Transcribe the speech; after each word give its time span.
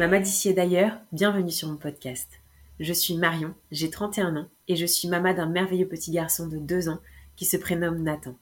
Maman 0.00 0.20
d'ici 0.20 0.48
et 0.48 0.54
d'ailleurs, 0.54 0.98
bienvenue 1.12 1.50
sur 1.50 1.68
mon 1.68 1.76
podcast. 1.76 2.40
Je 2.78 2.94
suis 2.94 3.18
Marion, 3.18 3.52
j'ai 3.70 3.90
31 3.90 4.34
ans 4.34 4.48
et 4.66 4.74
je 4.74 4.86
suis 4.86 5.08
maman 5.08 5.34
d'un 5.34 5.44
merveilleux 5.44 5.88
petit 5.88 6.10
garçon 6.10 6.48
de 6.48 6.56
2 6.56 6.88
ans 6.88 7.00
qui 7.36 7.44
se 7.44 7.58
prénomme 7.58 8.02
Nathan. 8.02 8.34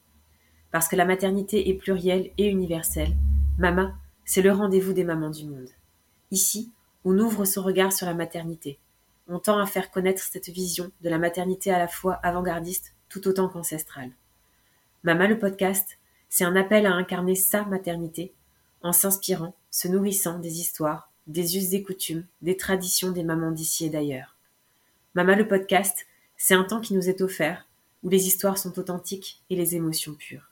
Parce 0.70 0.86
que 0.86 0.94
la 0.94 1.04
maternité 1.04 1.68
est 1.68 1.74
plurielle 1.74 2.30
et 2.38 2.46
universelle, 2.46 3.12
Mama, 3.58 3.92
c'est 4.24 4.40
le 4.40 4.52
rendez-vous 4.52 4.92
des 4.92 5.02
mamans 5.02 5.30
du 5.30 5.46
monde. 5.46 5.70
Ici, 6.30 6.70
on 7.04 7.18
ouvre 7.18 7.44
son 7.44 7.64
regard 7.64 7.92
sur 7.92 8.06
la 8.06 8.14
maternité. 8.14 8.78
On 9.26 9.40
tend 9.40 9.58
à 9.58 9.66
faire 9.66 9.90
connaître 9.90 10.22
cette 10.22 10.50
vision 10.50 10.92
de 11.00 11.08
la 11.08 11.18
maternité 11.18 11.72
à 11.72 11.80
la 11.80 11.88
fois 11.88 12.20
avant-gardiste 12.22 12.94
tout 13.08 13.26
autant 13.26 13.48
qu'ancestrale. 13.48 14.12
Mama 15.02 15.26
le 15.26 15.40
podcast, 15.40 15.98
c'est 16.28 16.44
un 16.44 16.54
appel 16.54 16.86
à 16.86 16.92
incarner 16.92 17.34
sa 17.34 17.64
maternité 17.64 18.32
en 18.80 18.92
s'inspirant, 18.92 19.56
se 19.72 19.88
nourrissant 19.88 20.38
des 20.38 20.60
histoires, 20.60 21.10
des 21.28 21.58
us 21.58 21.74
et 21.74 21.82
coutumes, 21.82 22.24
des 22.42 22.56
traditions 22.56 23.12
des 23.12 23.22
mamans 23.22 23.52
d'ici 23.52 23.86
et 23.86 23.90
d'ailleurs. 23.90 24.34
Mama 25.14 25.36
le 25.36 25.46
podcast, 25.46 26.06
c'est 26.36 26.54
un 26.54 26.64
temps 26.64 26.80
qui 26.80 26.94
nous 26.94 27.08
est 27.08 27.20
offert, 27.20 27.66
où 28.02 28.08
les 28.08 28.26
histoires 28.26 28.58
sont 28.58 28.78
authentiques 28.78 29.42
et 29.50 29.56
les 29.56 29.76
émotions 29.76 30.14
pures. 30.14 30.50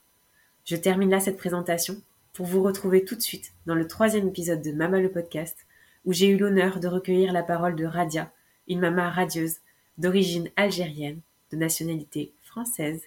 Je 0.65 0.77
termine 0.77 1.11
là 1.11 1.21
cette 1.21 1.39
présentation 1.39 1.97
pour 2.35 2.47
vous 2.47 2.63
retrouver 2.63 3.05
tout 3.05 3.15
de 3.15 3.23
suite 3.23 3.53
dans 3.65 3.75
le 3.75 3.87
troisième 3.87 4.29
épisode 4.29 4.63
de 4.63 4.73
Mama 4.73 5.01
le 5.01 5.11
podcast, 5.11 5.57
où 6.05 6.13
j'ai 6.13 6.29
eu 6.29 6.37
l'honneur 6.37 6.79
de 6.81 6.89
recueillir 6.89 7.33
la 7.33 7.43
parole 7.43 7.77
de 7.77 7.87
Radia, 7.87 8.31
une 8.69 8.81
maman 8.81 9.11
radieuse 9.11 9.57
d'origine 9.97 10.51
algérienne, 10.57 11.21
de 11.53 11.57
nationalité 11.57 12.33
française 12.43 13.03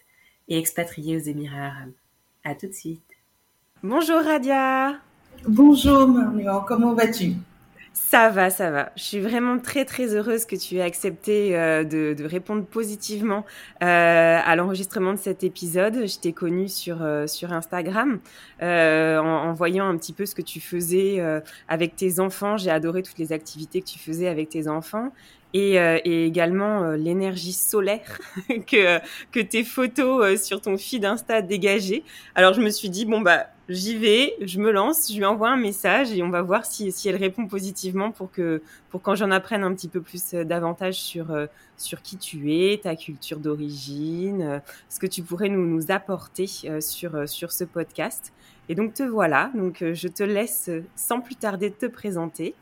et 0.47 0.57
expatriée 0.57 1.17
aux 1.17 1.19
Émirats 1.19 1.67
arabes. 1.67 1.93
À 2.43 2.55
tout 2.55 2.67
de 2.67 2.73
suite. 2.73 3.01
Bonjour 3.83 4.21
Radia. 4.21 4.99
Bonjour 5.47 6.07
Marion, 6.07 6.61
comment 6.67 6.93
vas-tu? 6.93 7.35
Ça 8.07 8.29
va, 8.29 8.49
ça 8.49 8.71
va. 8.71 8.91
Je 8.95 9.03
suis 9.03 9.19
vraiment 9.19 9.59
très 9.59 9.85
très 9.85 10.15
heureuse 10.15 10.45
que 10.45 10.55
tu 10.55 10.77
aies 10.77 10.81
accepté 10.81 11.55
euh, 11.55 11.83
de, 11.83 12.23
répondre 12.25 12.65
positivement 12.65 13.45
euh, 13.83 14.39
à 14.43 14.55
l'enregistrement 14.55 15.13
de 15.13 15.19
cet 15.19 15.43
épisode. 15.43 16.07
Je 16.07 16.17
t'ai 16.17 16.33
connue 16.33 16.69
sur 16.69 17.03
euh, 17.03 17.27
sur 17.27 17.53
Instagram 17.53 18.19
en, 18.61 19.53
voyant 19.53 19.87
un 19.87 19.95
petit 19.97 20.13
peu 20.13 20.25
ce 20.25 20.33
que 20.33 20.41
tu 20.41 20.59
faisais 20.59 21.21
avec 21.67 21.95
tes 21.95 22.19
enfants. 22.19 22.57
J'ai 22.57 22.71
adoré 22.71 23.03
toutes 23.03 23.19
les 23.19 23.31
activités 23.31 23.81
que 23.81 23.87
tu 23.87 23.99
faisais 23.99 24.27
avec 24.27 24.49
tes 24.49 24.67
enfants 24.67 25.11
et, 25.53 25.75
et 25.75 26.25
également 26.25 26.91
l'énergie 26.91 27.53
solaire 27.53 28.19
que 28.67 28.99
que 29.31 29.39
tes 29.39 29.63
photos 29.63 30.41
sur 30.41 30.61
ton 30.61 30.77
feed 30.77 31.05
Insta 31.05 31.41
dégageaient. 31.41 32.03
Alors 32.33 32.53
je 32.53 32.61
me 32.61 32.69
suis 32.69 32.89
dit 32.89 33.05
bon 33.05 33.21
bah 33.21 33.47
j'y 33.69 33.97
vais, 33.97 34.35
je 34.41 34.59
me 34.59 34.71
lance, 34.71 35.11
je 35.11 35.17
lui 35.17 35.25
envoie 35.25 35.49
un 35.49 35.57
message 35.57 36.11
et 36.11 36.23
on 36.23 36.29
va 36.29 36.41
voir 36.41 36.65
si, 36.65 36.91
si 36.91 37.07
elle 37.07 37.15
répond 37.15 37.45
positivement 37.45 38.11
pour 38.11 38.31
que 38.31 38.61
pour 38.89 39.01
quand 39.01 39.15
j'en 39.15 39.31
apprenne 39.31 39.63
un 39.63 39.73
petit 39.73 39.87
peu 39.87 40.01
plus 40.01 40.33
euh, 40.33 40.43
davantage 40.43 40.95
sur 40.95 41.31
euh, 41.31 41.45
sur 41.77 42.01
qui 42.01 42.17
tu 42.17 42.53
es, 42.53 42.79
ta 42.81 42.95
culture 42.95 43.39
d'origine, 43.39 44.41
euh, 44.41 44.59
ce 44.89 44.99
que 44.99 45.07
tu 45.07 45.21
pourrais 45.21 45.49
nous, 45.49 45.65
nous 45.65 45.91
apporter 45.91 46.47
sur 46.47 47.29
sur 47.29 47.51
ce 47.51 47.63
podcast. 47.63 48.33
Et 48.67 48.75
donc 48.75 48.93
te 48.93 49.03
voilà, 49.03 49.51
donc 49.55 49.83
je 49.93 50.07
te 50.07 50.23
laisse 50.23 50.69
sans 50.95 51.21
plus 51.21 51.35
tarder 51.35 51.71
te 51.71 51.85
présenter. 51.85 52.53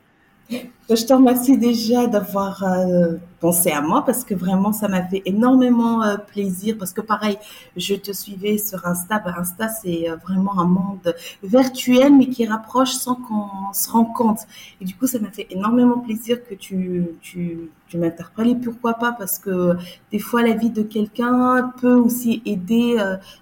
Je 0.50 1.04
te 1.04 1.12
remercie 1.12 1.58
déjà 1.58 2.06
d'avoir 2.06 2.62
euh, 2.62 3.16
pensé 3.40 3.70
à 3.70 3.82
moi 3.82 4.06
parce 4.06 4.24
que 4.24 4.34
vraiment 4.34 4.72
ça 4.72 4.88
m'a 4.88 5.06
fait 5.06 5.20
énormément 5.26 6.02
euh, 6.02 6.16
plaisir 6.16 6.76
parce 6.78 6.94
que 6.94 7.02
pareil, 7.02 7.36
je 7.76 7.94
te 7.94 8.10
suivais 8.12 8.56
sur 8.56 8.86
Insta. 8.86 9.18
Ben, 9.18 9.34
Insta 9.38 9.68
c'est 9.68 10.08
euh, 10.08 10.16
vraiment 10.16 10.58
un 10.58 10.64
monde 10.64 11.14
virtuel 11.42 12.16
mais 12.16 12.28
qui 12.28 12.46
rapproche 12.46 12.92
sans 12.92 13.16
qu'on 13.16 13.72
se 13.74 13.90
rende 13.90 14.14
compte. 14.14 14.40
Et 14.80 14.86
du 14.86 14.94
coup 14.96 15.06
ça 15.06 15.18
m'a 15.18 15.30
fait 15.30 15.46
énormément 15.50 15.98
plaisir 15.98 16.38
que 16.48 16.54
tu 16.54 17.06
tu 17.20 17.70
tu 17.88 17.98
m'interpelles. 17.98 18.48
Et 18.48 18.56
pourquoi 18.56 18.94
pas? 18.94 19.12
Parce 19.12 19.38
que 19.38 19.76
des 20.10 20.18
fois 20.18 20.42
la 20.42 20.54
vie 20.54 20.70
de 20.70 20.82
quelqu'un 20.82 21.70
peut 21.82 21.94
aussi 21.94 22.40
aider. 22.46 22.96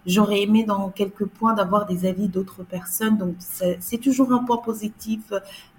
J'aurais 0.05 0.43
aimé 0.43 0.65
dans 0.65 0.89
quelques 0.91 1.27
points 1.27 1.55
d'avoir 1.55 1.87
des 1.87 2.07
avis 2.07 2.27
d'autres 2.27 2.65
personnes 2.65 3.19
donc 3.19 3.37
c'est 3.39 3.99
toujours 3.99 4.33
un 4.33 4.39
point 4.39 4.59
positif 4.59 5.33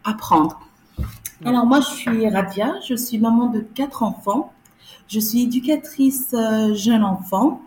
à 0.05 0.13
prendre. 0.13 0.66
Alors 1.45 1.65
moi, 1.65 1.79
je 1.81 1.87
suis 1.87 2.29
Radia, 2.29 2.75
je 2.87 2.95
suis 2.95 3.19
maman 3.19 3.47
de 3.47 3.59
quatre 3.59 4.03
enfants. 4.03 4.53
Je 5.07 5.19
suis 5.19 5.43
éducatrice 5.43 6.33
euh, 6.33 6.73
jeune 6.73 7.03
enfant. 7.03 7.61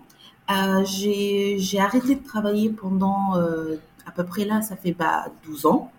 Euh, 0.51 0.85
j'ai 0.85 1.79
arrêté 1.79 2.17
de 2.17 2.25
travailler 2.25 2.69
pendant 2.71 3.37
euh, 3.37 3.77
à 4.07 4.11
peu 4.11 4.25
près 4.25 4.45
là, 4.45 4.61
ça 4.63 4.77
fait 4.77 4.93
bah, 4.93 5.27
12 5.47 5.67
ans. 5.67 5.91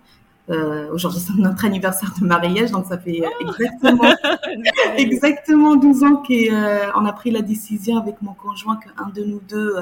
Aujourd'hui, 0.92 1.22
c'est 1.22 1.34
notre 1.36 1.64
anniversaire 1.64 2.14
de 2.20 2.26
mariage, 2.26 2.72
donc 2.72 2.86
ça 2.86 2.98
fait 2.98 3.22
exactement, 3.40 4.14
exactement 4.98 5.78
12 5.78 6.04
ans 6.04 6.22
qu'on 6.28 7.06
a 7.06 7.14
pris 7.14 7.32
la 7.32 7.42
décision 7.42 7.98
avec 7.98 8.22
mon 8.22 8.34
conjoint 8.34 8.76
qu'un 8.76 9.08
de 9.16 9.24
nous 9.24 9.40
deux 9.48 9.78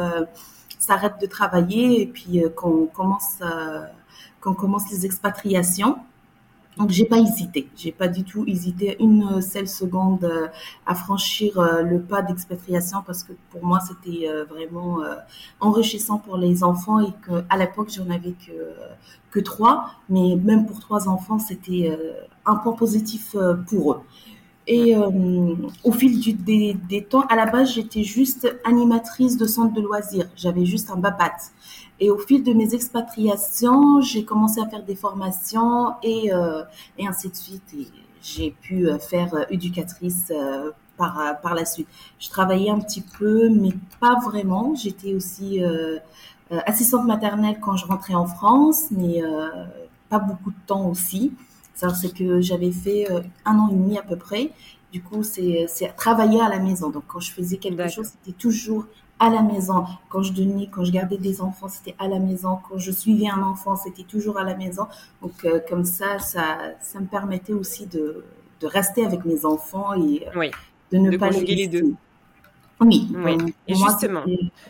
s'arrête 0.78 1.16
de 1.20 1.26
travailler 1.26 2.04
et 2.04 2.06
puis 2.06 2.44
qu'on 2.56 2.86
commence, 2.86 3.40
qu'on 4.42 4.54
commence 4.54 4.92
les 4.92 5.08
expatriations. 5.08 5.98
Donc 6.80 6.92
j'ai 6.92 7.04
pas 7.04 7.20
hésité, 7.20 7.68
j'ai 7.76 7.92
pas 7.92 8.08
du 8.08 8.24
tout 8.24 8.46
hésité 8.48 8.96
une 9.02 9.42
seule 9.42 9.68
seconde 9.68 10.24
euh, 10.24 10.48
à 10.86 10.96
franchir 10.96 11.60
euh, 11.60 11.82
le 11.82 12.00
pas 12.00 12.22
d'expatriation 12.22 13.00
parce 13.06 13.24
que 13.24 13.34
pour 13.50 13.66
moi 13.66 13.80
c'était 13.82 14.30
euh, 14.30 14.46
vraiment 14.46 15.00
enrichissant 15.60 16.20
pour 16.20 16.38
les 16.38 16.64
enfants 16.64 17.02
et 17.02 17.12
que 17.28 17.44
à 17.50 17.58
l'époque 17.58 17.90
j'en 17.94 18.10
avais 18.10 18.32
que 18.32 18.54
que 19.30 19.42
trois, 19.42 19.92
mais 20.08 20.38
même 20.42 20.66
pour 20.66 20.80
trois 20.80 21.10
enfants 21.10 21.38
c'était 21.38 22.00
un 22.46 22.56
point 22.56 22.74
positif 22.74 23.36
pour 23.68 23.92
eux. 23.92 24.02
Et 24.66 24.96
au 24.96 25.92
fil 25.92 26.38
des, 26.44 26.78
des, 26.88 27.04
temps, 27.04 27.26
à 27.28 27.36
la 27.36 27.48
base, 27.48 27.74
j'étais 27.74 28.04
juste 28.04 28.56
animatrice 28.64 29.36
de 29.36 29.48
centre 29.48 29.74
de 29.74 29.82
loisirs. 29.82 30.30
J'avais 30.36 30.64
juste 30.64 30.92
un 30.92 30.98
babat. 30.98 31.38
Et 32.00 32.10
au 32.10 32.18
fil 32.18 32.44
de 32.44 32.54
mes 32.54 32.74
expatriations, 32.74 34.02
j'ai 34.02 34.24
commencé 34.24 34.62
à 34.62 34.68
faire 34.68 34.84
des 34.84 34.96
formations 34.96 35.94
et, 36.02 36.34
euh, 36.34 36.64
et 36.98 37.08
ainsi 37.08 37.30
de 37.30 37.36
suite. 37.36 37.74
Et 37.78 37.88
j'ai 38.22 38.52
pu 38.52 38.88
euh, 38.88 38.98
faire 39.00 39.34
euh, 39.34 39.44
éducatrice 39.50 40.32
euh, 40.32 40.72
par, 40.98 41.40
par 41.42 41.56
la 41.56 41.66
suite. 41.66 41.88
Je 42.20 42.30
travaillais 42.30 42.70
un 42.70 42.80
petit 42.80 43.02
peu, 43.02 43.50
mais 43.50 43.72
pas 44.00 44.20
vraiment. 44.20 44.76
J'étais 44.76 45.14
aussi 45.14 45.64
euh, 45.64 46.00
assistante 46.50 47.06
maternelle 47.06 47.58
quand 47.62 47.76
je 47.76 47.86
rentrais 47.86 48.16
en 48.16 48.26
France, 48.26 48.86
mais 48.92 49.22
pas 50.10 50.20
beaucoup 50.20 50.52
de 50.52 50.58
temps 50.68 50.88
aussi. 50.90 51.32
C'est 51.76 52.14
que 52.14 52.42
j'avais 52.42 52.72
fait 52.72 53.08
un 53.46 53.58
an 53.60 53.70
et 53.70 53.76
demi 53.76 53.98
à 53.98 54.02
peu 54.02 54.18
près. 54.18 54.52
Du 54.92 55.02
coup, 55.02 55.24
c'est 55.24 55.68
travailler 55.96 56.42
à 56.42 56.50
la 56.50 56.60
maison. 56.60 56.90
Donc, 56.90 57.04
quand 57.08 57.22
je 57.22 57.32
faisais 57.32 57.56
quelque 57.56 57.88
chose, 57.88 58.08
c'était 58.08 58.38
toujours 58.38 58.86
à 59.20 59.30
la 59.30 59.42
maison. 59.42 59.86
Quand 60.10 60.24
je 60.24 60.34
donnais, 60.34 60.70
quand 60.72 60.84
je 60.84 60.92
gardais 60.92 61.18
des 61.18 61.42
enfants, 61.42 61.68
c'était 61.68 61.96
à 62.00 62.08
la 62.08 62.20
maison. 62.20 62.60
Quand 62.70 62.78
je 62.78 62.92
suivais 62.92 63.28
un 63.28 63.42
enfant, 63.44 63.76
c'était 63.76 64.04
toujours 64.04 64.38
à 64.38 64.44
la 64.44 64.56
maison. 64.56 64.88
Donc 65.22 65.34
euh, 65.46 65.60
comme 65.70 65.86
ça, 65.86 66.20
ça, 66.20 66.58
ça 66.82 67.00
me 67.00 67.06
permettait 67.06 67.54
aussi 67.54 67.86
de, 67.86 68.24
de 68.62 68.68
rester 68.68 69.06
avec 69.06 69.26
mes 69.26 69.46
enfants 69.46 69.94
et 69.94 70.26
oui. 70.36 70.52
de 70.92 70.98
ne 70.98 71.18
pas 71.18 71.30
les, 71.30 71.42
les 71.42 71.68
deux. 71.68 71.94
Oui. 72.82 73.10
Et 73.68 73.76
justement, 73.76 74.24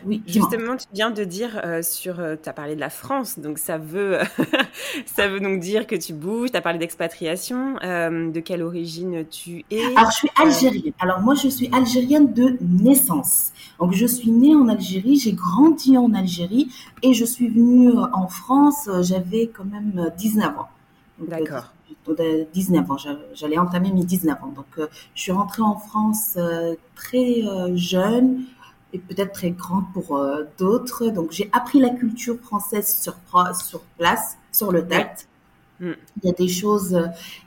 oui, 0.04 0.22
justement, 0.26 0.76
tu 0.76 0.86
viens 0.92 1.10
de 1.10 1.22
dire 1.22 1.60
euh, 1.64 1.80
sur, 1.82 2.18
euh, 2.18 2.34
tu 2.42 2.48
as 2.48 2.52
parlé 2.52 2.74
de 2.74 2.80
la 2.80 2.90
France, 2.90 3.38
donc 3.38 3.58
ça 3.58 3.78
veut, 3.78 4.18
ça 5.06 5.28
veut 5.28 5.38
donc 5.38 5.60
dire 5.60 5.86
que 5.86 5.94
tu 5.94 6.12
bouges. 6.12 6.50
Tu 6.50 6.56
as 6.56 6.60
parlé 6.60 6.78
d'expatriation. 6.78 7.76
Euh, 7.82 8.30
de 8.30 8.40
quelle 8.40 8.62
origine 8.62 9.24
tu 9.30 9.64
es 9.70 9.84
Alors, 9.96 10.10
je 10.10 10.16
suis 10.16 10.30
algérienne. 10.36 10.92
Alors 10.98 11.20
moi, 11.20 11.34
je 11.34 11.48
suis 11.48 11.68
algérienne 11.72 12.32
de 12.32 12.56
naissance. 12.60 13.52
Donc, 13.78 13.92
je 13.92 14.06
suis 14.06 14.30
née 14.30 14.54
en 14.54 14.68
Algérie, 14.68 15.16
j'ai 15.16 15.32
grandi 15.32 15.96
en 15.96 16.12
Algérie 16.12 16.68
et 17.02 17.14
je 17.14 17.24
suis 17.24 17.48
venue 17.48 17.92
en 18.12 18.28
France. 18.28 18.88
J'avais 19.02 19.50
quand 19.54 19.64
même 19.64 20.10
19 20.18 20.58
ans. 20.58 20.68
D'accord. 21.18 21.72
19 22.08 22.90
ans, 22.90 22.96
j'allais 23.34 23.58
entamer 23.58 23.92
mes 23.92 24.04
19 24.04 24.42
ans. 24.42 24.52
Donc, 24.54 24.66
euh, 24.78 24.86
je 25.14 25.22
suis 25.22 25.32
rentrée 25.32 25.62
en 25.62 25.76
France 25.76 26.34
euh, 26.36 26.74
très 26.94 27.42
euh, 27.44 27.76
jeune 27.76 28.44
et 28.92 28.98
peut-être 28.98 29.32
très 29.32 29.50
grande 29.50 29.84
pour 29.92 30.20
d'autres. 30.58 31.08
Donc, 31.10 31.30
j'ai 31.30 31.48
appris 31.52 31.78
la 31.78 31.90
culture 31.90 32.36
française 32.40 33.02
sur, 33.02 33.14
sur 33.54 33.80
place, 33.98 34.36
sur 34.52 34.72
le 34.72 34.86
tête. 34.86 35.28
Mm. 35.78 35.92
Il 36.22 36.26
y 36.26 36.28
a 36.28 36.32
des 36.32 36.48
choses 36.48 37.00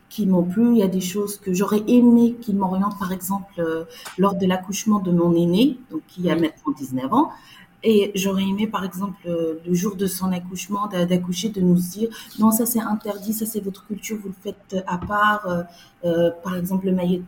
qui 0.10 0.26
m'ont 0.26 0.44
plu, 0.44 0.72
il 0.72 0.78
y 0.78 0.84
a 0.84 0.88
des 0.88 1.02
choses 1.02 1.38
que 1.38 1.54
j'aurais 1.54 1.84
aimé 1.88 2.36
qui 2.40 2.54
m'orientent, 2.54 2.98
par 2.98 3.12
exemple, 3.12 3.86
lors 4.18 4.36
de 4.36 4.46
l'accouchement 4.46 5.00
de 5.00 5.12
mon 5.12 5.36
aîné, 5.36 5.78
donc 5.92 6.02
qui 6.08 6.30
a 6.32 6.36
maintenant 6.36 6.72
19 6.78 7.14
ans. 7.14 7.32
Et 7.84 8.12
j'aurais 8.16 8.44
aimé, 8.44 8.68
par 8.68 8.86
exemple, 8.86 9.18
euh, 9.28 9.60
le 9.66 9.74
jour 9.74 9.96
de 9.96 10.08
son 10.08 10.32
accouchement, 10.32 10.88
d'accoucher, 10.88 11.50
de 11.50 11.62
nous 11.62 11.76
dire 11.76 12.10
non, 12.40 12.52
ça 12.52 12.66
c'est 12.66 12.80
interdit, 12.80 13.34
ça 13.34 13.46
c'est 13.46 13.60
votre 13.60 13.86
culture, 13.86 14.18
vous 14.22 14.30
le 14.30 14.36
faites 14.42 14.84
à 14.88 14.98
part. 14.98 15.46
Euh, 15.48 15.64
euh 16.06 16.32
par 16.44 16.56
exemple, 16.56 16.86
le 16.86 16.94
maillot, 16.94 17.24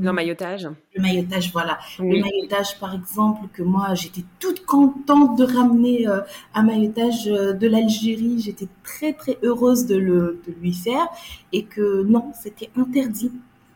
L'emmaillotage. 0.00 0.68
Le 0.94 1.02
maillotage, 1.02 1.52
voilà. 1.52 1.78
Le 1.98 2.22
maillotage, 2.22 2.78
par 2.78 2.94
exemple, 2.94 3.46
que 3.52 3.62
moi, 3.62 3.94
j'étais 3.94 4.24
toute 4.38 4.64
contente 4.64 5.38
de 5.38 5.44
ramener 5.44 6.08
euh, 6.08 6.20
un 6.54 6.62
maillotage 6.62 7.28
euh, 7.28 7.52
de 7.52 7.66
l'Algérie. 7.66 8.40
J'étais 8.40 8.68
très, 8.84 9.12
très 9.12 9.38
heureuse 9.42 9.86
de, 9.86 9.96
le, 9.96 10.40
de 10.46 10.54
lui 10.60 10.72
faire. 10.72 11.06
Et 11.52 11.64
que 11.64 12.02
non, 12.04 12.32
c'était 12.40 12.70
interdit. 12.76 13.32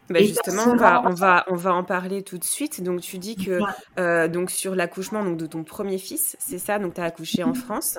Bah 0.09 0.21
justement, 0.21 0.63
on 0.69 0.77
va, 0.77 1.03
on, 1.05 1.15
va, 1.15 1.45
on 1.49 1.57
va 1.57 1.75
en 1.75 1.83
parler 1.83 2.23
tout 2.23 2.39
de 2.39 2.45
suite. 2.45 2.83
Donc, 2.83 3.01
tu 3.01 3.19
dis 3.19 3.37
que 3.37 3.61
euh, 3.99 4.29
donc 4.29 4.51
sur 4.51 4.75
l'accouchement 4.75 5.25
donc 5.25 5.37
de 5.37 5.47
ton 5.47 5.65
premier 5.65 5.99
fils, 5.99 6.37
c'est 6.39 6.59
ça? 6.59 6.79
Donc, 6.79 6.95
tu 6.95 7.01
as 7.01 7.05
accouché 7.05 7.43
en 7.43 7.55
France. 7.55 7.99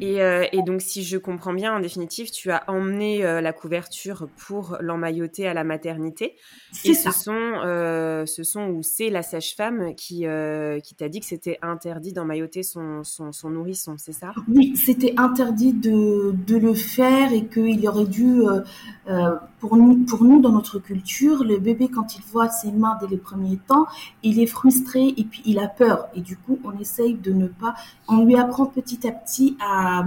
Et, 0.00 0.20
euh, 0.22 0.44
et, 0.52 0.62
donc, 0.62 0.82
si 0.82 1.02
je 1.02 1.16
comprends 1.16 1.54
bien, 1.54 1.74
en 1.74 1.80
définitive, 1.80 2.30
tu 2.30 2.50
as 2.50 2.64
emmené 2.68 3.24
euh, 3.24 3.40
la 3.40 3.52
couverture 3.52 4.28
pour 4.36 4.76
l'emmailloter 4.80 5.48
à 5.48 5.54
la 5.54 5.64
maternité. 5.64 6.36
Et 6.84 6.94
ça. 6.94 7.10
ce 7.10 7.24
sont, 7.24 7.52
euh, 7.64 8.26
ce 8.26 8.42
sont 8.42 8.68
ou 8.68 8.82
c'est 8.82 9.10
la 9.10 9.22
sage-femme 9.22 9.94
qui, 9.94 10.26
euh, 10.26 10.78
qui 10.80 10.94
t'a 10.94 11.08
dit 11.08 11.20
que 11.20 11.26
c'était 11.26 11.58
interdit 11.62 12.12
d'emmailloter 12.12 12.62
son, 12.62 13.02
son, 13.02 13.32
son, 13.32 13.50
nourrisson, 13.50 13.96
c'est 13.98 14.12
ça? 14.12 14.32
Oui, 14.48 14.76
c'était 14.76 15.14
interdit 15.16 15.72
de, 15.72 16.34
de 16.46 16.56
le 16.56 16.74
faire 16.74 17.32
et 17.32 17.46
qu'il 17.46 17.86
aurait 17.88 18.04
dû 18.04 18.42
pour 19.60 19.76
nous, 19.76 19.98
pour 20.04 20.24
nous, 20.24 20.40
dans 20.40 20.52
notre 20.52 20.78
culture, 20.78 21.44
le 21.44 21.58
bébé, 21.58 21.88
quand 21.88 22.16
il 22.16 22.22
voit 22.32 22.48
ses 22.48 22.72
mains 22.72 22.96
dès 23.00 23.06
les 23.06 23.18
premiers 23.18 23.58
temps, 23.68 23.86
il 24.22 24.40
est 24.40 24.46
frustré 24.46 25.14
et 25.16 25.24
puis 25.24 25.42
il 25.44 25.58
a 25.58 25.68
peur. 25.68 26.08
Et 26.14 26.22
du 26.22 26.36
coup, 26.36 26.58
on 26.64 26.72
essaye 26.80 27.14
de 27.14 27.32
ne 27.32 27.46
pas, 27.46 27.74
on 28.08 28.24
lui 28.24 28.36
apprend 28.36 28.66
petit 28.66 29.06
à 29.06 29.12
petit 29.12 29.56
à, 29.60 30.04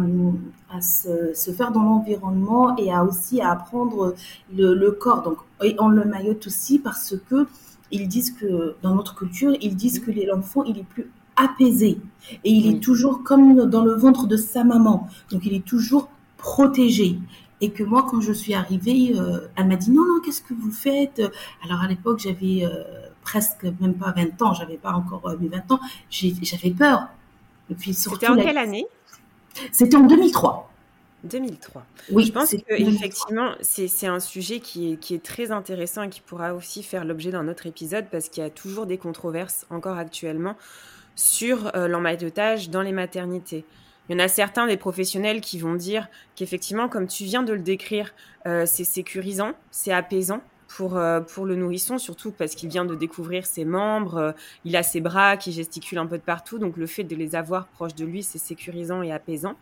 à 0.71 0.81
se, 0.81 1.33
se 1.35 1.51
faire 1.51 1.71
dans 1.71 1.83
l'environnement 1.83 2.75
et 2.77 2.91
à 2.91 3.03
aussi 3.05 3.41
à 3.41 3.51
apprendre 3.51 4.15
le, 4.55 4.73
le 4.73 4.91
corps. 4.91 5.21
Donc, 5.21 5.37
et 5.63 5.75
on 5.79 5.89
le 5.89 6.03
maillote 6.03 6.47
aussi 6.47 6.79
parce 6.79 7.15
que 7.29 7.47
ils 7.91 8.07
disent 8.07 8.31
que 8.31 8.75
dans 8.81 8.95
notre 8.95 9.15
culture, 9.15 9.55
ils 9.61 9.75
disent 9.75 9.99
que 9.99 10.09
l'enfant, 10.11 10.63
il 10.63 10.79
est 10.79 10.83
plus 10.83 11.11
apaisé 11.35 11.99
et 12.43 12.51
il 12.51 12.75
est 12.75 12.79
toujours 12.79 13.23
comme 13.23 13.69
dans 13.69 13.85
le 13.85 13.93
ventre 13.93 14.25
de 14.25 14.35
sa 14.35 14.63
maman. 14.63 15.07
Donc, 15.31 15.45
il 15.45 15.53
est 15.53 15.65
toujours 15.65 16.09
protégé 16.37 17.19
et 17.63 17.71
que 17.71 17.81
moi, 17.81 18.05
quand 18.09 18.19
je 18.19 18.33
suis 18.33 18.53
arrivée, 18.53 19.13
euh, 19.15 19.47
elle 19.55 19.67
m'a 19.67 19.77
dit 19.77 19.89
non, 19.89 20.03
non, 20.03 20.19
qu'est-ce 20.19 20.41
que 20.41 20.53
vous 20.53 20.71
faites? 20.71 21.21
Alors 21.63 21.81
à 21.81 21.87
l'époque, 21.87 22.19
j'avais 22.19 22.65
euh, 22.65 22.83
presque 23.21 23.63
même 23.79 23.93
pas 23.93 24.11
20 24.11 24.41
ans, 24.41 24.53
j'avais 24.53 24.75
pas 24.75 24.91
encore 24.91 25.29
euh, 25.29 25.37
mes 25.39 25.47
20 25.47 25.71
ans, 25.71 25.79
j'avais 26.09 26.71
peur. 26.71 27.07
C'était 27.79 28.27
en 28.27 28.35
quelle 28.35 28.57
année? 28.57 28.85
C'était 29.71 29.95
en 29.95 30.05
2003. 30.05 30.69
2003. 31.23 31.85
Oui, 32.11 32.25
je 32.25 32.33
pense 32.33 32.51
que 32.51 32.73
effectivement, 32.73 33.51
c'est 33.61 34.07
un 34.07 34.19
sujet 34.19 34.59
qui 34.59 34.91
est, 34.91 34.97
qui 34.97 35.13
est 35.13 35.23
très 35.23 35.51
intéressant 35.51 36.03
et 36.03 36.09
qui 36.09 36.19
pourra 36.19 36.53
aussi 36.53 36.83
faire 36.83 37.05
l'objet 37.05 37.31
d'un 37.31 37.47
autre 37.47 37.65
épisode 37.65 38.07
parce 38.11 38.27
qu'il 38.27 38.43
y 38.43 38.45
a 38.45 38.49
toujours 38.49 38.85
des 38.85 38.97
controverses 38.97 39.65
encore 39.69 39.97
actuellement 39.97 40.57
sur 41.15 41.71
l'emmaillotage 41.73 42.69
dans 42.69 42.81
les 42.81 42.91
maternités. 42.91 43.63
Il 44.09 44.13
y 44.13 44.15
en 44.15 44.23
a 44.23 44.27
certains 44.27 44.67
des 44.67 44.77
professionnels 44.77 45.39
qui 45.39 45.59
vont 45.59 45.75
dire 45.75 46.09
qu'effectivement, 46.35 46.89
comme 46.89 47.07
tu 47.07 47.23
viens 47.23 47.43
de 47.43 47.53
le 47.53 47.61
décrire, 47.61 48.13
euh, 48.45 48.65
c'est 48.65 48.83
sécurisant, 48.83 49.53
c'est 49.71 49.93
apaisant 49.93 50.41
pour, 50.67 50.97
euh, 50.97 51.21
pour 51.21 51.45
le 51.45 51.55
nourrisson, 51.55 51.97
surtout 51.97 52.31
parce 52.31 52.55
qu'il 52.55 52.69
vient 52.69 52.83
de 52.83 52.95
découvrir 52.95 53.45
ses 53.45 53.63
membres, 53.63 54.17
euh, 54.17 54.31
il 54.65 54.75
a 54.75 54.83
ses 54.83 54.99
bras 54.99 55.37
qui 55.37 55.53
gesticulent 55.53 55.99
un 55.99 56.07
peu 56.07 56.17
de 56.17 56.23
partout, 56.23 56.59
donc 56.59 56.75
le 56.75 56.87
fait 56.87 57.03
de 57.03 57.15
les 57.15 57.35
avoir 57.35 57.67
proches 57.67 57.95
de 57.95 58.05
lui, 58.05 58.23
c'est 58.23 58.39
sécurisant 58.39 59.01
et 59.03 59.11
apaisant. 59.11 59.55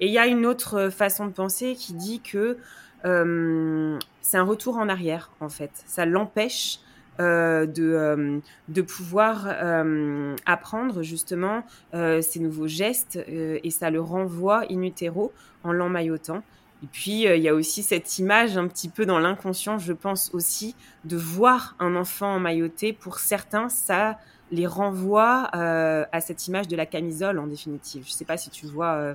Et 0.00 0.06
il 0.06 0.12
y 0.12 0.18
a 0.18 0.26
une 0.26 0.46
autre 0.46 0.90
façon 0.90 1.26
de 1.26 1.32
penser 1.32 1.74
qui 1.74 1.94
dit 1.94 2.20
que 2.20 2.58
c'est 3.02 4.38
un 4.38 4.44
retour 4.44 4.78
en 4.78 4.88
arrière, 4.88 5.30
en 5.40 5.50
fait. 5.50 5.70
Ça 5.86 6.06
l'empêche 6.06 6.78
euh, 7.20 7.64
de, 7.64 7.84
euh, 7.84 8.38
de 8.68 8.82
pouvoir 8.82 9.46
euh, 9.46 10.34
apprendre 10.46 11.02
justement 11.02 11.62
ces 11.92 12.40
nouveaux 12.40 12.66
gestes 12.66 13.18
et 13.28 13.70
ça 13.70 13.90
le 13.90 14.00
renvoie 14.00 14.64
in 14.70 14.82
utero 14.82 15.32
en 15.62 15.72
l'emmaillotant. 15.72 16.42
Et 16.82 16.86
puis, 16.90 17.22
il 17.22 17.40
y 17.40 17.48
a 17.48 17.54
aussi 17.54 17.82
cette 17.82 18.18
image 18.18 18.58
un 18.58 18.66
petit 18.66 18.88
peu 18.88 19.06
dans 19.06 19.18
l'inconscient, 19.18 19.78
je 19.78 19.92
pense 19.92 20.30
aussi, 20.34 20.74
de 21.04 21.16
voir 21.16 21.76
un 21.78 21.96
enfant 21.96 22.34
emmailloté. 22.34 22.92
Pour 22.92 23.18
certains, 23.18 23.68
ça 23.68 24.18
les 24.50 24.66
renvoie 24.66 25.48
à 25.54 26.20
cette 26.20 26.46
image 26.48 26.68
de 26.68 26.76
la 26.76 26.84
camisole, 26.84 27.38
en 27.38 27.46
définitive. 27.46 28.02
Je 28.04 28.10
ne 28.10 28.14
sais 28.14 28.24
pas 28.24 28.36
si 28.36 28.50
tu 28.50 28.66
vois. 28.66 29.14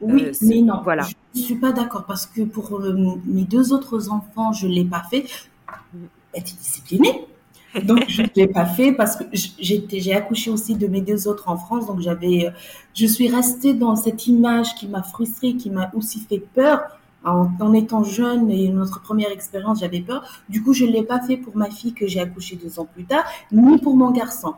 oui, 0.00 0.30
mais 0.42 0.60
non. 0.60 0.82
Voilà. 0.84 1.04
Je 1.34 1.40
ne 1.40 1.44
suis 1.44 1.56
pas 1.56 1.72
d'accord 1.72 2.04
parce 2.04 2.26
que 2.26 2.42
pour 2.42 2.78
mes 3.24 3.44
deux 3.44 3.72
autres 3.72 4.10
enfants, 4.10 4.52
je 4.52 4.66
ne 4.66 4.72
l'ai 4.72 4.84
pas 4.84 5.02
fait. 5.10 5.24
Mm. 5.94 5.98
Être 6.34 6.56
discipliné? 6.56 7.26
Donc, 7.84 8.04
je 8.08 8.22
ne 8.22 8.28
l'ai 8.34 8.46
pas 8.46 8.66
fait 8.66 8.92
parce 8.92 9.16
que 9.16 9.24
j'ai 9.32 10.14
accouché 10.14 10.50
aussi 10.50 10.74
de 10.74 10.86
mes 10.86 11.00
deux 11.00 11.28
autres 11.28 11.48
en 11.48 11.56
France. 11.56 11.86
Donc, 11.86 12.00
j'avais, 12.00 12.52
je 12.94 13.06
suis 13.06 13.28
restée 13.28 13.74
dans 13.74 13.96
cette 13.96 14.26
image 14.26 14.74
qui 14.74 14.88
m'a 14.88 15.02
frustrée, 15.02 15.54
qui 15.54 15.70
m'a 15.70 15.90
aussi 15.94 16.20
fait 16.20 16.42
peur. 16.54 16.80
En, 17.24 17.74
étant 17.74 18.04
jeune 18.04 18.48
et 18.50 18.68
notre 18.70 19.02
première 19.02 19.30
expérience, 19.30 19.80
j'avais 19.80 20.00
peur. 20.00 20.24
Du 20.48 20.62
coup, 20.62 20.72
je 20.72 20.86
ne 20.86 20.92
l'ai 20.92 21.02
pas 21.02 21.20
fait 21.20 21.36
pour 21.36 21.54
ma 21.56 21.68
fille 21.68 21.92
que 21.92 22.06
j'ai 22.06 22.20
accouché 22.20 22.56
deux 22.56 22.78
ans 22.78 22.86
plus 22.86 23.04
tard, 23.04 23.24
ni 23.52 23.76
pour 23.78 23.96
mon 23.96 24.12
garçon. 24.12 24.54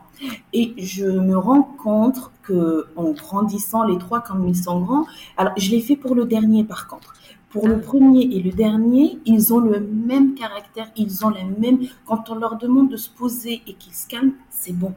Et 0.53 0.73
je 0.77 1.05
me 1.05 1.37
rends 1.37 1.63
compte 1.63 2.31
que 2.43 2.87
en 2.95 3.11
grandissant, 3.11 3.83
les 3.83 3.97
trois 3.97 4.21
quand 4.21 4.41
ils 4.47 4.55
sont 4.55 4.79
grands, 4.79 5.05
alors 5.35 5.53
je 5.57 5.69
l'ai 5.71 5.81
fait 5.81 5.97
pour 5.97 6.15
le 6.15 6.23
dernier 6.25 6.63
par 6.63 6.87
contre. 6.87 7.13
Pour 7.51 7.67
le 7.67 7.81
premier 7.81 8.21
et 8.21 8.41
le 8.41 8.51
dernier, 8.51 9.19
ils 9.25 9.53
ont 9.53 9.59
le 9.59 9.81
même 9.81 10.35
caractère, 10.35 10.89
ils 10.95 11.25
ont 11.25 11.29
les 11.29 11.43
mêmes. 11.43 11.79
Quand 12.05 12.29
on 12.29 12.35
leur 12.35 12.57
demande 12.57 12.89
de 12.89 12.97
se 12.97 13.09
poser 13.09 13.61
et 13.67 13.73
qu'ils 13.73 13.93
se 13.93 14.07
calment, 14.07 14.33
c'est 14.49 14.73
bon. 14.73 14.93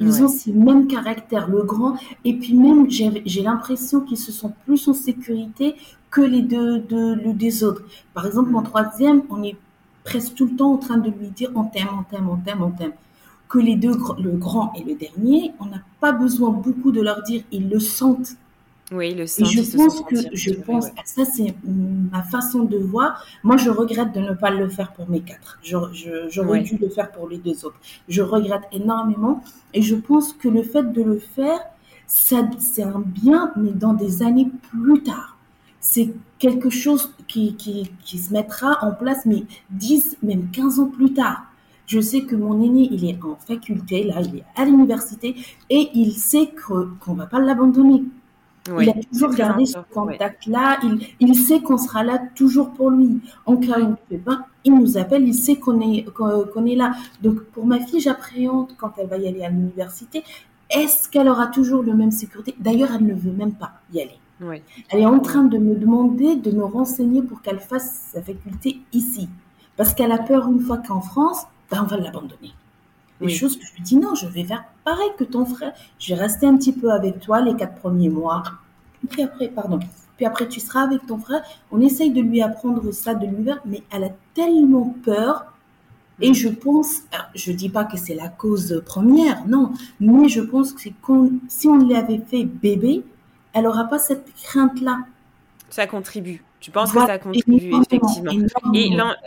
Ils 0.00 0.22
ont 0.22 0.28
ces 0.28 0.52
mêmes 0.52 0.86
caractères, 0.86 1.48
le 1.48 1.62
grand. 1.62 1.96
Et 2.24 2.34
puis 2.38 2.54
même, 2.54 2.88
j'ai 2.88 3.42
l'impression 3.42 4.00
qu'ils 4.00 4.18
se 4.18 4.32
sentent 4.32 4.56
plus 4.64 4.88
en 4.88 4.94
sécurité 4.94 5.74
que 6.10 6.20
les 6.20 6.42
deux, 6.42 6.78
deux, 6.78 7.16
des 7.34 7.64
autres. 7.64 7.82
Par 8.14 8.26
exemple, 8.26 8.50
mon 8.50 8.62
troisième, 8.62 9.22
on 9.28 9.42
est 9.42 9.56
presque 10.04 10.34
tout 10.34 10.46
le 10.46 10.56
temps 10.56 10.72
en 10.72 10.78
train 10.78 10.96
de 10.96 11.10
lui 11.10 11.28
dire 11.28 11.50
on 11.54 11.64
t'aime, 11.64 11.88
on 11.98 12.02
t'aime, 12.02 12.28
on 12.30 12.36
t'aime, 12.36 12.62
on 12.62 12.70
t'aime. 12.70 12.92
Que 13.48 13.58
les 13.58 13.76
deux, 13.76 13.92
le 14.18 14.32
grand 14.32 14.72
et 14.74 14.84
le 14.84 14.94
dernier, 14.94 15.52
on 15.58 15.66
n'a 15.66 15.82
pas 16.00 16.12
besoin 16.12 16.50
beaucoup 16.50 16.92
de 16.92 17.00
leur 17.00 17.22
dire, 17.22 17.42
ils 17.50 17.68
le 17.68 17.80
sentent. 17.80 18.36
Oui, 18.90 19.14
le 19.14 19.26
sens. 19.26 19.50
je 19.50 19.76
pense 19.76 20.00
que 20.02 20.16
je 20.32 20.52
pense 20.54 20.86
ça 21.04 21.24
c'est 21.26 21.54
ma 21.64 22.22
façon 22.22 22.64
de 22.64 22.78
voir. 22.78 23.22
Moi, 23.42 23.58
je 23.58 23.68
regrette 23.68 24.14
de 24.14 24.20
ne 24.20 24.32
pas 24.32 24.50
le 24.50 24.68
faire 24.68 24.92
pour 24.92 25.08
mes 25.10 25.20
quatre. 25.20 25.58
J'aurais 25.62 25.92
je, 25.92 26.62
dû 26.62 26.78
le 26.78 26.88
faire 26.88 27.10
pour 27.10 27.28
les 27.28 27.36
deux 27.36 27.66
autres. 27.66 27.78
Je 28.08 28.22
regrette 28.22 28.62
énormément 28.72 29.42
et 29.74 29.82
je 29.82 29.94
pense 29.94 30.32
que 30.32 30.48
le 30.48 30.62
fait 30.62 30.90
de 30.92 31.02
le 31.02 31.18
faire, 31.18 31.60
c'est 32.06 32.82
un 32.82 33.02
bien, 33.04 33.52
mais 33.56 33.72
dans 33.72 33.92
des 33.92 34.22
années 34.22 34.48
plus 34.70 35.02
tard. 35.02 35.36
C'est 35.80 36.14
quelque 36.38 36.70
chose 36.70 37.12
qui, 37.28 37.54
qui, 37.56 37.90
qui 38.04 38.18
se 38.18 38.32
mettra 38.32 38.78
en 38.82 38.92
place, 38.92 39.26
mais 39.26 39.44
10, 39.70 40.18
même 40.22 40.50
15 40.50 40.80
ans 40.80 40.86
plus 40.86 41.12
tard. 41.12 41.42
Je 41.86 42.00
sais 42.00 42.22
que 42.22 42.36
mon 42.36 42.62
aîné, 42.62 42.88
il 42.90 43.04
est 43.04 43.18
en 43.22 43.36
faculté, 43.36 44.04
là, 44.04 44.20
il 44.20 44.36
est 44.36 44.44
à 44.56 44.64
l'université, 44.64 45.36
et 45.70 45.88
il 45.94 46.12
sait 46.12 46.50
qu'on 46.66 47.12
ne 47.12 47.18
va 47.18 47.26
pas 47.26 47.40
l'abandonner 47.40 48.04
il 48.80 48.90
a 48.90 48.94
toujours 49.10 49.34
gardé 49.34 49.66
ce 49.66 49.78
contact-là. 49.92 50.78
Il, 50.82 51.06
il, 51.20 51.34
sait 51.34 51.60
qu'on 51.60 51.78
sera 51.78 52.02
là 52.02 52.20
toujours 52.34 52.70
pour 52.70 52.90
lui. 52.90 53.20
En 53.46 53.56
cas 53.56 53.80
où 53.80 53.96
il 54.10 54.16
ne 54.16 54.22
pas, 54.22 54.46
il 54.64 54.74
nous 54.74 54.98
appelle, 54.98 55.26
il 55.26 55.34
sait 55.34 55.56
qu'on 55.56 55.80
est, 55.80 56.04
qu'on 56.04 56.66
est 56.66 56.74
là. 56.74 56.92
Donc, 57.22 57.40
pour 57.52 57.66
ma 57.66 57.80
fille, 57.80 58.00
j'appréhende 58.00 58.72
quand 58.76 58.92
elle 58.98 59.08
va 59.08 59.16
y 59.16 59.28
aller 59.28 59.42
à 59.42 59.48
l'université. 59.48 60.22
Est-ce 60.70 61.08
qu'elle 61.08 61.28
aura 61.28 61.46
toujours 61.46 61.82
le 61.82 61.94
même 61.94 62.10
sécurité? 62.10 62.54
D'ailleurs, 62.58 62.90
elle 62.94 63.06
ne 63.06 63.14
veut 63.14 63.32
même 63.32 63.52
pas 63.52 63.72
y 63.92 64.00
aller. 64.00 64.18
Elle 64.90 65.00
est 65.00 65.06
en 65.06 65.18
train 65.18 65.42
de 65.42 65.58
me 65.58 65.74
demander 65.74 66.36
de 66.36 66.50
me 66.52 66.64
renseigner 66.64 67.22
pour 67.22 67.42
qu'elle 67.42 67.58
fasse 67.58 68.10
sa 68.12 68.22
faculté 68.22 68.80
ici. 68.92 69.28
Parce 69.76 69.94
qu'elle 69.94 70.12
a 70.12 70.18
peur 70.18 70.48
une 70.48 70.60
fois 70.60 70.78
qu'en 70.78 71.00
France, 71.00 71.44
ben, 71.70 71.82
on 71.82 71.86
va 71.86 71.96
l'abandonner. 71.96 72.52
Des 73.20 73.28
choses 73.28 73.56
que 73.58 73.66
je 73.66 73.74
lui 73.74 73.82
dis 73.82 73.96
non, 73.96 74.14
je 74.14 74.26
vais 74.26 74.44
faire 74.44 74.64
pareil 74.84 75.10
que 75.18 75.24
ton 75.24 75.44
frère. 75.44 75.72
Je 75.98 76.14
vais 76.14 76.20
rester 76.20 76.46
un 76.46 76.56
petit 76.56 76.72
peu 76.72 76.92
avec 76.92 77.20
toi 77.20 77.40
les 77.40 77.54
quatre 77.56 77.74
premiers 77.74 78.08
mois. 78.08 78.42
Puis 79.10 79.22
après, 79.22 79.48
pardon. 79.48 79.80
Puis 80.16 80.26
après, 80.26 80.48
tu 80.48 80.60
seras 80.60 80.82
avec 80.82 81.06
ton 81.06 81.18
frère. 81.18 81.42
On 81.70 81.80
essaye 81.80 82.10
de 82.10 82.20
lui 82.20 82.42
apprendre 82.42 82.92
ça, 82.92 83.14
de 83.14 83.26
lui 83.26 83.44
faire, 83.44 83.60
mais 83.64 83.82
elle 83.90 84.04
a 84.04 84.10
tellement 84.34 84.94
peur. 85.04 85.52
Et 86.20 86.34
je 86.34 86.48
pense, 86.48 87.02
je 87.34 87.52
dis 87.52 87.68
pas 87.68 87.84
que 87.84 87.96
c'est 87.96 88.14
la 88.14 88.28
cause 88.28 88.82
première, 88.84 89.46
non, 89.46 89.72
mais 90.00 90.28
je 90.28 90.40
pense 90.40 90.72
que 90.72 90.88
si 91.48 91.68
on 91.68 91.78
l'avait 91.78 92.18
fait 92.18 92.44
bébé, 92.44 93.04
elle 93.52 93.68
aura 93.68 93.84
pas 93.84 94.00
cette 94.00 94.26
crainte-là. 94.34 94.98
Ça 95.70 95.86
contribue. 95.86 96.42
Tu 96.60 96.70
penses 96.72 96.92
que 96.92 97.06
ça 97.06 97.18
contribue 97.18 97.72
effectivement. 97.80 98.32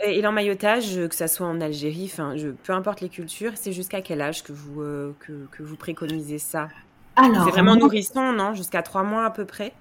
Et 0.04 0.20
l'emmaillotage, 0.20 1.08
que 1.08 1.14
ça 1.14 1.28
soit 1.28 1.46
en 1.46 1.60
Algérie, 1.60 2.10
enfin, 2.12 2.34
peu 2.62 2.72
importe 2.72 3.00
les 3.00 3.08
cultures, 3.08 3.52
c'est 3.54 3.72
jusqu'à 3.72 4.02
quel 4.02 4.20
âge 4.20 4.42
que 4.42 4.52
vous 4.52 4.82
euh, 4.82 5.12
que, 5.20 5.62
vous 5.62 5.76
préconisez 5.76 6.38
ça? 6.38 6.68
C'est 7.16 7.50
vraiment 7.50 7.76
nourrisson, 7.76 8.32
non? 8.32 8.54
Jusqu'à 8.54 8.82
trois 8.82 9.02
mois 9.02 9.24
à 9.24 9.30
peu 9.30 9.44
près? 9.44 9.72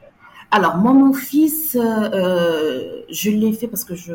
Alors, 0.53 0.75
moi, 0.75 0.91
mon 0.91 1.13
fils, 1.13 1.77
euh, 1.79 3.03
je 3.10 3.29
l'ai 3.31 3.53
fait 3.53 3.67
parce 3.67 3.86
que 3.86 3.96
je, 3.96 4.12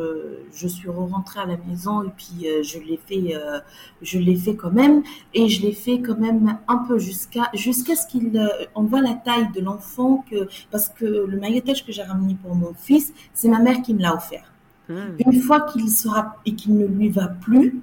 je 0.53 0.67
suis 0.67 0.87
rentrée 0.87 1.39
à 1.39 1.47
la 1.47 1.57
maison 1.57 2.03
et 2.03 2.11
puis 2.15 2.47
euh, 2.47 2.61
je 2.61 2.77
l'ai 2.77 2.99
fait, 3.07 3.35
euh, 3.35 3.59
je 4.03 4.19
l'ai 4.19 4.35
fait 4.35 4.55
quand 4.55 4.69
même 4.69 5.01
et 5.33 5.49
je 5.49 5.63
l'ai 5.63 5.71
fait 5.71 5.99
quand 5.99 6.19
même 6.19 6.59
un 6.67 6.77
peu 6.77 6.99
jusqu'à 6.99 7.49
jusqu'à 7.55 7.95
ce 7.95 8.05
qu'il, 8.05 8.37
euh, 8.37 8.47
on 8.75 8.83
voit 8.83 9.01
la 9.01 9.15
taille 9.15 9.51
de 9.51 9.61
l'enfant 9.61 10.23
que 10.29 10.47
parce 10.69 10.89
que 10.89 11.05
le 11.05 11.39
maillotage 11.39 11.83
que 11.83 11.91
j'ai 11.91 12.03
ramené 12.03 12.37
pour 12.43 12.53
mon 12.53 12.73
fils, 12.75 13.13
c'est 13.33 13.49
ma 13.49 13.59
mère 13.59 13.81
qui 13.81 13.95
me 13.95 14.01
l'a 14.03 14.13
offert. 14.13 14.53
Hmm. 14.89 15.15
Une 15.17 15.41
fois 15.41 15.61
qu'il 15.61 15.89
sera 15.89 16.35
et 16.45 16.53
qu'il 16.53 16.77
ne 16.77 16.85
lui 16.85 17.09
va 17.09 17.29
plus, 17.29 17.81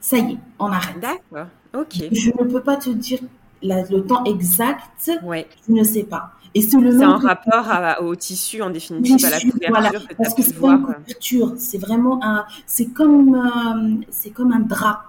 ça 0.00 0.16
y 0.16 0.32
est, 0.32 0.38
on 0.58 0.66
arrête. 0.66 0.98
D'accord. 0.98 1.48
Ok. 1.74 2.04
Je 2.10 2.30
ne 2.30 2.48
peux 2.48 2.62
pas 2.62 2.76
te 2.76 2.88
dire 2.88 3.20
la- 3.62 3.82
le 3.84 4.04
temps 4.04 4.24
exact, 4.24 5.10
Ouais. 5.22 5.46
je 5.68 5.72
ne 5.72 5.82
sais 5.84 6.04
pas. 6.04 6.32
Et 6.54 6.60
c'est 6.60 6.78
le 6.78 6.90
C'est 6.90 6.98
même 6.98 7.10
en 7.10 7.18
que- 7.18 7.26
rapport 7.26 7.66
à- 7.70 8.02
au 8.02 8.14
tissu, 8.14 8.60
en 8.60 8.68
définitive, 8.70 9.24
à 9.24 9.30
la 9.30 9.36
Tissu, 9.38 9.52
couverture 9.52 9.80
voilà, 9.80 9.90
que 10.06 10.14
parce 10.14 10.34
que 10.34 10.42
c'est 10.42 10.60
pas 10.60 10.72
une 10.72 10.82
couverture, 10.82 11.54
c'est 11.56 11.78
vraiment 11.78 12.20
un, 12.22 12.44
c'est 12.66 12.86
comme, 12.92 13.34
euh, 13.34 14.04
c'est 14.10 14.30
comme 14.30 14.52
un 14.52 14.60
drap. 14.60 15.04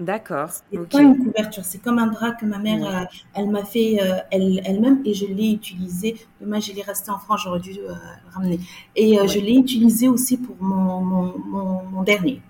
D'accord. 0.00 0.48
C'est 0.50 0.78
Ok. 0.78 0.88
pas 0.90 1.00
une 1.02 1.16
couverture, 1.18 1.64
c'est 1.64 1.78
comme 1.82 1.98
un 1.98 2.06
drap 2.06 2.32
que 2.32 2.44
ma 2.46 2.58
mère, 2.58 2.80
Ouais. 2.82 2.94
euh, 2.94 3.04
elle 3.34 3.48
m'a 3.50 3.64
fait 3.64 3.98
euh, 4.02 4.16
elle, 4.30 4.60
elle-même 4.64 5.00
et 5.06 5.12
je 5.14 5.26
l'ai 5.26 5.52
utilisé. 5.52 6.16
Dommage, 6.40 6.68
il 6.68 6.78
est 6.78 6.82
resté 6.82 7.10
en 7.10 7.18
France, 7.18 7.40
j'aurais 7.44 7.60
dû 7.60 7.72
euh, 7.78 7.88
le 7.92 8.34
ramener. 8.34 8.60
Et 8.94 9.16
je 9.26 9.38
l'ai 9.38 9.54
utilisé 9.54 10.08
aussi 10.08 10.36
pour 10.38 10.56
mon, 10.60 11.00
mon, 11.02 11.34
mon, 11.46 11.82
mon 11.92 12.02
dernier. 12.02 12.40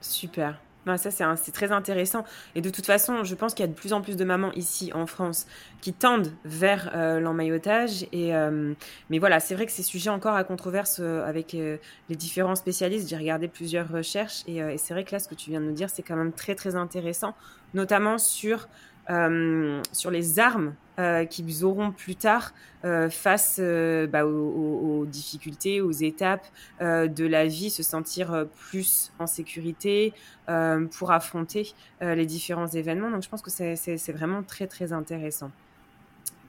Super. 0.00 0.58
Non, 0.86 0.96
ça, 0.96 1.10
c'est 1.10 1.52
très 1.52 1.72
intéressant. 1.72 2.24
Et 2.54 2.62
de 2.62 2.70
toute 2.70 2.86
façon, 2.86 3.22
je 3.22 3.34
pense 3.34 3.52
qu'il 3.52 3.64
y 3.64 3.68
a 3.68 3.72
de 3.72 3.76
plus 3.76 3.92
en 3.92 4.00
plus 4.00 4.16
de 4.16 4.24
mamans 4.24 4.50
ici 4.52 4.92
en 4.94 5.06
France 5.06 5.46
qui 5.82 5.92
tendent 5.92 6.32
vers 6.44 6.90
euh, 6.94 7.20
l'emmaillotage. 7.20 8.04
Et, 8.12 8.34
euh, 8.34 8.72
mais 9.10 9.18
voilà, 9.18 9.40
c'est 9.40 9.54
vrai 9.54 9.66
que 9.66 9.72
c'est 9.72 9.82
sujet 9.82 10.08
encore 10.08 10.34
à 10.34 10.44
controverse 10.44 10.98
euh, 11.00 11.22
avec 11.26 11.54
euh, 11.54 11.76
les 12.08 12.16
différents 12.16 12.54
spécialistes. 12.54 13.08
J'ai 13.10 13.16
regardé 13.16 13.46
plusieurs 13.46 13.88
recherches 13.90 14.42
et, 14.46 14.56
et 14.56 14.78
c'est 14.78 14.94
vrai 14.94 15.04
que 15.04 15.12
là, 15.12 15.18
ce 15.18 15.28
que 15.28 15.34
tu 15.34 15.50
viens 15.50 15.60
de 15.60 15.66
nous 15.66 15.72
dire, 15.72 15.90
c'est 15.90 16.02
quand 16.02 16.16
même 16.16 16.32
très, 16.32 16.54
très 16.54 16.76
intéressant, 16.76 17.34
notamment 17.74 18.16
sur, 18.16 18.68
euh, 19.10 19.82
sur 19.92 20.10
les 20.10 20.38
armes 20.38 20.74
euh, 20.98 21.24
qu'ils 21.24 21.64
auront 21.64 21.90
plus 21.92 22.14
tard 22.14 22.52
euh, 22.84 23.10
face 23.10 23.56
euh, 23.58 24.06
bah, 24.06 24.24
aux, 24.26 25.00
aux- 25.00 25.06
difficultés, 25.06 25.80
aux 25.80 25.90
étapes 25.92 26.46
euh, 26.80 27.08
de 27.08 27.26
la 27.26 27.46
vie, 27.46 27.70
se 27.70 27.82
sentir 27.82 28.46
plus 28.70 29.10
en 29.18 29.26
sécurité 29.26 30.12
euh, 30.48 30.86
pour 30.98 31.10
affronter 31.12 31.72
euh, 32.02 32.14
les 32.14 32.26
différents 32.26 32.68
événements. 32.68 33.10
Donc 33.10 33.22
je 33.22 33.28
pense 33.28 33.42
que 33.42 33.50
c'est- 33.50 34.12
vraiment 34.12 34.42
très 34.42 34.66
très 34.66 34.92
intéressant. 34.92 35.50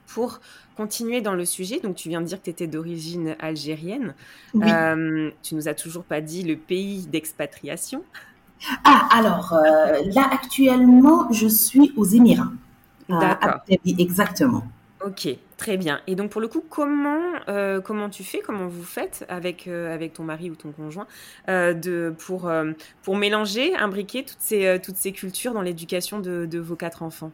Pour 0.06 0.40
continuer 0.76 1.22
dans 1.22 1.34
le 1.34 1.46
sujet, 1.46 1.80
donc 1.80 1.96
tu 1.96 2.10
viens 2.10 2.20
de 2.20 2.26
dire 2.26 2.38
que 2.38 2.44
tu 2.44 2.50
étais 2.50 2.66
d'origine 2.66 3.34
algérienne. 3.40 4.14
Oui. 4.52 4.70
Euh, 4.70 5.30
tu 5.42 5.54
nous 5.54 5.68
as 5.68 5.74
toujours 5.74 6.04
pas 6.04 6.20
dit 6.20 6.42
le 6.42 6.56
pays 6.56 7.06
d'expatriation. 7.06 8.04
Ah, 8.84 9.08
alors, 9.10 9.52
euh, 9.54 10.02
là, 10.14 10.28
actuellement, 10.32 11.30
je 11.32 11.48
suis 11.48 11.92
aux 11.96 12.04
Émirats. 12.04 12.52
à 13.10 13.18
D'accord. 13.20 13.60
Exactement. 13.98 14.64
Ok, 15.04 15.28
très 15.56 15.76
bien. 15.76 16.00
Et 16.06 16.14
donc 16.14 16.30
pour 16.30 16.40
le 16.40 16.46
coup, 16.46 16.62
comment 16.68 17.18
euh, 17.48 17.80
comment 17.80 18.08
tu 18.08 18.22
fais, 18.22 18.40
comment 18.40 18.68
vous 18.68 18.84
faites 18.84 19.26
avec 19.28 19.66
euh, 19.66 19.92
avec 19.92 20.12
ton 20.12 20.22
mari 20.22 20.48
ou 20.50 20.54
ton 20.54 20.70
conjoint 20.70 21.08
euh, 21.48 21.74
de 21.74 22.14
pour 22.18 22.46
euh, 22.48 22.72
pour 23.02 23.16
mélanger, 23.16 23.74
imbriquer 23.74 24.24
toutes 24.24 24.40
ces 24.40 24.64
euh, 24.66 24.78
toutes 24.82 24.96
ces 24.96 25.10
cultures 25.12 25.54
dans 25.54 25.62
l'éducation 25.62 26.20
de, 26.20 26.46
de 26.46 26.58
vos 26.60 26.76
quatre 26.76 27.02
enfants? 27.02 27.32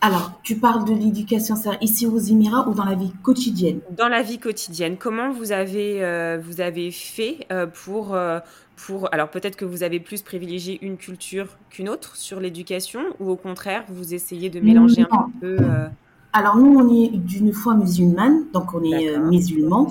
Alors, 0.00 0.32
tu 0.44 0.56
parles 0.56 0.84
de 0.84 0.94
l'éducation 0.94 1.56
ici 1.80 2.06
aux 2.06 2.18
Émirats 2.18 2.68
ou 2.68 2.74
dans 2.74 2.84
la 2.84 2.94
vie 2.94 3.12
quotidienne? 3.22 3.80
Dans 3.96 4.08
la 4.08 4.22
vie 4.22 4.38
quotidienne. 4.38 4.96
Comment 4.96 5.32
vous 5.32 5.50
avez 5.50 6.04
euh, 6.04 6.38
vous 6.40 6.60
avez 6.60 6.92
fait 6.92 7.46
euh, 7.50 7.66
pour 7.66 8.14
euh, 8.14 8.38
pour 8.76 9.12
alors 9.12 9.28
peut-être 9.28 9.56
que 9.56 9.64
vous 9.64 9.82
avez 9.82 9.98
plus 9.98 10.22
privilégié 10.22 10.78
une 10.82 10.98
culture 10.98 11.48
qu'une 11.70 11.88
autre 11.88 12.14
sur 12.14 12.38
l'éducation 12.38 13.00
ou 13.18 13.28
au 13.30 13.36
contraire 13.36 13.84
vous 13.88 14.14
essayez 14.14 14.50
de 14.50 14.60
mélanger 14.60 15.02
un 15.10 15.16
Non. 15.16 15.26
peu. 15.40 15.58
Alors, 16.34 16.56
nous, 16.58 16.78
on 16.78 16.94
est 16.94 17.08
d'une 17.08 17.54
foi 17.54 17.74
musulmane, 17.74 18.44
donc 18.52 18.74
on 18.74 18.82
est 18.84 19.18
musulmans. 19.18 19.88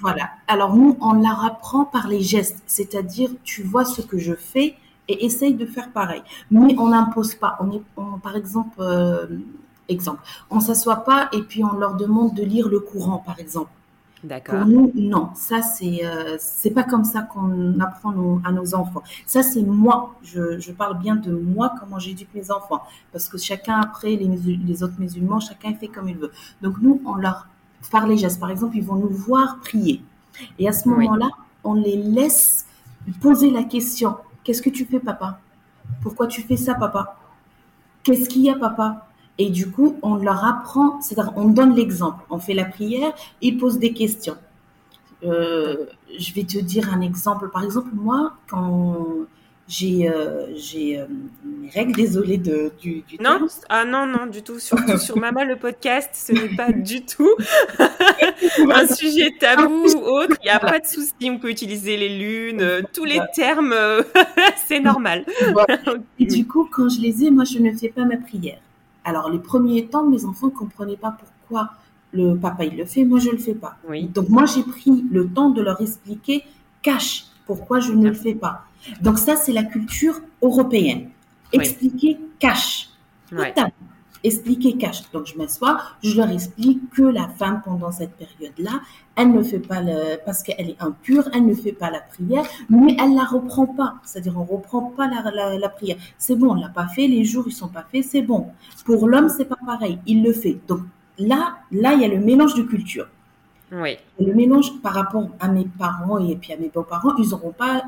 Voilà. 0.00 0.30
Alors, 0.46 0.74
nous, 0.76 0.96
on 1.00 1.14
leur 1.14 1.44
apprend 1.44 1.84
par 1.84 2.06
les 2.06 2.20
gestes, 2.20 2.62
c'est-à-dire, 2.66 3.30
tu 3.42 3.64
vois 3.64 3.84
ce 3.84 4.02
que 4.02 4.18
je 4.18 4.34
fais 4.34 4.76
et 5.08 5.24
essaye 5.24 5.54
de 5.54 5.66
faire 5.66 5.90
pareil. 5.92 6.22
Mais 6.50 6.76
on 6.78 6.88
n'impose 6.88 7.34
pas. 7.34 7.56
On 7.60 7.70
est, 7.72 7.82
on- 7.96 8.18
par 8.18 8.36
exemple, 8.36 8.76
euh, 8.80 9.26
exemple, 9.88 10.20
on 10.50 10.60
s'assoit 10.60 11.04
pas 11.04 11.28
et 11.32 11.42
puis 11.42 11.62
on 11.64 11.72
leur 11.78 11.94
demande 11.94 12.34
de 12.34 12.42
lire 12.42 12.68
le 12.68 12.80
Coran, 12.80 13.18
par 13.18 13.38
exemple. 13.38 13.70
Pour 14.20 14.28
D'accord. 14.30 14.66
nous, 14.66 14.90
non, 14.96 15.28
ça 15.36 15.62
c'est 15.62 16.04
euh, 16.04 16.36
c'est 16.40 16.70
pas 16.70 16.82
comme 16.82 17.04
ça 17.04 17.22
qu'on 17.22 17.78
apprend 17.78 18.10
nos- 18.10 18.40
à 18.44 18.50
nos 18.50 18.74
enfants. 18.74 19.02
Ça 19.26 19.42
c'est 19.44 19.62
moi, 19.62 20.16
je, 20.22 20.58
je 20.58 20.72
parle 20.72 20.98
bien 20.98 21.14
de 21.14 21.30
moi 21.32 21.72
comment 21.78 21.98
j'éduque 22.00 22.30
mes 22.34 22.50
enfants, 22.50 22.80
parce 23.12 23.28
que 23.28 23.38
chacun 23.38 23.78
après 23.78 24.16
les, 24.16 24.26
les 24.26 24.82
autres 24.82 24.98
musulmans, 24.98 25.38
chacun 25.38 25.74
fait 25.74 25.86
comme 25.88 26.08
il 26.08 26.16
veut. 26.16 26.32
Donc 26.62 26.76
nous, 26.80 27.00
on 27.04 27.14
leur 27.14 27.46
par 27.92 28.06
les 28.08 28.16
gestes, 28.16 28.40
par 28.40 28.50
exemple, 28.50 28.76
ils 28.76 28.82
vont 28.82 28.96
nous 28.96 29.10
voir 29.10 29.58
prier, 29.60 30.02
et 30.58 30.66
à 30.66 30.72
ce 30.72 30.88
Oui. 30.88 31.04
moment-là, 31.06 31.28
on 31.62 31.74
les 31.74 31.96
laisse 31.96 32.66
poser 33.20 33.50
la 33.50 33.62
question 33.62 34.16
qu'est-ce 34.46 34.62
que 34.62 34.70
tu 34.70 34.84
fais, 34.84 35.00
papa? 35.00 35.40
Pourquoi 36.02 36.28
tu 36.28 36.40
fais 36.42 36.56
ça, 36.56 36.74
papa? 36.74 37.16
Qu'est-ce 38.04 38.28
qu'il 38.28 38.42
y 38.42 38.50
a, 38.50 38.54
papa? 38.54 39.08
Et 39.38 39.50
du 39.50 39.70
coup, 39.70 39.96
on 40.02 40.14
leur 40.14 40.44
apprend, 40.44 41.00
c'est-à-dire 41.00 41.32
on 41.36 41.48
donne 41.48 41.74
l'exemple. 41.74 42.24
On 42.30 42.38
fait 42.38 42.54
la 42.54 42.64
prière, 42.64 43.12
ils 43.42 43.58
posent 43.58 43.80
des 43.80 43.92
questions. 43.92 44.36
Euh, 45.24 45.86
je 46.16 46.32
vais 46.32 46.44
te 46.44 46.58
dire 46.58 46.94
un 46.94 47.00
exemple. 47.00 47.50
Par 47.50 47.64
exemple, 47.64 47.90
moi, 47.92 48.34
quand 48.48 49.26
j'ai 49.68 50.08
euh, 50.08 50.46
j'ai 50.54 51.00
euh, 51.00 51.06
mes 51.44 51.68
règles, 51.70 51.92
désolée 51.92 52.38
de, 52.38 52.70
du, 52.80 53.02
du 53.02 53.16
Non, 53.16 53.38
terme. 53.38 53.48
ah 53.68 53.84
non, 53.84 54.06
non, 54.06 54.26
du 54.26 54.42
tout. 54.42 54.58
Surtout 54.60 54.96
sur 54.98 55.16
Mama 55.16 55.44
le 55.44 55.56
podcast, 55.56 56.10
ce 56.14 56.32
n'est 56.32 56.54
pas 56.54 56.70
du 56.72 57.04
tout 57.04 57.28
un 58.72 58.86
sujet 58.86 59.34
tabou 59.38 59.84
ou 59.96 59.98
autre. 59.98 60.36
Il 60.42 60.46
n'y 60.46 60.50
a 60.50 60.60
pas 60.60 60.78
de 60.78 60.86
souci, 60.86 61.12
on 61.24 61.38
peut 61.38 61.50
utiliser 61.50 61.96
les 61.96 62.16
lunes, 62.16 62.60
euh, 62.60 62.82
tous 62.92 63.04
les 63.04 63.20
termes, 63.34 63.72
euh, 63.72 64.02
c'est 64.66 64.80
normal. 64.80 65.24
Et 66.18 66.26
du 66.26 66.46
coup, 66.46 66.68
quand 66.70 66.88
je 66.88 67.00
les 67.00 67.24
ai, 67.24 67.30
moi, 67.30 67.44
je 67.44 67.58
ne 67.58 67.72
fais 67.72 67.88
pas 67.88 68.04
ma 68.04 68.16
prière. 68.18 68.58
Alors, 69.04 69.30
les 69.30 69.38
premiers 69.38 69.86
temps, 69.86 70.04
mes 70.04 70.24
enfants 70.24 70.46
ne 70.46 70.52
comprenaient 70.52 70.96
pas 70.96 71.16
pourquoi 71.18 71.70
le 72.12 72.34
papa, 72.36 72.64
il 72.64 72.76
le 72.76 72.84
fait, 72.84 73.04
moi, 73.04 73.18
je 73.18 73.28
ne 73.28 73.32
le 73.32 73.38
fais 73.38 73.54
pas. 73.54 73.76
Oui, 73.88 74.04
Donc, 74.06 74.28
moi, 74.28 74.44
j'ai 74.46 74.62
pris 74.62 75.04
le 75.10 75.28
temps 75.28 75.50
de 75.50 75.60
leur 75.60 75.80
expliquer 75.80 76.44
cache 76.82 77.24
pourquoi 77.46 77.80
je 77.80 77.92
ne 77.92 78.08
le 78.08 78.14
fais 78.14 78.34
pas. 78.34 78.65
Donc, 79.00 79.18
ça, 79.18 79.36
c'est 79.36 79.52
la 79.52 79.64
culture 79.64 80.20
européenne. 80.42 81.10
Oui. 81.52 81.60
Expliquer 81.60 82.18
ouais. 83.32 83.52
tabou. 83.52 83.70
Expliquer 84.24 84.76
cache. 84.76 85.02
Donc, 85.12 85.26
je 85.26 85.36
m'assois, 85.36 85.78
je 86.02 86.16
leur 86.16 86.30
explique 86.30 86.90
que 86.90 87.02
la 87.02 87.28
femme, 87.28 87.62
pendant 87.64 87.92
cette 87.92 88.16
période-là, 88.16 88.80
elle 89.14 89.32
ne 89.32 89.42
fait 89.42 89.60
pas 89.60 89.80
le, 89.80 90.16
parce 90.24 90.42
qu'elle 90.42 90.70
est 90.70 90.82
impure, 90.82 91.28
elle 91.32 91.46
ne 91.46 91.54
fait 91.54 91.72
pas 91.72 91.90
la 91.90 92.00
prière, 92.00 92.44
mais 92.68 92.96
elle 92.98 93.14
la 93.14 93.24
reprend 93.24 93.66
pas. 93.66 93.94
C'est-à-dire, 94.04 94.36
on 94.36 94.44
reprend 94.44 94.82
pas 94.96 95.06
la, 95.06 95.30
la, 95.30 95.58
la 95.58 95.68
prière. 95.68 95.96
C'est 96.18 96.34
bon, 96.34 96.50
on 96.50 96.54
l'a 96.54 96.70
pas 96.70 96.88
fait, 96.88 97.06
les 97.06 97.24
jours, 97.24 97.44
ils 97.46 97.52
sont 97.52 97.68
pas 97.68 97.84
faits, 97.90 98.04
c'est 98.04 98.22
bon. 98.22 98.48
Pour 98.84 99.06
l'homme, 99.06 99.28
c'est 99.28 99.44
pas 99.44 99.58
pareil. 99.64 99.98
Il 100.06 100.24
le 100.24 100.32
fait. 100.32 100.58
Donc, 100.66 100.80
là, 101.18 101.58
là, 101.70 101.94
il 101.94 102.00
y 102.00 102.04
a 102.04 102.08
le 102.08 102.18
mélange 102.18 102.54
de 102.54 102.62
culture. 102.62 103.06
Oui, 103.72 103.96
Le 104.20 104.32
mélange 104.32 104.80
par 104.80 104.94
rapport 104.94 105.28
à 105.40 105.48
mes 105.48 105.66
parents 105.76 106.18
et 106.18 106.36
puis 106.36 106.52
à 106.52 106.56
mes 106.56 106.68
beaux-parents, 106.68 107.16
ils 107.18 107.28
n'auront 107.30 107.50
pas, 107.50 107.82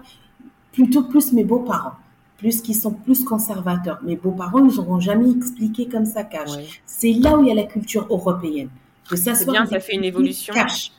plutôt 0.79 1.03
plus 1.03 1.33
mes 1.33 1.43
beaux-parents, 1.45 1.97
plus 2.39 2.61
qu'ils 2.63 2.77
sont 2.77 2.93
plus 2.93 3.25
conservateurs. 3.25 3.99
Mes 4.05 4.15
beaux-parents, 4.17 4.65
ils 4.65 4.77
n'auront 4.77 5.01
jamais 5.01 5.29
expliqué 5.31 5.89
comme 5.89 6.07
ça 6.07 6.23
cache. 6.23 6.51
ouais. 6.57 6.67
C'est 6.87 7.13
là 7.13 7.37
où 7.37 7.43
il 7.43 7.49
y 7.49 7.51
a 7.51 7.55
la 7.55 7.65
culture 7.65 8.07
européenne. 8.11 8.69
De 9.11 9.17
C'est 9.17 9.35
s'asseoir 9.35 9.53
bien, 9.57 9.67
ça 9.67 9.81
fait 9.81 9.95
une 9.97 10.05
évolution. 10.05 10.55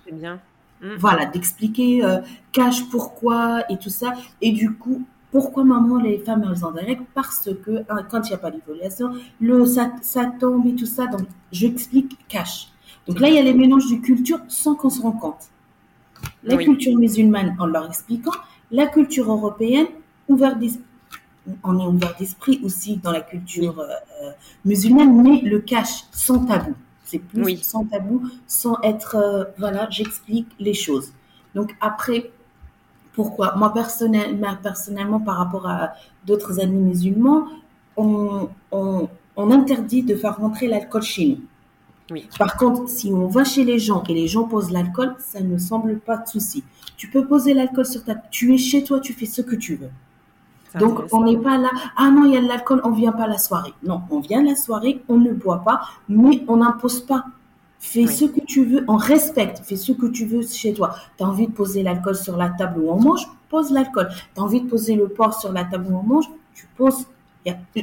C'est 0.06 0.14
bien. 0.14 0.40
Mm. 0.82 0.96
Voilà, 0.98 1.26
d'expliquer 1.28 2.04
euh, 2.04 2.20
cache 2.52 2.90
pourquoi 2.90 3.64
et 3.72 3.78
tout 3.78 3.90
ça. 3.90 4.14
Et 4.42 4.52
du 4.52 4.74
coup, 4.74 5.04
pourquoi 5.32 5.64
maman, 5.64 5.98
les 5.98 6.18
femmes, 6.18 6.44
elles 6.50 6.66
ont 6.66 6.72
des 6.72 6.82
règles 6.82 7.06
Parce 7.14 7.50
que 7.64 7.84
hein, 7.90 8.04
quand 8.10 8.22
il 8.26 8.30
n'y 8.30 8.34
a 8.34 8.38
pas 8.38 8.52
d'évaluation, 8.52 9.12
le, 9.40 9.66
ça, 9.66 9.92
ça 10.02 10.26
tombe 10.40 10.66
et 10.68 10.76
tout 10.76 10.88
ça. 10.88 11.06
Donc, 11.08 11.22
j'explique 11.54 12.18
cache. 12.28 12.68
Donc 13.08 13.20
là, 13.22 13.30
il 13.30 13.36
y 13.36 13.38
a 13.38 13.44
les 13.44 13.54
mélanges 13.54 13.90
de 13.90 13.96
cultures 13.98 14.42
sans 14.50 14.76
qu'on 14.76 14.90
se 14.90 15.02
rende 15.02 15.20
compte. 15.20 15.44
La 16.44 16.56
Oui. 16.56 16.66
culture 16.66 16.98
musulmane 16.98 17.56
en 17.60 17.66
leur 17.66 17.86
expliquant, 17.88 18.32
la 18.72 18.88
culture 18.88 19.32
européenne, 19.32 19.88
ouvert. 20.28 20.58
On 21.64 21.80
est 21.80 21.86
ouvert 21.88 22.16
d'esprit 22.20 22.60
aussi 22.64 22.98
dans 22.98 23.12
la 23.12 23.22
culture 23.22 23.80
euh, 23.80 24.32
musulmane, 24.66 25.22
mais 25.22 25.42
le 25.42 25.60
cache 25.60 26.04
sans 26.12 26.46
tabou. 26.46 26.74
C'est 27.06 27.20
plus 27.20 27.44
Oui. 27.44 27.58
sans 27.64 27.86
tabou, 27.86 28.30
sans 28.48 28.78
être. 28.84 29.16
euh, 29.16 29.46
voilà, 29.58 29.90
j'explique 29.90 30.48
les 30.60 30.76
choses. 30.76 31.12
Donc 31.56 31.76
après, 31.82 32.30
pourquoi? 33.14 33.56
Moi, 33.56 33.74
personnellement, 33.74 34.56
personnellement, 34.62 35.20
par 35.20 35.38
rapport 35.38 35.68
à 35.68 35.94
d'autres 36.26 36.60
amis 36.60 36.80
musulmans, 36.80 37.48
on, 37.98 38.50
on, 38.72 39.10
on 39.36 39.52
interdit 39.52 40.04
de 40.04 40.16
faire 40.16 40.38
rentrer 40.38 40.68
l'alcool 40.68 41.02
chez 41.02 41.26
nous. 41.30 41.40
Oui. 42.12 42.28
Par 42.38 42.58
contre, 42.58 42.90
si 42.90 43.12
on 43.14 43.28
va 43.28 43.44
chez 43.44 43.64
les 43.64 43.80
gens 43.80 44.04
et 44.10 44.14
les 44.14 44.28
gens 44.28 44.44
posent 44.44 44.72
l'alcool, 44.72 45.16
ça 45.20 45.42
ne 45.42 45.58
semble 45.58 46.00
pas 46.00 46.18
de 46.18 46.28
souci. 46.28 46.64
Tu 46.98 47.10
peux 47.10 47.26
poser 47.26 47.54
l'alcool 47.54 47.86
sur 47.86 48.04
ta... 48.04 48.16
Tu 48.16 48.54
es 48.54 48.58
chez 48.58 48.84
toi, 48.84 49.00
tu 49.00 49.14
fais 49.14 49.26
ce 49.26 49.42
que 49.42 49.56
tu 49.56 49.76
veux. 49.76 49.92
Donc, 50.78 51.02
on 51.12 51.24
n'est 51.24 51.38
pas 51.38 51.58
là, 51.58 51.72
ah 51.98 52.12
non, 52.12 52.26
il 52.26 52.34
y 52.34 52.38
a 52.38 52.42
de 52.42 52.48
l'alcool, 52.48 52.82
on 52.84 52.92
vient 52.92 53.12
pas 53.12 53.24
à 53.24 53.28
la 53.28 53.40
soirée. 53.40 53.74
Non, 53.84 54.02
on 54.12 54.20
vient 54.20 54.42
à 54.42 54.50
la 54.50 54.56
soirée, 54.56 55.02
on 55.08 55.18
ne 55.18 55.34
boit 55.34 55.64
pas, 55.64 55.82
mais 56.08 56.44
on 56.48 56.58
n'impose 56.58 57.02
pas. 57.02 57.26
Fais 57.80 58.08
ce 58.08 58.26
que 58.26 58.42
tu 58.42 58.66
veux, 58.66 58.84
on 58.88 58.98
respecte, 58.98 59.62
fais 59.64 59.78
ce 59.78 59.94
que 59.94 60.06
tu 60.08 60.26
veux 60.26 60.42
chez 60.42 60.74
toi. 60.74 60.96
Tu 61.18 61.24
as 61.24 61.28
envie 61.28 61.48
de 61.48 61.54
poser 61.54 61.82
l'alcool 61.82 62.16
sur 62.16 62.36
la 62.36 62.50
table 62.50 62.82
où 62.82 62.92
on 62.92 63.02
mange, 63.02 63.26
pose 63.50 63.72
l'alcool. 63.72 64.10
Tu 64.36 64.42
as 64.42 64.44
envie 64.44 64.62
de 64.62 64.68
poser 64.68 64.96
le 64.96 65.08
porc 65.08 65.40
sur 65.40 65.54
la 65.54 65.64
table 65.64 65.88
où 65.90 65.98
on 65.98 66.04
mange, 66.04 66.26
tu 66.54 66.68
poses 66.78 67.08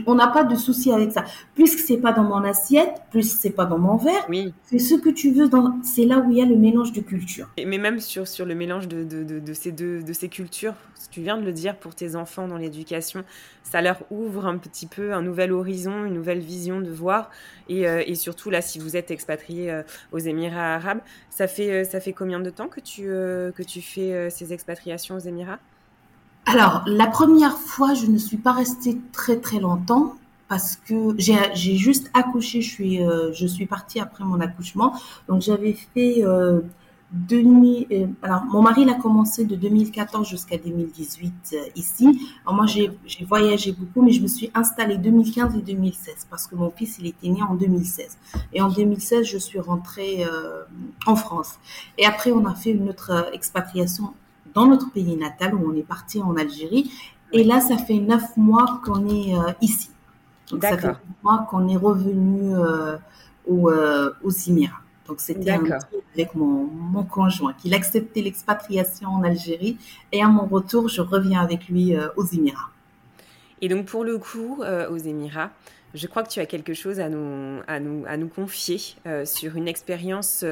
on 0.07 0.15
n'a 0.15 0.29
pas 0.29 0.45
de 0.45 0.55
souci 0.55 0.93
avec 0.93 1.13
ça. 1.13 1.25
Puisque 1.55 1.79
c'est 1.81 1.99
pas 1.99 2.13
dans 2.13 2.25
mon 2.25 2.45
assiette, 2.45 3.03
plus 3.11 3.31
c'est 3.31 3.51
pas 3.51 3.65
dans 3.65 3.79
mon 3.79 3.97
verre, 3.97 4.27
oui. 4.29 4.53
fais 4.65 4.79
ce 4.79 4.95
que 4.95 5.09
tu 5.09 5.33
veux. 5.33 5.49
Dans... 5.49 5.79
C'est 5.83 6.05
là 6.05 6.19
où 6.19 6.31
il 6.31 6.39
y 6.39 6.43
a 6.43 6.47
le 6.47 6.57
mélange 6.57 6.93
de 6.93 7.01
cultures. 7.01 7.49
Mais 7.57 7.79
même 7.79 7.99
sur, 8.01 8.29
sur 8.29 8.47
le 8.47 8.55
mélange 8.55 8.89
de, 8.89 9.05
de, 9.05 9.55
ces 9.55 9.73
deux 9.73 10.03
de 10.03 10.13
ces 10.13 10.29
cultures, 10.29 10.75
tu 11.11 11.23
viens 11.23 11.39
de 11.39 11.45
le 11.45 11.53
dire 11.53 11.77
pour 11.77 11.95
tes 11.95 12.17
enfants 12.17 12.47
dans 12.49 12.59
l'éducation, 12.59 13.25
ça 13.63 13.81
leur 13.81 14.03
ouvre 14.11 14.47
un 14.47 14.59
petit 14.59 14.87
peu 14.87 15.15
un 15.15 15.23
nouvel 15.23 15.53
horizon, 15.53 16.05
une 16.05 16.15
nouvelle 16.15 16.41
vision 16.41 16.81
de 16.81 16.91
voir. 16.91 17.31
Et, 17.69 17.89
euh, 17.89 18.03
et 18.07 18.15
surtout 18.15 18.51
là, 18.51 18.61
si 18.61 18.79
vous 18.79 18.97
êtes 18.97 19.11
expatrié 19.11 19.71
euh, 19.71 19.83
aux 20.13 20.19
Émirats 20.19 20.75
arabes, 20.75 21.01
ça 21.31 21.47
fait, 21.47 21.71
euh, 21.71 21.85
ça 21.85 22.01
fait 22.01 22.13
combien 22.13 22.41
de 22.41 22.51
temps 22.51 22.69
que 22.69 22.81
tu, 22.81 23.05
que 23.05 23.63
tu 23.63 23.81
fais 23.81 24.31
ces 24.31 24.53
expatriations 24.53 25.17
aux 25.17 25.21
Émirats? 25.21 25.59
Alors, 26.49 26.85
la 26.87 27.09
première 27.09 27.59
fois, 27.59 27.95
je 27.95 28.07
ne 28.07 28.19
suis 28.19 28.37
pas 28.37 28.53
restée 28.53 28.99
très 29.11 29.37
très 29.41 29.59
longtemps 29.59 30.15
parce 30.47 30.77
que 30.77 31.17
j'ai 31.19 31.77
juste 31.77 32.09
accouché. 32.15 32.63
Je 32.63 32.71
suis, 32.71 33.03
euh, 33.03 33.33
je 33.33 33.49
suis 33.49 33.67
partie 33.67 33.99
après 33.99 34.23
mon 34.23 34.41
accouchement. 34.41 34.95
Donc, 35.29 35.43
j'avais 35.43 35.73
fait 35.73 36.25
euh, 36.25 36.61
demi. 37.11 37.89
Euh, 37.91 38.07
alors, 38.23 38.45
mon 38.45 38.63
mari 38.63 38.85
l'a 38.85 38.95
commencé 38.95 39.45
de 39.45 39.57
2014 39.57 40.29
jusqu'à 40.29 40.57
2018 40.57 41.33
euh, 41.55 41.57
ici. 41.75 42.17
Alors, 42.45 42.55
moi, 42.55 42.67
j'ai 42.67 43.25
voyagé 43.25 43.73
beaucoup, 43.73 44.03
mais 44.03 44.13
je 44.13 44.23
me 44.23 44.29
suis 44.29 44.53
installée 44.55 44.99
2015 44.99 45.57
et 45.57 45.63
2016 45.63 46.29
parce 46.31 46.47
que 46.47 46.55
mon 46.55 46.71
fils, 46.71 46.99
il 47.01 47.09
était 47.09 47.29
né 47.29 47.43
en 47.43 47.57
2016. 47.57 48.19
Et 48.53 48.63
en 48.63 48.69
2016, 48.69 49.27
je 49.27 49.39
suis 49.39 49.59
rentrée 49.59 50.25
en 51.07 51.17
France. 51.17 51.59
Et 51.99 52.07
après, 52.07 52.31
on 52.31 52.47
a 52.47 52.55
fait 52.55 52.71
une 52.71 52.89
autre 52.89 53.31
expatriation 53.33 54.15
dans 54.57 54.67
notre 54.67 54.91
pays 54.91 55.17
natal 55.17 55.55
où 55.55 55.71
on 55.71 55.77
est 55.77 55.87
parti 55.87 56.21
en 56.21 56.35
Algérie. 56.35 56.91
Et 57.33 57.45
là, 57.45 57.61
ça 57.61 57.77
fait 57.77 57.99
neuf 57.99 58.37
mois 58.37 58.81
qu'on 58.85 59.07
est 59.07 59.35
euh, 59.35 59.53
ici. 59.61 59.91
Donc, 60.51 60.63
ça 60.63 60.79
fait 60.79 60.89
neuf 60.89 60.97
mois 61.23 61.47
qu'on 61.51 61.69
est 61.69 61.77
revenu 61.77 62.57
euh, 62.57 62.97
au, 63.47 63.71
euh, 63.71 64.11
aux 64.25 64.31
Émirats. 64.31 64.81
Donc, 65.07 65.21
c'était 65.21 65.51
avec 65.51 66.35
mon, 66.35 66.65
mon 66.65 67.05
conjoint 67.05 67.53
qu'il 67.53 67.75
acceptait 67.75 68.23
l'expatriation 68.23 69.11
en 69.11 69.23
Algérie. 69.23 69.77
Et 70.11 70.23
à 70.23 70.29
mon 70.29 70.47
retour, 70.47 70.89
je 70.89 71.03
reviens 71.03 71.43
avec 71.43 71.69
lui 71.69 71.95
aux 72.17 72.25
Émirats. 72.25 72.71
Et 73.61 73.69
donc, 73.69 73.87
pour 73.87 74.03
le 74.03 74.19
coup, 74.19 74.63
aux 74.91 74.97
Émirats, 74.97 75.51
je 75.95 76.07
crois 76.09 76.25
que 76.25 76.31
tu 76.31 76.41
as 76.41 76.47
quelque 76.47 76.75
chose 76.75 76.99
à 76.99 77.09
nous, 77.09 77.61
à 77.69 77.79
nous, 77.79 78.05
à 78.09 78.17
nous 78.17 78.27
confier 78.27 78.81
sur 79.25 79.55
une 79.55 79.69
expérience 79.69 80.45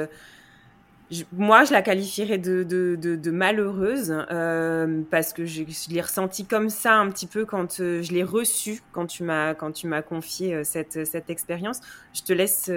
moi, 1.32 1.64
je 1.64 1.72
la 1.72 1.82
qualifierais 1.82 2.38
de, 2.38 2.62
de, 2.62 2.96
de, 2.96 3.30
malheureuse 3.30 4.14
euh, 4.30 5.02
parce 5.10 5.34
que 5.34 5.44
je, 5.44 5.62
l'ai 5.90 6.00
ressenti 6.00 6.46
comme 6.46 6.70
ça 6.70 6.94
un 6.94 7.10
petit 7.10 7.26
peu 7.26 7.44
quand 7.44 7.80
euh, 7.80 8.02
je 8.02 8.12
l'ai 8.12 8.24
reçu, 8.24 8.82
quand 8.92 9.06
tu 9.06 9.22
m'as 9.22 9.54
quand 9.54 9.70
tu 9.70 9.86
m'as 9.86 10.00
confié 10.00 10.54
euh, 10.54 10.64
cette, 10.64 11.06
cette 11.06 11.28
expérience. 11.28 11.80
Je 12.14 12.22
te 12.22 12.32
laisse 12.32 12.70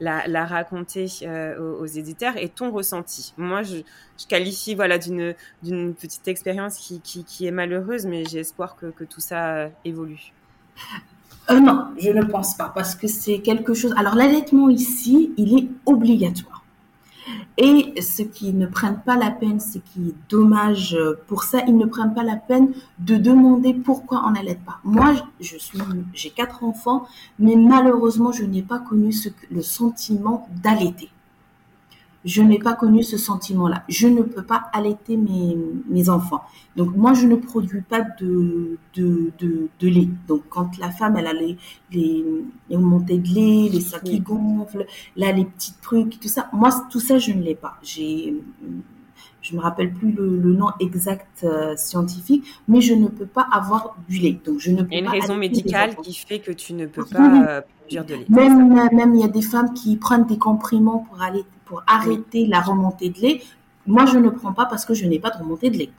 la, 0.00 0.26
la, 0.26 0.46
raconter 0.46 1.06
aux, 1.58 1.86
éditeurs 1.86 2.36
et 2.36 2.48
ton 2.48 2.70
ressenti. 2.70 3.34
Moi, 3.36 3.62
je, 3.62 3.78
je 4.18 4.26
qualifie 4.26 4.74
voilà 4.74 4.98
d'une 4.98 5.34
d'une 5.62 5.94
petite 5.94 6.26
expérience 6.28 6.76
qui, 6.76 7.00
qui, 7.00 7.24
qui, 7.24 7.46
est 7.46 7.50
malheureuse, 7.50 8.06
mais 8.06 8.24
j'ai 8.24 8.38
espoir 8.40 8.76
que, 8.76 8.86
que 8.86 9.04
tout 9.04 9.20
ça 9.20 9.68
évolue. 9.84 10.32
non, 11.50 11.88
je 11.98 12.10
ne 12.10 12.24
pense 12.24 12.56
pas 12.56 12.72
parce 12.74 12.94
que 12.94 13.08
c'est 13.08 13.40
quelque 13.40 13.74
chose. 13.74 13.92
Alors 13.98 14.14
l'allaitement 14.14 14.70
ici, 14.70 15.32
il 15.36 15.58
est 15.58 15.68
obligatoire. 15.84 16.63
Et 17.56 18.00
ce 18.00 18.22
qui 18.22 18.52
ne 18.52 18.66
prennent 18.66 19.00
pas 19.00 19.16
la 19.16 19.30
peine, 19.30 19.60
ce 19.60 19.78
qui 19.78 20.08
est 20.08 20.14
dommage 20.28 20.98
pour 21.26 21.44
ça, 21.44 21.60
ils 21.66 21.76
ne 21.76 21.86
prennent 21.86 22.14
pas 22.14 22.22
la 22.22 22.36
peine 22.36 22.72
de 22.98 23.16
demander 23.16 23.74
pourquoi 23.74 24.24
on 24.26 24.32
n'allait 24.32 24.60
pas. 24.66 24.78
Moi, 24.84 25.14
je 25.40 25.56
suis, 25.56 25.78
j'ai 26.12 26.30
quatre 26.30 26.64
enfants, 26.64 27.06
mais 27.38 27.56
malheureusement, 27.56 28.32
je 28.32 28.44
n'ai 28.44 28.62
pas 28.62 28.78
connu 28.78 29.12
le 29.50 29.62
sentiment 29.62 30.48
d'allaiter 30.62 31.10
je 32.24 32.42
n'ai 32.42 32.58
pas 32.58 32.74
connu 32.74 33.02
ce 33.02 33.18
sentiment-là. 33.18 33.84
Je 33.88 34.08
ne 34.08 34.22
peux 34.22 34.42
pas 34.42 34.68
allaiter 34.72 35.16
mes, 35.16 35.56
mes 35.88 36.08
enfants. 36.08 36.42
Donc 36.76 36.96
moi, 36.96 37.12
je 37.12 37.26
ne 37.26 37.36
produis 37.36 37.82
pas 37.82 38.00
de, 38.20 38.78
de, 38.94 39.32
de, 39.38 39.88
lait. 39.88 40.08
Donc 40.26 40.42
quand 40.48 40.78
la 40.78 40.90
femme, 40.90 41.16
elle 41.16 41.26
a 41.26 41.32
les, 41.32 41.56
les, 41.92 42.76
montées 42.76 43.18
de 43.18 43.28
lait, 43.28 43.68
les 43.70 43.80
sacs 43.80 44.04
qui 44.04 44.20
gonflent, 44.20 44.86
là, 45.16 45.32
les 45.32 45.44
petits 45.44 45.74
trucs, 45.82 46.18
tout 46.18 46.28
ça, 46.28 46.48
moi, 46.52 46.70
tout 46.90 47.00
ça, 47.00 47.18
je 47.18 47.32
ne 47.32 47.42
l'ai 47.42 47.54
pas. 47.54 47.76
J'ai 47.82 48.34
je 49.44 49.54
me 49.54 49.60
rappelle 49.60 49.92
plus 49.92 50.10
le, 50.10 50.54
nom 50.54 50.68
exact 50.80 51.44
euh, 51.44 51.76
scientifique, 51.76 52.44
mais 52.66 52.80
je 52.80 52.94
ne 52.94 53.08
peux 53.08 53.26
pas 53.26 53.46
avoir 53.52 53.94
du 54.08 54.18
lait. 54.18 54.40
Donc 54.44 54.58
je 54.58 54.70
ne 54.70 54.82
peux 54.82 54.88
il 54.90 54.94
y 54.94 54.96
a 54.96 55.00
une 55.00 55.08
raison 55.08 55.36
médicale 55.36 55.94
qui 55.96 56.14
fait 56.14 56.38
que 56.38 56.50
tu 56.50 56.72
ne 56.72 56.86
peux 56.86 57.04
pas 57.04 57.46
euh, 57.46 57.60
produire 57.78 58.06
de 58.06 58.14
lait. 58.14 58.26
Même, 58.30 58.72
même 58.92 59.14
il 59.14 59.20
y 59.20 59.24
a 59.24 59.28
des 59.28 59.42
femmes 59.42 59.74
qui 59.74 59.96
prennent 59.96 60.24
des 60.24 60.38
compriments 60.38 61.06
pour 61.10 61.20
aller 61.20 61.44
pour 61.66 61.82
arrêter 61.86 62.46
la 62.46 62.60
remontée 62.60 63.10
de 63.10 63.20
lait. 63.20 63.42
Moi, 63.86 64.06
je 64.06 64.16
ne 64.16 64.30
prends 64.30 64.54
pas 64.54 64.64
parce 64.64 64.86
que 64.86 64.94
je 64.94 65.04
n'ai 65.04 65.18
pas 65.18 65.30
de 65.30 65.36
remontée 65.36 65.68
de 65.68 65.76
lait. 65.76 65.90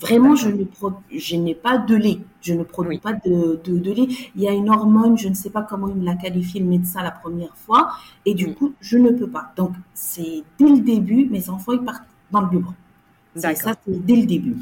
Vraiment, 0.00 0.34
je 0.34 0.48
ne 0.48 0.64
je 1.12 1.36
n'ai 1.36 1.54
pas 1.54 1.78
de 1.78 1.94
lait. 1.94 2.18
Je 2.40 2.54
ne 2.54 2.64
produis 2.64 2.98
pas 2.98 3.12
de, 3.12 3.60
de, 3.64 3.92
lait. 3.92 4.08
Il 4.34 4.42
y 4.42 4.48
a 4.48 4.52
une 4.52 4.68
hormone, 4.70 5.16
je 5.16 5.28
ne 5.28 5.34
sais 5.34 5.50
pas 5.50 5.62
comment 5.62 5.88
il 5.88 5.94
me 5.94 6.04
l'a 6.04 6.14
qualifié 6.14 6.60
le 6.60 6.66
médecin 6.66 7.02
la 7.02 7.10
première 7.10 7.56
fois, 7.56 7.90
et 8.24 8.34
du 8.34 8.54
coup, 8.54 8.74
je 8.80 8.98
ne 8.98 9.10
peux 9.10 9.28
pas. 9.28 9.52
Donc, 9.56 9.72
c'est 9.94 10.44
dès 10.58 10.68
le 10.68 10.80
début, 10.80 11.28
mes 11.30 11.50
enfants, 11.50 11.72
ils 11.72 11.80
partent 11.84 12.04
dans 12.30 12.40
le 12.40 12.48
biberon. 12.48 12.74
Ça, 13.36 13.54
c'est 13.54 13.76
dès 13.86 14.16
le 14.16 14.26
début. 14.26 14.56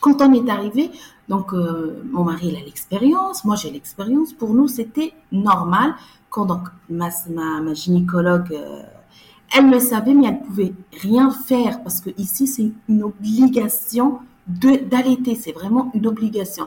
Quand 0.00 0.20
on 0.20 0.32
est 0.32 0.50
arrivé, 0.50 0.90
donc 1.28 1.52
euh, 1.52 2.02
mon 2.10 2.24
mari 2.24 2.48
il 2.48 2.56
a 2.56 2.60
l'expérience, 2.60 3.44
moi 3.44 3.56
j'ai 3.56 3.70
l'expérience. 3.70 4.32
Pour 4.32 4.52
nous, 4.52 4.68
c'était 4.68 5.12
normal. 5.30 5.94
Quand 6.28 6.46
donc 6.46 6.68
ma, 6.90 7.08
ma, 7.30 7.74
gynécologue 7.74 8.52
euh, 8.52 8.82
elle 9.54 9.70
le 9.70 9.80
savait, 9.80 10.14
mais 10.14 10.28
elle 10.28 10.40
pouvait 10.40 10.72
rien 11.02 11.30
faire 11.30 11.82
parce 11.82 12.00
que 12.00 12.10
ici, 12.16 12.46
c'est 12.46 12.72
une 12.88 13.02
obligation 13.02 14.18
d'allaiter. 14.46 15.34
C'est 15.34 15.52
vraiment 15.52 15.90
une 15.94 16.06
obligation. 16.06 16.66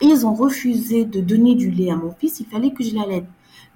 Et 0.00 0.06
ils 0.06 0.26
ont 0.26 0.34
refusé 0.34 1.04
de 1.04 1.20
donner 1.20 1.54
du 1.54 1.70
lait 1.70 1.90
à 1.90 1.96
mon 1.96 2.12
fils. 2.12 2.38
Il 2.40 2.46
fallait 2.46 2.72
que 2.72 2.84
je 2.84 2.94
l'allaite. 2.94 3.26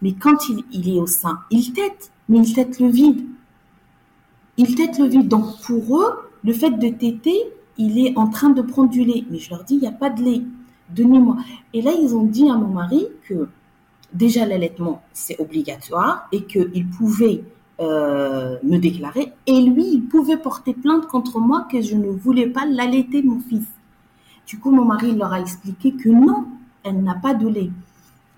Mais 0.03 0.13
quand 0.13 0.49
il, 0.49 0.65
il, 0.71 0.97
est 0.97 1.01
au 1.01 1.07
sein, 1.07 1.41
il 1.51 1.73
tète, 1.73 2.13
mais 2.29 2.39
il 2.39 2.55
tète 2.55 2.79
le 2.79 2.89
vide. 2.89 3.25
Il 4.57 4.75
tète 4.75 4.99
le 4.99 5.07
vide. 5.07 5.29
Donc 5.29 5.61
pour 5.63 6.01
eux, 6.01 6.31
le 6.45 6.53
fait 6.53 6.71
de 6.71 6.89
téter, 6.89 7.37
il 7.79 7.99
est 8.05 8.17
en 8.17 8.29
train 8.29 8.51
de 8.51 8.63
prendre 8.63 8.91
du 8.91 9.05
lait. 9.05 9.25
Mais 9.31 9.39
je 9.39 9.51
leur 9.51 9.65
dis, 9.65 9.75
il 9.75 9.81
n'y 9.81 9.87
a 9.87 9.93
pas 9.93 10.11
de 10.11 10.23
lait. 10.23 10.43
Donnez-moi. 10.91 11.37
Et 11.73 11.83
là, 11.83 11.93
ils 11.99 12.15
ont 12.15 12.25
dit 12.25 12.49
à 12.51 12.55
mon 12.55 12.69
mari 12.69 13.07
que 13.29 13.49
déjà 14.13 14.45
l'allaitement, 14.47 15.03
c'est 15.13 15.41
obligatoire 15.41 16.29
et 16.33 16.45
qu'il 16.45 16.89
pouvait 16.89 17.43
euh, 17.81 18.59
me 18.63 18.79
déclarer. 18.79 19.33
Et 19.47 19.61
lui, 19.61 19.87
il 19.93 20.03
pouvait 20.03 20.37
porter 20.37 20.75
plainte 20.75 21.07
contre 21.07 21.41
moi 21.41 21.67
que 21.71 21.81
je 21.81 21.97
ne 21.97 22.09
voulais 22.09 22.47
pas 22.47 22.67
l'allaiter, 22.67 23.23
mon 23.23 23.41
fils. 23.41 23.67
Du 24.47 24.59
coup, 24.59 24.71
mon 24.71 24.85
mari 24.85 25.15
leur 25.15 25.33
a 25.33 25.41
expliqué 25.41 25.93
que 25.93 26.09
non, 26.09 26.47
elle 26.85 27.03
n'a 27.03 27.15
pas 27.15 27.35
de 27.35 27.49
lait. 27.49 27.71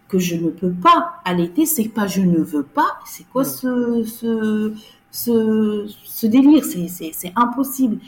Que 0.09 0.19
je 0.19 0.37
ne 0.37 0.51
peux 0.51 0.71
pas 0.71 1.17
allaiter, 1.25 1.67
c'est 1.67 1.89
pas 1.89 2.07
je 2.07 2.21
ne 2.21 2.39
veux 2.39 2.63
pas. 2.63 2.99
C'est 3.05 3.27
quoi 3.29 3.45
ce, 3.45 4.05
ce, 4.05 4.73
ce, 5.15 5.87
ce 6.05 6.27
délire 6.27 6.65
C'est 6.65 7.33
impossible. 7.37 7.99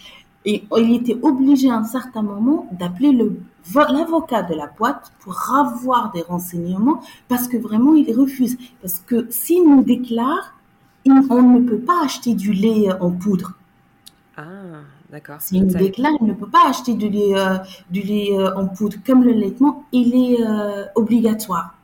Et 0.45 0.65
il 0.77 0.95
était 0.95 1.19
obligé 1.23 1.71
à 1.71 1.77
un 1.77 1.85
certain 1.85 2.23
moment 2.23 2.69
d'appeler 2.73 3.13
l'avocat 3.75 4.43
de 4.43 4.55
la 4.55 4.67
boîte 4.67 5.13
pour 5.21 5.55
avoir 5.55 6.13
des 6.13 6.23
renseignements 6.23 7.01
parce 7.29 7.49
que 7.49 7.57
vraiment 7.57 7.95
il 7.95 8.13
refuse. 8.13 8.57
Parce 8.81 9.01
que 9.05 9.27
s'il 9.31 9.69
nous 9.69 9.83
déclare, 9.83 10.55
on 11.31 11.43
ne 11.43 11.61
peut 11.61 11.79
pas 11.79 12.05
acheter 12.05 12.35
du 12.35 12.53
lait 12.53 12.89
en 13.01 13.11
poudre. 13.11 13.55
Ah, 14.37 14.83
d'accord. 15.11 15.41
Si 15.41 15.57
une 15.59 15.69
déclare, 15.69 16.13
on 16.21 16.27
ne 16.27 16.35
peut 16.35 16.49
pas 16.49 16.69
acheter 16.69 16.95
du 16.95 17.09
lait, 17.09 17.37
euh, 17.37 17.57
du 17.91 18.03
lait 18.03 18.31
euh, 18.33 18.55
en 18.57 18.67
poudre. 18.67 18.97
Comme 19.07 19.25
le 19.25 19.33
laitement, 19.33 19.85
il 19.93 20.15
est 20.15 20.45
euh, 20.45 20.85
obligatoire. 20.95 21.76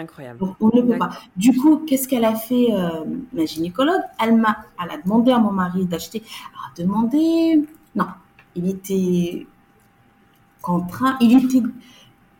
Incroyable. 0.00 0.44
on 0.60 0.66
ne 0.74 0.82
peut 0.82 0.98
pas. 0.98 1.10
Du 1.36 1.56
coup, 1.56 1.78
qu'est-ce 1.86 2.08
qu'elle 2.08 2.24
a 2.24 2.34
fait, 2.34 2.68
ma 3.32 3.44
gynécologue? 3.44 4.02
Elle 4.22 4.36
m'a, 4.36 4.56
elle 4.82 4.90
a 4.90 4.96
demandé 5.02 5.32
à 5.32 5.38
mon 5.38 5.52
mari 5.52 5.84
d'acheter. 5.84 6.22
Elle 6.24 6.82
a 6.82 6.86
demandé, 6.86 7.62
non, 7.94 8.06
il 8.54 8.68
était 8.68 9.46
contraint, 10.62 11.16
il 11.20 11.44
était 11.44 11.62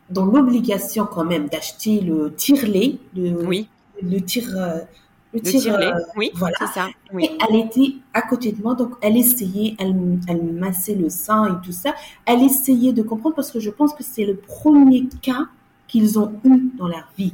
dans 0.09 0.25
l'obligation 0.25 1.05
quand 1.05 1.23
même 1.23 1.47
d'acheter 1.47 2.01
le 2.01 2.33
tire-lait, 2.33 2.97
oui. 3.15 3.67
le 4.01 4.19
tire 4.19 4.85
le, 5.33 5.39
tirelet. 5.39 5.93
oui, 6.17 6.31
voilà. 6.35 6.55
c'est 6.59 6.67
ça. 6.67 6.89
Oui. 7.13 7.25
Et 7.25 7.37
elle 7.47 7.55
était 7.55 7.95
à 8.13 8.21
côté 8.21 8.51
de 8.51 8.61
moi, 8.61 8.75
donc 8.75 8.95
elle 9.01 9.15
essayait, 9.15 9.75
elle, 9.79 9.95
elle 10.27 10.41
me 10.41 10.51
massait 10.51 10.95
le 10.95 11.09
sein 11.09 11.47
et 11.47 11.65
tout 11.65 11.71
ça. 11.71 11.93
Elle 12.25 12.43
essayait 12.43 12.91
de 12.91 13.01
comprendre 13.01 13.35
parce 13.35 13.51
que 13.51 13.59
je 13.59 13.69
pense 13.69 13.93
que 13.93 14.03
c'est 14.03 14.25
le 14.25 14.35
premier 14.35 15.07
cas 15.21 15.47
qu'ils 15.87 16.19
ont 16.19 16.33
eu 16.43 16.71
dans 16.77 16.87
leur 16.87 17.07
vie 17.17 17.33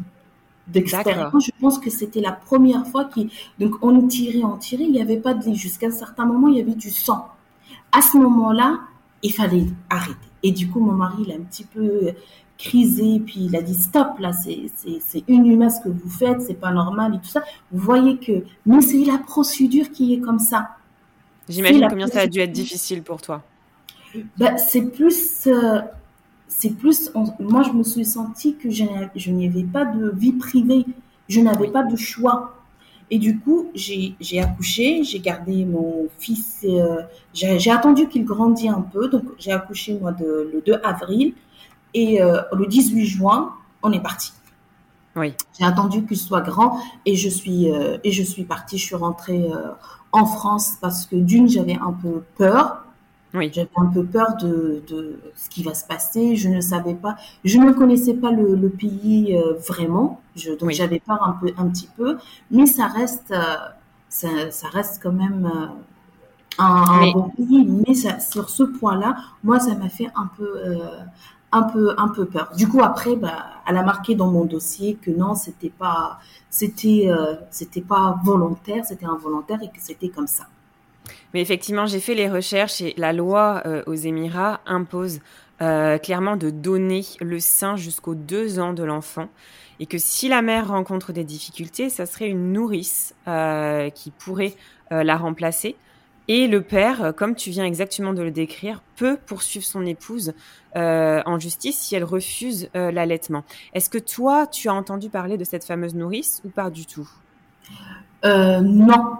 d'expérience. 0.67 1.45
Je 1.45 1.51
pense 1.59 1.79
que 1.79 1.89
c'était 1.89 2.21
la 2.21 2.31
première 2.31 2.85
fois 2.87 3.05
qu'ils, 3.05 3.29
donc 3.59 3.75
on 3.81 4.07
tirait, 4.07 4.43
on 4.43 4.57
tirait, 4.57 4.83
il 4.83 4.91
n'y 4.91 5.01
avait 5.01 5.17
pas 5.17 5.33
de 5.33 5.53
jusqu'à 5.53 5.87
un 5.87 5.91
certain 5.91 6.25
moment, 6.25 6.47
il 6.47 6.57
y 6.57 6.61
avait 6.61 6.75
du 6.75 6.89
sang. 6.89 7.27
À 7.91 8.01
ce 8.01 8.17
moment-là, 8.17 8.79
il 9.23 9.33
fallait 9.33 9.65
arrêter. 9.89 10.17
Et 10.43 10.51
du 10.51 10.69
coup, 10.69 10.79
mon 10.79 10.93
mari, 10.93 11.23
il 11.25 11.31
a 11.31 11.35
un 11.35 11.41
petit 11.41 11.63
peu 11.63 12.13
crisé, 12.57 13.21
puis 13.25 13.45
il 13.45 13.55
a 13.55 13.61
dit 13.61 13.75
stop, 13.75 14.19
là, 14.19 14.31
c'est 14.33 15.23
inhumain 15.27 15.69
ce 15.69 15.81
que 15.81 15.89
vous 15.89 16.09
faites, 16.09 16.41
c'est 16.41 16.59
pas 16.59 16.71
normal 16.71 17.15
et 17.15 17.19
tout 17.19 17.29
ça. 17.29 17.43
Vous 17.71 17.83
voyez 17.83 18.17
que, 18.17 18.43
mais 18.65 18.81
c'est 18.81 19.03
la 19.05 19.19
procédure 19.19 19.91
qui 19.91 20.13
est 20.13 20.19
comme 20.19 20.39
ça. 20.39 20.69
J'imagine 21.47 21.87
combien 21.89 22.07
ça 22.07 22.21
a 22.21 22.27
dû 22.27 22.39
être 22.39 22.51
difficile 22.51 23.03
pour 23.03 23.21
toi. 23.21 23.43
Ben, 24.37 24.57
c'est 24.57 24.81
plus, 24.81 25.47
euh, 25.47 25.81
c'est 26.47 26.71
plus, 26.71 27.11
moi 27.39 27.61
je 27.63 27.71
me 27.71 27.83
suis 27.83 28.05
sentie 28.05 28.55
que 28.55 28.69
je 28.69 29.31
n'y 29.31 29.47
avais 29.47 29.63
pas 29.63 29.85
de 29.85 30.09
vie 30.09 30.33
privée, 30.33 30.85
je 31.27 31.41
n'avais 31.41 31.69
pas 31.69 31.83
de 31.83 31.95
choix. 31.95 32.53
Et 33.09 33.19
du 33.19 33.39
coup, 33.39 33.71
j'ai 33.73 34.15
accouché, 34.41 35.03
j'ai 35.03 35.19
gardé 35.19 35.63
mon 35.63 36.07
fils, 36.19 36.65
euh, 36.65 37.03
j'ai 37.33 37.71
attendu 37.71 38.09
qu'il 38.09 38.25
grandisse 38.25 38.69
un 38.69 38.81
peu, 38.81 39.07
donc 39.07 39.23
j'ai 39.37 39.51
accouché 39.51 39.97
moi 39.97 40.11
de, 40.11 40.49
le 40.53 40.61
2 40.65 40.81
avril, 40.83 41.33
et 41.93 42.21
euh, 42.21 42.41
le 42.51 42.65
18 42.65 43.05
juin, 43.05 43.53
on 43.81 43.93
est 43.93 44.01
parti. 44.01 44.33
Oui. 45.15 45.33
J'ai 45.57 45.65
attendu 45.65 46.05
qu'il 46.05 46.17
soit 46.17 46.41
grand 46.41 46.79
et 47.05 47.15
je 47.15 47.29
suis 47.29 47.71
euh, 47.71 47.97
et 48.03 48.11
je 48.11 48.21
suis 48.21 48.43
partie. 48.43 48.77
Je 48.77 48.85
suis 48.85 48.95
rentrée 48.95 49.47
en 50.11 50.25
France 50.25 50.73
parce 50.79 51.07
que 51.07 51.15
d'une 51.15 51.47
j'avais 51.47 51.75
un 51.75 51.93
peu 51.93 52.23
peur 52.37 52.86
oui. 53.37 53.51
J'avais 53.53 53.69
un 53.75 53.85
peu 53.85 54.03
peur 54.03 54.35
de, 54.37 54.83
de, 54.87 55.19
ce 55.35 55.49
qui 55.49 55.63
va 55.63 55.73
se 55.73 55.85
passer. 55.85 56.35
Je 56.35 56.49
ne 56.49 56.61
savais 56.61 56.95
pas, 56.95 57.15
je 57.43 57.57
ne 57.57 57.71
connaissais 57.71 58.13
pas 58.13 58.31
le, 58.31 58.55
le 58.55 58.69
pays 58.69 59.35
euh, 59.35 59.53
vraiment. 59.67 60.21
Je, 60.35 60.51
donc 60.53 60.71
j'avais 60.71 60.99
peur 60.99 61.21
un 61.23 61.33
peu, 61.33 61.53
un 61.57 61.67
petit 61.67 61.89
peu, 61.95 62.17
mais 62.51 62.65
ça 62.65 62.87
reste, 62.87 63.31
euh, 63.31 63.55
ça, 64.09 64.27
ça, 64.51 64.67
reste 64.69 65.01
quand 65.01 65.11
même 65.11 65.49
euh, 65.53 65.67
un, 66.59 67.11
bon 67.11 67.29
pays. 67.29 67.65
Mais 67.65 67.93
ça, 67.93 68.19
sur 68.19 68.49
ce 68.49 68.63
point-là, 68.63 69.17
moi, 69.43 69.59
ça 69.59 69.75
m'a 69.75 69.89
fait 69.89 70.09
un 70.15 70.29
peu, 70.37 70.59
un 71.51 71.63
peu, 71.63 71.93
un 71.97 72.07
peu 72.09 72.25
peur. 72.25 72.51
Du 72.57 72.67
coup, 72.67 72.81
après, 72.81 73.15
bah, 73.15 73.45
elle 73.67 73.77
a 73.77 73.83
marqué 73.83 74.15
dans 74.15 74.31
mon 74.31 74.45
dossier 74.45 74.95
que 74.95 75.11
non, 75.11 75.35
c'était 75.35 75.69
pas, 75.69 76.19
c'était, 76.49 77.09
c'était 77.51 77.81
pas 77.81 78.19
volontaire, 78.23 78.85
c'était 78.85 79.05
involontaire 79.05 79.59
et 79.63 79.67
que 79.69 79.79
c'était 79.79 80.09
comme 80.09 80.27
ça. 80.27 80.47
Mais 81.33 81.41
effectivement, 81.41 81.85
j'ai 81.85 81.99
fait 81.99 82.15
les 82.15 82.29
recherches 82.29 82.81
et 82.81 82.93
la 82.97 83.13
loi 83.13 83.61
euh, 83.65 83.83
aux 83.85 83.93
Émirats 83.93 84.61
impose 84.65 85.19
euh, 85.61 85.97
clairement 85.97 86.37
de 86.37 86.49
donner 86.49 87.03
le 87.19 87.39
sein 87.39 87.75
jusqu'aux 87.75 88.15
deux 88.15 88.59
ans 88.59 88.73
de 88.73 88.83
l'enfant 88.83 89.29
et 89.79 89.85
que 89.85 89.97
si 89.97 90.27
la 90.27 90.41
mère 90.41 90.69
rencontre 90.69 91.13
des 91.13 91.23
difficultés, 91.23 91.89
ça 91.89 92.05
serait 92.05 92.27
une 92.27 92.51
nourrice 92.51 93.13
euh, 93.27 93.89
qui 93.89 94.11
pourrait 94.11 94.55
la 94.89 95.17
remplacer. 95.17 95.75
Et 96.29 96.47
le 96.47 96.61
père, 96.61 97.13
comme 97.15 97.35
tu 97.35 97.49
viens 97.49 97.65
exactement 97.65 98.13
de 98.13 98.23
le 98.23 98.31
décrire, 98.31 98.81
peut 98.95 99.17
poursuivre 99.17 99.65
son 99.65 99.85
épouse 99.85 100.33
en 100.75 101.39
justice 101.39 101.77
si 101.77 101.95
elle 101.95 102.05
refuse 102.05 102.69
l'allaitement. 102.73 103.43
Est-ce 103.73 103.89
que 103.89 103.97
toi, 103.97 104.47
tu 104.47 104.69
as 104.69 104.73
entendu 104.73 105.09
parler 105.09 105.37
de 105.37 105.43
cette 105.43 105.65
fameuse 105.65 105.93
nourrice 105.93 106.41
ou 106.45 106.49
pas 106.49 106.69
du 106.69 106.85
tout? 106.85 107.09
Non, 108.23 109.17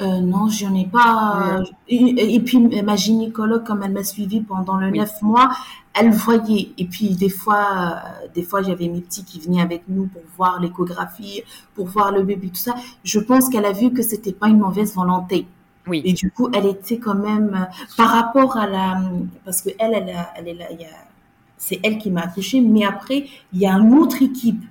euh, 0.00 0.20
non, 0.20 0.48
j'en 0.48 0.74
ai 0.74 0.86
pas. 0.86 1.62
Et, 1.88 2.40
puis 2.40 2.58
ma 2.82 2.96
gynécologue, 2.96 3.64
comme 3.64 3.82
elle 3.82 3.92
m'a 3.92 4.04
suivie 4.04 4.40
pendant 4.40 4.76
le 4.76 4.90
neuf 4.90 5.20
mois, 5.22 5.50
elle 5.94 6.10
voyait. 6.10 6.70
Et 6.78 6.84
puis 6.84 7.16
des 7.16 7.28
fois, 7.28 8.00
des 8.34 8.42
fois 8.42 8.62
j'avais 8.62 8.88
mes 8.88 9.00
petits 9.00 9.24
qui 9.24 9.40
venaient 9.40 9.62
avec 9.62 9.82
nous 9.88 10.06
pour 10.06 10.22
voir 10.36 10.60
l'échographie, 10.60 11.42
pour 11.74 11.86
voir 11.86 12.12
le 12.12 12.22
bébé, 12.22 12.48
tout 12.48 12.54
ça. 12.54 12.74
Je 13.02 13.18
pense 13.18 13.48
qu'elle 13.48 13.64
a 13.64 13.72
vu 13.72 13.92
que 13.92 14.02
c'était 14.02 14.32
pas 14.32 14.48
une 14.48 14.58
mauvaise 14.58 14.94
volonté. 14.94 15.46
Oui. 15.88 16.02
Et 16.04 16.12
du 16.12 16.30
coup, 16.30 16.48
elle 16.52 16.66
était 16.66 16.98
quand 16.98 17.14
même 17.14 17.66
par 17.96 18.10
rapport 18.10 18.56
à 18.56 18.66
la, 18.66 19.00
parce 19.44 19.62
que 19.62 19.70
elle, 19.78 19.94
elle, 19.94 20.14
elle 20.36 20.48
est 20.48 20.54
là, 20.54 20.66
a, 20.66 21.08
c'est 21.56 21.80
elle 21.82 21.98
qui 21.98 22.10
m'a 22.10 22.22
accouchée, 22.22 22.60
mais 22.60 22.84
après 22.84 23.26
il 23.52 23.58
y 23.58 23.66
a 23.66 23.72
une 23.72 23.98
autre 23.98 24.22
équipe. 24.22 24.62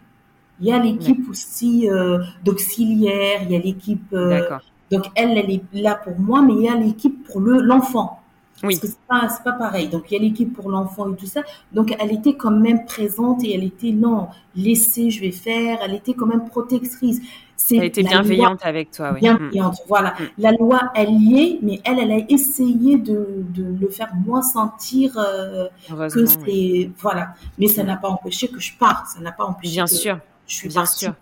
Il 0.60 0.68
y 0.68 0.72
a 0.72 0.80
l'équipe 0.80 1.30
aussi 1.30 1.88
euh, 1.88 2.20
d'auxiliaires, 2.44 3.42
il 3.44 3.52
y 3.52 3.56
a 3.56 3.60
l'équipe. 3.60 4.12
Euh, 4.14 4.42
donc 4.92 5.06
elle, 5.16 5.38
elle 5.38 5.52
est 5.52 5.64
là 5.74 5.96
pour 5.96 6.20
moi, 6.20 6.42
mais 6.42 6.54
il 6.54 6.62
y 6.62 6.70
a 6.70 6.76
l'équipe 6.76 7.24
pour 7.26 7.42
le 7.42 7.62
l'enfant. 7.62 8.22
Oui. 8.64 8.74
Parce 8.74 8.80
que 8.80 8.88
c'est 8.88 9.44
pas, 9.44 9.52
pas 9.52 9.58
pareil. 9.58 9.88
Donc 9.88 10.10
il 10.10 10.16
y 10.16 10.18
a 10.18 10.22
l'équipe 10.22 10.54
pour 10.54 10.70
l'enfant 10.70 11.12
et 11.12 11.16
tout 11.16 11.28
ça. 11.28 11.42
Donc 11.74 11.96
elle 12.00 12.12
était 12.12 12.36
quand 12.36 12.52
même 12.52 12.86
présente 12.86 13.44
et 13.44 13.54
elle 13.54 13.64
était 13.64 13.92
non, 13.92 14.30
laissez, 14.56 15.12
je 15.12 15.22
vais 15.22 15.32
faire. 15.32 15.80
Elle 15.84 15.94
était 15.94 16.14
quand 16.14 16.26
même 16.26 16.46
protectrice. 16.46 17.22
Elle 17.72 17.84
était 17.84 18.04
bienveillante 18.04 18.60
avec 18.64 18.92
toi, 18.92 19.12
oui. 19.14 19.20
Bienveillante, 19.20 19.74
mm. 19.74 19.88
voilà. 19.88 20.10
Mm. 20.12 20.24
La 20.38 20.52
loi, 20.52 20.80
elle 20.96 21.12
y 21.12 21.40
est, 21.40 21.60
mais 21.62 21.82
elle, 21.84 22.00
elle 22.00 22.12
a 22.12 22.20
essayé 22.30 22.98
de, 22.98 23.44
de 23.50 23.76
le 23.80 23.90
faire 23.90 24.14
moins 24.16 24.42
sentir 24.42 25.18
euh, 25.18 25.68
que 26.10 26.26
c'est 26.26 26.90
voilà. 27.00 27.34
Mais 27.58 27.68
ça 27.68 27.84
n'a 27.84 27.98
pas 27.98 28.10
empêché 28.10 28.48
que 28.48 28.60
je 28.60 28.74
parte. 28.78 29.08
Ça 29.08 29.20
n'a 29.20 29.32
pas 29.32 29.46
empêché. 29.46 29.74
Bien 29.74 29.86
que 29.86 29.92
sûr. 29.92 30.20
Je 30.48 30.56
suis 30.56 30.70
bien 30.70 30.86
sûr. 30.86 31.14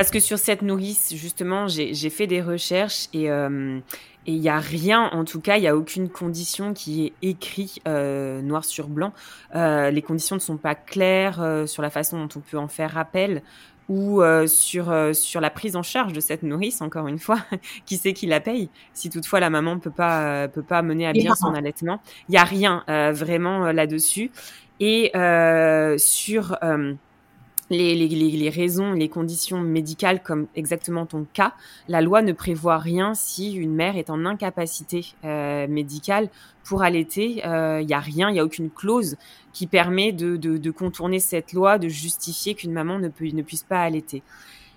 Parce 0.00 0.10
que 0.10 0.18
sur 0.18 0.38
cette 0.38 0.62
nourrice, 0.62 1.14
justement, 1.14 1.68
j'ai 1.68 2.08
fait 2.08 2.26
des 2.26 2.40
recherches 2.40 3.08
et 3.12 3.30
euh, 3.30 3.78
il 4.24 4.40
n'y 4.40 4.48
a 4.48 4.58
rien, 4.58 5.10
en 5.12 5.26
tout 5.26 5.42
cas, 5.42 5.58
il 5.58 5.60
n'y 5.60 5.68
a 5.68 5.76
aucune 5.76 6.08
condition 6.08 6.72
qui 6.72 7.04
est 7.04 7.12
écrite 7.20 7.80
euh, 7.86 8.40
noir 8.40 8.64
sur 8.64 8.88
blanc. 8.88 9.12
Euh, 9.54 9.90
les 9.90 10.00
conditions 10.00 10.36
ne 10.36 10.40
sont 10.40 10.56
pas 10.56 10.74
claires 10.74 11.42
euh, 11.42 11.66
sur 11.66 11.82
la 11.82 11.90
façon 11.90 12.18
dont 12.18 12.30
on 12.34 12.40
peut 12.40 12.56
en 12.56 12.66
faire 12.66 12.96
appel 12.96 13.42
ou 13.90 14.22
sur 14.46 14.94
sur 15.14 15.40
la 15.42 15.50
prise 15.50 15.76
en 15.76 15.82
charge 15.82 16.14
de 16.14 16.20
cette 16.20 16.44
nourrice. 16.44 16.80
Encore 16.80 17.06
une 17.06 17.18
fois, 17.18 17.40
qui 17.84 17.98
sait 17.98 18.14
qui 18.14 18.26
la 18.26 18.40
paye 18.40 18.70
Si 18.94 19.10
toutefois 19.10 19.40
la 19.40 19.50
maman 19.50 19.78
peut 19.80 19.90
pas 19.90 20.48
peut 20.48 20.62
pas 20.62 20.80
mener 20.80 21.08
à 21.08 21.12
bien 21.12 21.34
son 21.34 21.52
allaitement, 21.52 22.00
il 22.30 22.36
y 22.36 22.38
a 22.38 22.44
rien 22.44 22.84
vraiment 23.12 23.70
là-dessus. 23.70 24.30
Et 24.78 25.12
sur 25.98 26.56
les, 27.70 27.94
les, 27.94 28.08
les, 28.08 28.50
raisons, 28.50 28.92
les 28.92 29.08
conditions 29.08 29.60
médicales, 29.60 30.22
comme 30.22 30.48
exactement 30.56 31.06
ton 31.06 31.24
cas, 31.32 31.54
la 31.88 32.00
loi 32.00 32.20
ne 32.20 32.32
prévoit 32.32 32.78
rien 32.78 33.14
si 33.14 33.52
une 33.52 33.74
mère 33.74 33.96
est 33.96 34.10
en 34.10 34.26
incapacité 34.26 35.14
euh, 35.24 35.68
médicale 35.68 36.28
pour 36.64 36.82
allaiter. 36.82 37.36
Il 37.36 37.44
euh, 37.44 37.82
n'y 37.82 37.94
a 37.94 38.00
rien, 38.00 38.28
il 38.28 38.34
n'y 38.34 38.40
a 38.40 38.44
aucune 38.44 38.70
clause 38.70 39.16
qui 39.52 39.66
permet 39.66 40.12
de, 40.12 40.36
de, 40.36 40.58
de, 40.58 40.70
contourner 40.70 41.20
cette 41.20 41.52
loi, 41.52 41.78
de 41.78 41.88
justifier 41.88 42.54
qu'une 42.54 42.72
maman 42.72 42.98
ne, 42.98 43.08
peut, 43.08 43.26
ne 43.26 43.42
puisse 43.42 43.62
pas 43.62 43.80
allaiter. 43.80 44.22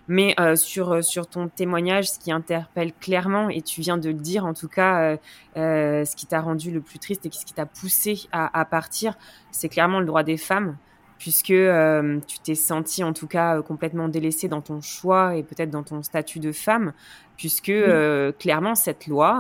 Mais 0.08 0.36
euh, 0.40 0.56
sur, 0.56 1.04
sur 1.04 1.28
ton 1.28 1.48
témoignage, 1.48 2.10
ce 2.10 2.20
qui 2.20 2.32
interpelle 2.32 2.92
clairement, 2.94 3.50
et 3.50 3.62
tu 3.62 3.82
viens 3.82 3.98
de 3.98 4.10
le 4.10 4.16
dire 4.16 4.46
en 4.46 4.54
tout 4.54 4.68
cas, 4.68 5.00
euh, 5.02 5.18
euh 5.58 6.06
ce 6.06 6.16
qui 6.16 6.26
t'a 6.26 6.42
rendu 6.42 6.72
le 6.72 6.82
plus 6.82 7.00
triste 7.00 7.26
et 7.26 7.32
ce 7.32 7.46
qui 7.46 7.54
t'a 7.54 7.66
poussé 7.66 8.28
à, 8.32 8.60
à 8.60 8.66
partir, 8.66 9.18
c'est 9.52 9.70
clairement 9.70 10.00
le 10.00 10.06
droit 10.06 10.24
des 10.24 10.38
femmes 10.38 10.76
puisque 11.24 11.52
euh, 11.52 12.20
tu 12.28 12.40
t'es 12.40 12.54
sentie 12.54 13.02
en 13.02 13.14
tout 13.14 13.28
cas 13.28 13.56
euh, 13.56 13.62
complètement 13.62 14.10
délaissée 14.10 14.50
dans 14.50 14.60
ton 14.60 14.82
choix 14.82 15.38
et 15.38 15.44
peut-être 15.44 15.70
dans 15.70 15.84
ton 15.84 16.04
statut 16.04 16.40
de 16.40 16.52
femme, 16.52 16.92
puisque 17.38 17.70
euh, 17.70 18.34
clairement 18.34 18.76
cette 18.76 19.08
loi, 19.08 19.40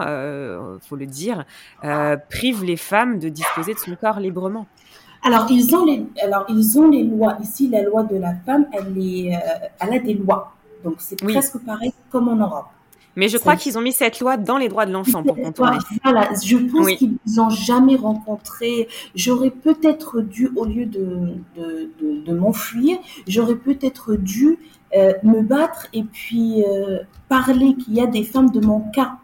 faut 0.88 0.96
le 0.96 1.06
dire, 1.06 1.44
prive 2.30 2.64
les 2.64 2.78
femmes 2.78 3.20
de 3.20 3.28
disposer 3.28 3.74
de 3.74 3.80
son 3.80 3.98
corps 3.98 4.22
librement. 4.22 4.66
Alors 5.24 5.46
ils 5.50 5.76
ont 5.76 5.84
les, 5.86 6.06
alors 6.24 6.46
ils 6.48 6.80
ont 6.80 6.90
les 6.90 7.04
lois. 7.04 7.36
Ici, 7.44 7.68
la 7.68 7.82
loi 7.82 8.04
de 8.04 8.16
la 8.16 8.34
femme, 8.46 8.66
elle 8.72 8.98
est, 8.98 9.38
elle 9.82 9.94
a 9.94 10.00
des 10.00 10.14
lois. 10.14 10.54
Donc 10.86 10.96
c'est 11.00 11.22
presque 11.22 11.58
pareil 11.66 11.92
comme 12.10 12.30
en 12.30 12.38
Europe. 12.38 12.68
Mais 13.16 13.30
je 13.30 13.38
crois 13.38 13.56
qu'ils 13.56 13.78
ont 13.78 13.82
mis 13.82 13.92
cette 13.92 14.20
loi 14.20 14.38
dans 14.38 14.58
les 14.58 14.70
droits 14.70 14.86
de 14.86 14.92
l'enfant 14.92 15.24
pour 15.24 15.36
contourner. 15.36 15.78
Voilà, 16.04 16.30
je 16.44 16.58
pense 16.58 16.88
qu'ils 16.94 17.18
n'ont 17.36 17.50
jamais 17.50 17.96
rencontré. 17.96 18.88
J'aurais 19.16 19.52
peut-être 19.52 20.22
dû, 20.22 20.50
au 20.56 20.66
lieu 20.66 20.86
de, 20.86 21.36
de, 21.56 21.92
de, 22.02 22.26
de 22.26 22.34
m'enfuir, 22.34 22.98
j'aurais 23.28 23.56
peut-être 23.56 24.16
dû 24.16 24.58
euh, 24.96 25.14
me 25.24 25.42
battre 25.42 25.88
et 25.94 26.04
puis 26.04 26.64
euh, 26.68 27.00
parler 27.28 27.76
qu'il 27.76 27.96
y 27.96 28.02
a 28.02 28.06
des 28.06 28.24
femmes 28.24 28.52
de 28.52 28.60
mon 28.66 28.80
cas. 28.92 29.18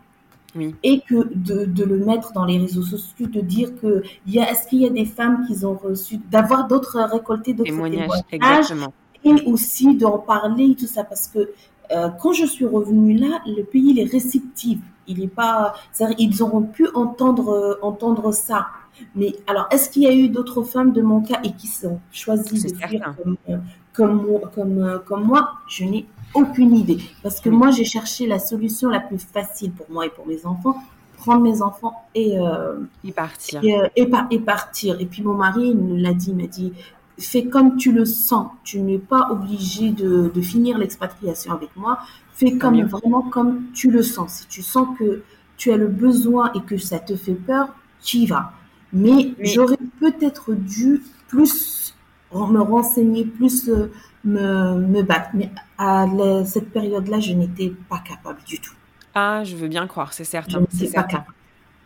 Oui. 0.55 0.73
Et 0.81 1.01
que 1.01 1.31
de, 1.35 1.65
de, 1.65 1.83
le 1.83 2.03
mettre 2.03 2.33
dans 2.33 2.43
les 2.43 2.57
réseaux 2.57 2.81
sociaux, 2.81 3.27
de 3.27 3.39
dire 3.39 3.69
que 3.79 4.01
y 4.25 4.39
a, 4.39 4.49
est-ce 4.49 4.67
qu'il 4.67 4.81
y 4.81 4.87
a 4.87 4.89
des 4.89 5.05
femmes 5.05 5.45
qui 5.45 5.63
ont 5.63 5.75
reçu, 5.75 6.17
d'avoir 6.31 6.67
d'autres 6.67 6.99
récoltés 6.99 7.53
d'autres 7.53 7.69
témoignages, 7.69 8.09
exactement. 8.31 8.91
et 9.23 9.33
aussi 9.45 9.95
d'en 9.95 10.17
parler 10.17 10.75
tout 10.75 10.87
ça 10.87 11.03
parce 11.03 11.27
que 11.27 11.51
euh, 11.91 12.09
quand 12.21 12.33
je 12.33 12.45
suis 12.45 12.65
revenue 12.65 13.15
là, 13.17 13.41
le 13.45 13.63
pays 13.63 13.91
il 13.91 13.99
est 13.99 14.11
réceptif. 14.11 14.79
Il 15.07 15.23
est 15.23 15.27
pas, 15.27 15.73
ils 16.19 16.43
auront 16.43 16.61
pu 16.61 16.87
entendre 16.93 17.49
euh, 17.49 17.79
entendre 17.81 18.31
ça. 18.31 18.67
Mais 19.15 19.33
alors, 19.47 19.67
est-ce 19.71 19.89
qu'il 19.89 20.03
y 20.03 20.07
a 20.07 20.13
eu 20.13 20.29
d'autres 20.29 20.61
femmes 20.61 20.91
de 20.91 21.01
mon 21.01 21.21
cas 21.21 21.39
et 21.43 21.53
qui 21.53 21.67
sont 21.67 21.99
choisies 22.11 22.61
de 22.61 22.75
fuir 22.75 23.15
comme, 23.17 23.37
euh, 23.49 23.57
comme, 23.93 24.41
comme, 24.53 25.01
comme 25.07 25.23
moi? 25.23 25.51
Je 25.67 25.85
n'ai 25.85 26.05
aucune 26.33 26.75
idée. 26.75 26.99
Parce 27.23 27.39
que 27.39 27.49
moi, 27.49 27.71
j'ai 27.71 27.85
cherché 27.85 28.27
la 28.27 28.39
solution 28.39 28.89
la 28.89 28.99
plus 28.99 29.19
facile 29.19 29.71
pour 29.71 29.87
moi 29.89 30.05
et 30.05 30.09
pour 30.09 30.27
mes 30.27 30.45
enfants. 30.45 30.75
Prendre 31.17 31.41
mes 31.41 31.61
enfants 31.61 31.93
et, 32.15 32.39
euh, 32.39 32.79
et 33.03 33.11
partir. 33.11 33.61
Et, 33.63 33.77
euh, 33.77 33.87
et, 33.95 34.39
partir. 34.39 35.01
Et 35.01 35.05
puis 35.05 35.21
mon 35.21 35.33
mari 35.33 35.75
nous 35.75 35.97
l'a 35.97 36.13
dit, 36.13 36.29
il 36.29 36.37
m'a 36.37 36.47
dit, 36.47 36.71
fais 37.19 37.45
comme 37.45 37.77
tu 37.77 37.91
le 37.91 38.05
sens. 38.05 38.51
Tu 38.63 38.79
n'es 38.79 38.97
pas 38.97 39.29
obligé 39.31 39.91
de, 39.91 40.31
de 40.33 40.41
finir 40.41 40.77
l'expatriation 40.77 41.53
avec 41.53 41.75
moi. 41.75 41.99
Fais 42.33 42.57
comme 42.57 42.81
vraiment 42.83 43.21
comme 43.21 43.65
tu 43.73 43.91
le 43.91 44.01
sens. 44.01 44.33
Si 44.33 44.47
tu 44.47 44.61
sens 44.61 44.87
que 44.97 45.23
tu 45.57 45.71
as 45.71 45.77
le 45.77 45.87
besoin 45.87 46.51
et 46.53 46.61
que 46.61 46.77
ça 46.77 46.99
te 46.99 47.15
fait 47.15 47.33
peur, 47.33 47.69
tu 48.01 48.17
y 48.17 48.25
vas. 48.25 48.53
Mais, 48.93 49.33
j'aurais 49.39 49.77
peut-être 49.99 50.53
dû 50.53 51.03
plus 51.27 51.93
me 52.33 52.59
renseigner, 52.59 53.25
plus 53.25 53.69
euh, 53.69 53.91
me, 54.23 54.75
me 54.75 55.03
battre. 55.03 55.29
Mais 55.33 55.51
à 55.77 56.05
cette 56.45 56.71
période-là, 56.71 57.19
je 57.19 57.33
n'étais 57.33 57.73
pas 57.89 57.99
capable 57.99 58.39
du 58.45 58.59
tout. 58.59 58.73
Ah, 59.13 59.43
je 59.43 59.55
veux 59.55 59.67
bien 59.67 59.85
croire, 59.87 60.13
c'est 60.13 60.23
certain. 60.23 60.65
Je 60.71 60.83
n'étais 60.83 60.95
pas 60.95 61.03
capable. 61.03 61.35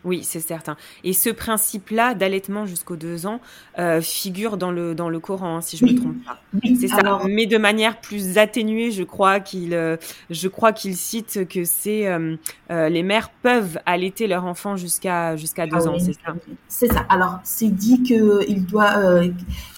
Oui, 0.04 0.22
c'est 0.22 0.40
certain. 0.40 0.76
Et 1.02 1.14
ce 1.14 1.30
principe-là 1.30 2.14
d'allaitement 2.14 2.66
jusqu'aux 2.66 2.96
deux 2.96 3.26
ans 3.26 3.40
euh, 3.78 4.02
figure 4.02 4.58
dans 4.58 4.70
le 4.70 4.94
dans 4.94 5.08
le 5.08 5.18
Coran, 5.18 5.56
hein, 5.56 5.60
si 5.62 5.78
je 5.78 5.86
ne 5.86 5.92
me 5.92 5.96
trompe 5.96 6.24
pas. 6.24 6.38
c'est 6.78 6.88
ça. 6.88 7.20
Mais 7.26 7.46
de 7.46 7.56
manière 7.56 8.00
plus 8.00 8.36
atténuée, 8.36 8.90
je 8.90 9.02
crois 9.02 9.40
qu'il 9.40 9.72
euh, 9.72 9.96
je 10.28 10.48
crois 10.48 10.72
qu'il 10.72 10.94
cite 10.96 11.48
que 11.48 11.64
c'est 11.64 12.06
euh, 12.06 12.36
les 12.68 13.02
mères 13.02 13.30
peuvent 13.30 13.78
allaiter 13.86 14.26
leur 14.26 14.44
enfant 14.44 14.76
jusqu'à 14.76 15.36
jusqu'à 15.36 15.66
deux 15.66 15.86
ah 15.86 15.88
ans. 15.88 15.98
c'est 15.98 16.12
ça. 16.12 16.34
C'est 16.68 16.92
ça. 16.92 17.06
Alors 17.08 17.40
c'est 17.42 17.74
dit 17.74 18.02
que 18.02 18.46
il 18.48 18.66
doit. 18.66 18.92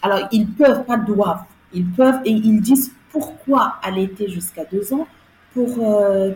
alors 0.02 0.28
ils 0.32 0.48
peuvent 0.48 0.84
pas 0.84 0.96
doivent. 0.96 1.44
Ils 1.72 1.86
peuvent 1.86 2.20
et 2.24 2.30
ils 2.30 2.60
disent 2.60 2.92
pourquoi 3.12 3.76
allaiter 3.82 4.28
jusqu'à 4.28 4.64
deux 4.64 4.92
ans 4.92 5.06
pour 5.54 5.78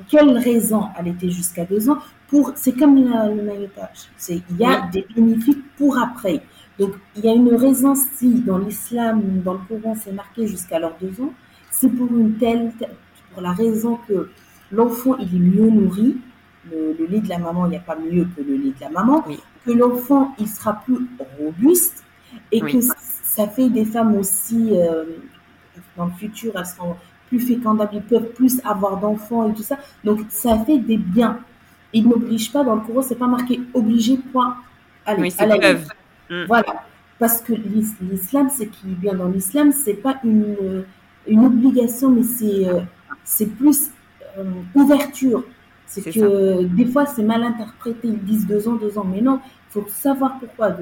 quelles 0.09 0.39
raisons 0.39 0.85
allaiter 0.97 1.31
jusqu'à 1.31 1.65
deux 1.65 1.91
ans 1.91 1.99
c'est 2.55 2.73
comme 2.73 2.97
le 2.97 3.43
maillotage. 3.43 4.09
C'est, 4.17 4.41
il 4.51 4.57
y 4.57 4.65
a 4.65 4.89
des 4.93 5.07
bénéfices 5.15 5.57
pour 5.77 5.99
après. 5.99 6.43
Donc, 6.79 6.95
il 7.17 7.25
y 7.25 7.29
a 7.29 7.33
une 7.33 7.55
raison 7.55 7.95
si 7.95 8.41
dans 8.41 8.59
l'islam, 8.59 9.43
dans 9.45 9.55
le 9.55 9.59
Coran, 9.69 9.95
c'est 10.01 10.13
marqué 10.13 10.47
jusqu'à 10.47 10.79
leurs 10.79 10.97
deux 11.01 11.21
ans, 11.23 11.33
c'est 11.71 11.89
pour 11.89 12.09
une 12.09 12.35
telle, 12.39 12.73
pour 13.33 13.43
la 13.43 13.53
raison 13.53 13.99
que 14.09 14.31
l'enfant, 14.73 15.17
il 15.19 15.35
est 15.35 15.39
mieux 15.39 15.71
nourri. 15.71 16.17
Le, 16.71 17.07
lait 17.07 17.21
de 17.21 17.29
la 17.29 17.39
maman, 17.39 17.67
il 17.67 17.71
n'y 17.71 17.77
a 17.77 17.81
pas 17.81 17.97
mieux 17.97 18.27
que 18.37 18.43
le 18.43 18.57
lait 18.57 18.71
de 18.71 18.81
la 18.81 18.91
maman. 18.91 19.25
Que 19.65 19.73
l'enfant, 19.73 20.35
il 20.39 20.49
sera 20.49 20.75
plus 20.75 21.07
robuste 21.39 22.05
et 22.53 22.61
que 22.61 22.81
ça 22.81 23.47
fait 23.49 23.69
des 23.69 23.85
femmes 23.85 24.15
aussi, 24.15 24.71
euh, 24.73 25.05
dans 25.97 26.07
le 26.07 26.13
futur, 26.13 26.53
elles 26.57 26.67
seront 26.67 26.97
plus 27.29 27.41
fécondables, 27.41 27.93
ils 27.95 28.03
peuvent 28.03 28.33
plus 28.33 28.61
avoir 28.65 28.99
d'enfants 28.99 29.49
et 29.49 29.55
tout 29.55 29.63
ça. 29.63 29.79
Donc, 30.05 30.21
ça 30.29 30.59
fait 30.59 30.79
des 30.79 30.97
biens 30.97 31.41
il 31.93 32.09
n'oblige 32.09 32.53
pas, 32.53 32.65
dans 32.65 32.77
le 32.77 32.81
Coran, 32.83 33.03
c'est 33.03 33.17
pas 33.17 33.27
marqué 33.27 33.61
obligé, 33.75 34.17
point. 34.17 34.57
Allez, 35.07 35.23
oui, 35.23 35.35
à 35.39 35.47
la 35.47 35.75
mm. 35.75 36.45
Voilà. 36.47 36.85
Parce 37.19 37.41
que 37.43 37.53
l'islam, 37.53 38.49
c'est 38.51 38.69
qui 38.69 38.87
bien 38.87 39.15
dans 39.15 39.29
l'islam, 39.29 39.73
c'est 39.73 39.95
pas 39.95 40.19
une, 40.25 40.85
une 41.27 41.45
obligation, 41.45 42.11
mais 42.11 42.23
c'est 42.23 42.67
euh, 42.67 42.81
c'est 43.25 43.47
plus 43.47 43.91
euh, 44.39 44.45
ouverture. 44.75 45.45
C'est 45.87 46.03
que 46.03 46.63
des 46.65 46.87
fois, 46.87 47.05
c'est 47.05 47.23
mal 47.23 47.43
interprété. 47.43 48.09
Ils 48.09 48.25
disent 48.25 48.47
deux 48.47 48.69
ans, 48.69 48.75
deux 48.75 48.97
ans. 48.97 49.05
Mais 49.05 49.21
non, 49.21 49.41
il 49.45 49.73
faut 49.73 49.87
savoir 49.89 50.39
pourquoi. 50.39 50.77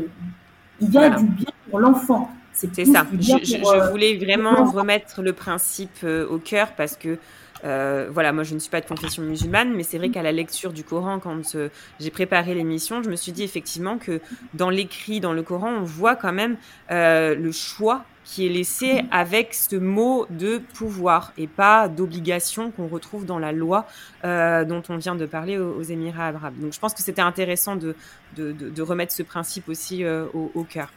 Il 0.80 0.92
y 0.92 0.98
a 0.98 1.10
du 1.10 1.24
bien 1.24 1.50
pour 1.70 1.80
l'enfant. 1.80 2.30
C'est 2.52 2.84
ça. 2.84 3.06
Je, 3.12 3.18
je, 3.42 3.56
euh, 3.56 3.90
voulais 3.90 4.16
vraiment 4.16 4.64
remettre 4.64 5.22
le 5.22 5.32
principe 5.32 6.04
au 6.04 6.38
cœur 6.38 6.72
parce 6.76 6.96
que 6.96 7.18
euh, 7.64 8.08
voilà, 8.10 8.32
moi 8.32 8.44
je 8.44 8.54
ne 8.54 8.58
suis 8.58 8.70
pas 8.70 8.80
de 8.80 8.86
confession 8.86 9.22
musulmane, 9.22 9.72
mais 9.74 9.82
c'est 9.82 9.98
vrai 9.98 10.10
qu'à 10.10 10.22
la 10.22 10.32
lecture 10.32 10.72
du 10.72 10.84
Coran, 10.84 11.18
quand 11.18 11.54
euh, 11.54 11.68
j'ai 12.00 12.10
préparé 12.10 12.54
l'émission, 12.54 13.02
je 13.02 13.10
me 13.10 13.16
suis 13.16 13.32
dit 13.32 13.42
effectivement 13.42 13.98
que 13.98 14.20
dans 14.54 14.70
l'écrit, 14.70 15.20
dans 15.20 15.32
le 15.32 15.42
Coran, 15.42 15.70
on 15.70 15.82
voit 15.82 16.16
quand 16.16 16.32
même 16.32 16.56
euh, 16.90 17.34
le 17.34 17.52
choix 17.52 18.04
qui 18.24 18.44
est 18.44 18.50
laissé 18.50 19.04
avec 19.10 19.54
ce 19.54 19.74
mot 19.74 20.26
de 20.28 20.58
pouvoir 20.74 21.32
et 21.38 21.46
pas 21.46 21.88
d'obligation 21.88 22.70
qu'on 22.70 22.86
retrouve 22.86 23.24
dans 23.24 23.38
la 23.38 23.52
loi 23.52 23.86
dont 24.22 24.82
on 24.90 24.98
vient 24.98 25.14
de 25.14 25.24
parler 25.24 25.56
aux, 25.56 25.82
Émirats 25.82 26.28
arabes. 26.28 26.52
Donc 26.60 26.74
je 26.74 26.78
pense 26.78 26.92
que 26.92 27.00
c'était 27.00 27.22
intéressant 27.22 27.76
de, 27.76 27.94
de, 28.36 28.82
remettre 28.82 29.14
ce 29.14 29.22
principe 29.22 29.70
aussi 29.70 30.04
au, 30.04 30.52
au, 30.54 30.64
cœur. 30.64 30.92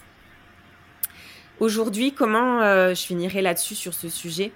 Aujourd'hui, 1.62 2.12
comment 2.12 2.60
je 2.94 3.02
finirai 3.02 3.42
là-dessus 3.42 3.76
sur 3.76 3.94
ce 3.94 4.10
sujet? 4.10 4.52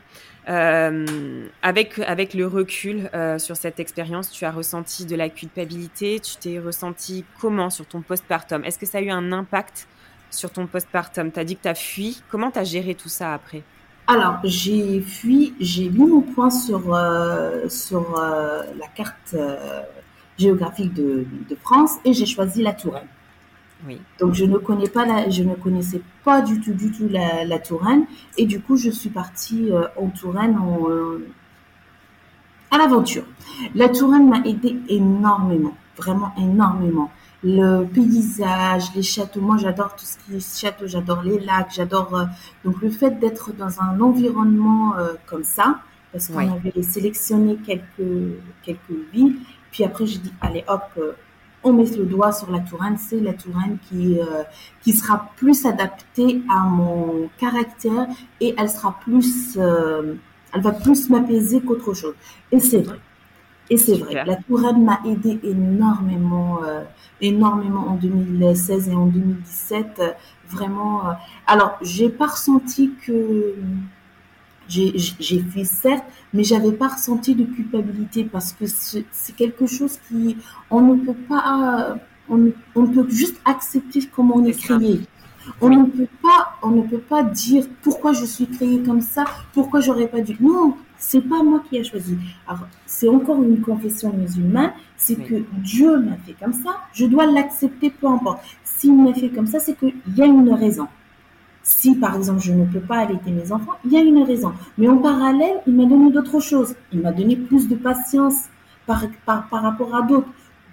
Euh, 0.47 1.47
avec, 1.61 1.99
avec 1.99 2.33
le 2.33 2.45
recul 2.45 3.09
euh, 3.13 3.39
sur 3.39 3.55
cette 3.55 3.79
expérience, 3.79 4.29
tu 4.29 4.45
as 4.45 4.51
ressenti 4.51 5.05
de 5.05 5.15
la 5.15 5.29
culpabilité, 5.29 6.19
tu 6.19 6.35
t'es 6.35 6.59
ressenti 6.59 7.25
comment 7.39 7.69
sur 7.69 7.85
ton 7.85 8.01
postpartum? 8.01 8.63
Est-ce 8.63 8.77
que 8.77 8.85
ça 8.85 8.99
a 8.99 9.01
eu 9.01 9.09
un 9.09 9.31
impact 9.31 9.87
sur 10.29 10.51
ton 10.51 10.67
postpartum? 10.67 11.31
Tu 11.31 11.39
as 11.39 11.43
dit 11.43 11.55
que 11.55 11.63
tu 11.63 11.67
as 11.67 11.75
fui. 11.75 12.21
Comment 12.29 12.51
tu 12.51 12.59
as 12.59 12.63
géré 12.63 12.95
tout 12.95 13.09
ça 13.09 13.33
après? 13.33 13.63
Alors, 14.07 14.37
j'ai 14.43 15.01
fui, 15.01 15.55
j'ai 15.59 15.89
mis 15.89 16.05
mon 16.05 16.21
point 16.21 16.51
sur, 16.51 16.93
euh, 16.93 17.67
sur 17.67 18.13
la 18.13 18.87
carte 18.93 19.35
géographique 20.37 20.93
de, 20.93 21.25
de 21.49 21.55
France 21.55 21.93
et 22.05 22.13
j'ai 22.13 22.27
choisi 22.27 22.61
la 22.61 22.73
Touraine. 22.73 23.07
Donc 24.19 24.33
je 24.33 24.45
ne 24.45 24.57
connais 24.57 24.89
pas 24.89 25.05
la, 25.05 25.29
je 25.29 25.43
ne 25.43 25.53
connaissais 25.55 26.01
pas 26.23 26.41
du 26.41 26.59
tout, 26.59 26.73
du 26.73 26.91
tout 26.91 27.07
la, 27.09 27.59
Touraine. 27.59 28.05
Et 28.37 28.45
du 28.45 28.59
coup, 28.59 28.77
je 28.77 28.89
suis 28.89 29.09
partie 29.09 29.71
euh, 29.71 29.87
en 29.97 30.07
Touraine 30.07 30.57
euh, 30.89 31.27
à 32.71 32.77
l'aventure. 32.77 33.25
La 33.75 33.89
Touraine 33.89 34.29
m'a 34.29 34.39
aidé 34.45 34.77
énormément, 34.89 35.75
vraiment 35.97 36.33
énormément. 36.37 37.11
Le 37.43 37.83
paysage, 37.83 38.95
les 38.95 39.03
châteaux, 39.03 39.41
moi 39.41 39.57
j'adore 39.57 39.95
tout 39.95 40.05
ce 40.05 40.17
qui 40.17 40.37
est 40.37 40.59
château, 40.59 40.87
j'adore 40.87 41.21
les 41.21 41.39
lacs, 41.39 41.73
j'adore 41.75 42.15
euh, 42.15 42.25
donc 42.63 42.81
le 42.81 42.89
fait 42.89 43.19
d'être 43.19 43.53
dans 43.53 43.81
un 43.81 43.99
environnement 44.01 44.95
comme 45.27 45.43
ça, 45.43 45.79
parce 46.11 46.27
qu'on 46.27 46.39
avait 46.39 46.81
sélectionné 46.81 47.57
quelques 47.57 48.39
quelques 48.63 49.11
villes. 49.13 49.35
Puis 49.71 49.83
après 49.83 50.07
j'ai 50.07 50.17
dit 50.17 50.33
allez 50.41 50.63
hop, 50.67 50.89
on 51.65 51.73
met 51.73 51.85
le 51.97 52.05
doigt 52.05 52.31
sur 52.31 52.51
la 52.51 52.59
Touraine, 52.59 52.97
c'est 52.97 53.19
la 53.19 53.33
Touraine 53.33 53.77
qui, 53.89 54.19
euh, 54.19 54.43
qui 54.81 54.93
sera 54.93 55.29
plus 55.35 55.65
adaptée 55.65 56.41
à 56.49 56.59
mon 56.59 57.27
caractère 57.39 58.07
et 58.39 58.53
elle 58.57 58.69
sera 58.69 58.97
plus, 59.01 59.57
euh, 59.57 60.13
elle 60.53 60.61
va 60.61 60.71
plus 60.71 61.09
m'apaiser 61.09 61.59
qu'autre 61.61 61.93
chose. 61.93 62.13
Et 62.51 62.59
c'est 62.59 62.81
vrai. 62.81 62.99
Et 63.71 63.77
c'est 63.77 63.97
vrai. 63.97 64.23
La 64.25 64.35
Touraine 64.35 64.85
m'a 64.85 64.99
aidé 65.05 65.39
énormément, 65.43 66.59
euh, 66.63 66.83
énormément 67.19 67.87
en 67.89 67.95
2016 67.95 68.89
et 68.89 68.95
en 68.95 69.07
2017. 69.07 70.01
vraiment. 70.47 71.01
alors, 71.47 71.75
j'ai 71.81 72.09
pas 72.09 72.27
ressenti 72.27 72.93
que 73.03 73.55
j'ai 74.67 75.39
fui 75.41 75.65
certes, 75.65 76.05
mais 76.33 76.43
j'avais 76.43 76.71
pas 76.71 76.89
ressenti 76.89 77.35
de 77.35 77.43
culpabilité 77.43 78.23
parce 78.23 78.53
que 78.53 78.65
c'est 78.65 79.35
quelque 79.35 79.67
chose 79.67 79.99
qui, 80.07 80.37
on 80.69 80.81
ne 80.81 80.95
peut 81.05 81.19
pas, 81.27 81.97
on, 82.29 82.51
on 82.75 82.87
peut 82.87 83.07
juste 83.09 83.39
accepter 83.45 84.01
comment 84.13 84.37
on 84.37 84.45
est 84.45 84.59
créé. 84.59 85.01
On 85.61 85.69
ne 85.69 85.85
peut 85.85 86.07
pas, 86.21 86.57
on 86.63 86.71
ne 86.71 86.81
peut 86.81 86.97
pas 86.97 87.23
dire 87.23 87.65
pourquoi 87.83 88.13
je 88.13 88.25
suis 88.25 88.47
créé 88.47 88.81
comme 88.81 89.01
ça, 89.01 89.25
pourquoi 89.53 89.79
j'aurais 89.79 90.07
pas 90.07 90.21
dû. 90.21 90.35
Non, 90.39 90.75
c'est 90.97 91.21
pas 91.21 91.43
moi 91.43 91.61
qui 91.69 91.77
ai 91.77 91.83
choisi. 91.83 92.17
Alors, 92.47 92.67
c'est 92.85 93.07
encore 93.07 93.43
une 93.43 93.61
confession 93.61 94.11
musulmane, 94.11 94.73
c'est 94.97 95.15
que 95.15 95.43
Dieu 95.57 95.99
m'a 95.99 96.17
fait 96.17 96.35
comme 96.39 96.53
ça, 96.53 96.77
je 96.93 97.05
dois 97.05 97.25
l'accepter 97.27 97.91
peu 97.91 98.07
importe. 98.07 98.43
S'il 98.63 98.95
m'a 98.95 99.13
fait 99.13 99.29
comme 99.29 99.47
ça, 99.47 99.59
c'est 99.59 99.77
qu'il 99.77 99.93
y 100.15 100.21
a 100.21 100.25
une 100.25 100.51
raison. 100.51 100.87
Si, 101.67 101.95
par 101.95 102.15
exemple, 102.15 102.41
je 102.41 102.53
ne 102.53 102.63
peux 102.63 102.79
pas 102.79 102.99
allaiter 102.99 103.31
mes 103.31 103.51
enfants, 103.51 103.73
il 103.83 103.91
y 103.91 103.97
a 103.97 104.01
une 104.01 104.21
raison. 104.21 104.53
Mais 104.77 104.87
en 104.87 104.97
parallèle, 104.97 105.61
il 105.65 105.73
m'a 105.73 105.85
donné 105.85 106.11
d'autres 106.11 106.39
choses. 106.39 106.75
Il 106.93 107.01
m'a 107.01 107.11
donné 107.11 107.35
plus 107.35 107.67
de 107.67 107.73
patience 107.75 108.35
par, 108.85 109.03
par, 109.25 109.49
par 109.49 109.63
rapport 109.63 109.95
à 109.95 110.03
d'autres, 110.03 110.27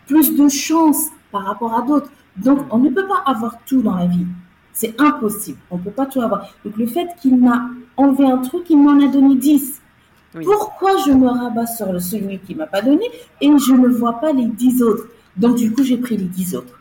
plus 0.07 0.37
de 0.37 0.49
chance 0.51 1.07
par 1.31 1.45
rapport 1.45 1.75
à 1.75 1.81
d'autres. 1.81 2.11
Donc, 2.37 2.59
on 2.71 2.79
ne 2.79 2.91
peut 2.91 3.07
pas 3.07 3.23
avoir 3.25 3.57
tout 3.65 3.81
dans 3.81 3.95
la 3.97 4.05
vie. 4.05 4.27
C'est 4.75 4.95
impossible. 5.01 5.57
On 5.71 5.79
ne 5.79 5.83
peut 5.83 5.91
pas 5.91 6.05
tout 6.05 6.21
avoir. 6.21 6.55
Donc, 6.63 6.77
le 6.77 6.87
fait 6.87 7.09
qu'il 7.23 7.39
m'a 7.41 7.71
enlevé 7.97 8.27
un 8.27 8.39
truc, 8.39 8.65
il 8.69 8.77
m'en 8.77 9.03
a 9.03 9.09
donné 9.09 9.37
dix. 9.37 9.81
Pourquoi 10.45 10.91
je 11.07 11.13
me 11.13 11.27
rabats 11.27 11.67
sur 11.67 11.99
celui 12.03 12.39
qui 12.41 12.55
m'a 12.55 12.67
pas 12.67 12.83
donné 12.83 13.07
et 13.41 13.49
je 13.49 13.73
ne 13.73 13.89
vois 13.89 14.21
pas 14.21 14.33
les 14.33 14.47
dix 14.47 14.83
autres? 14.83 15.07
Donc, 15.39 15.57
du 15.57 15.73
coup, 15.73 15.83
j'ai 15.83 15.97
pris 15.97 16.19
les 16.19 16.27
dix 16.27 16.55
autres. 16.55 16.79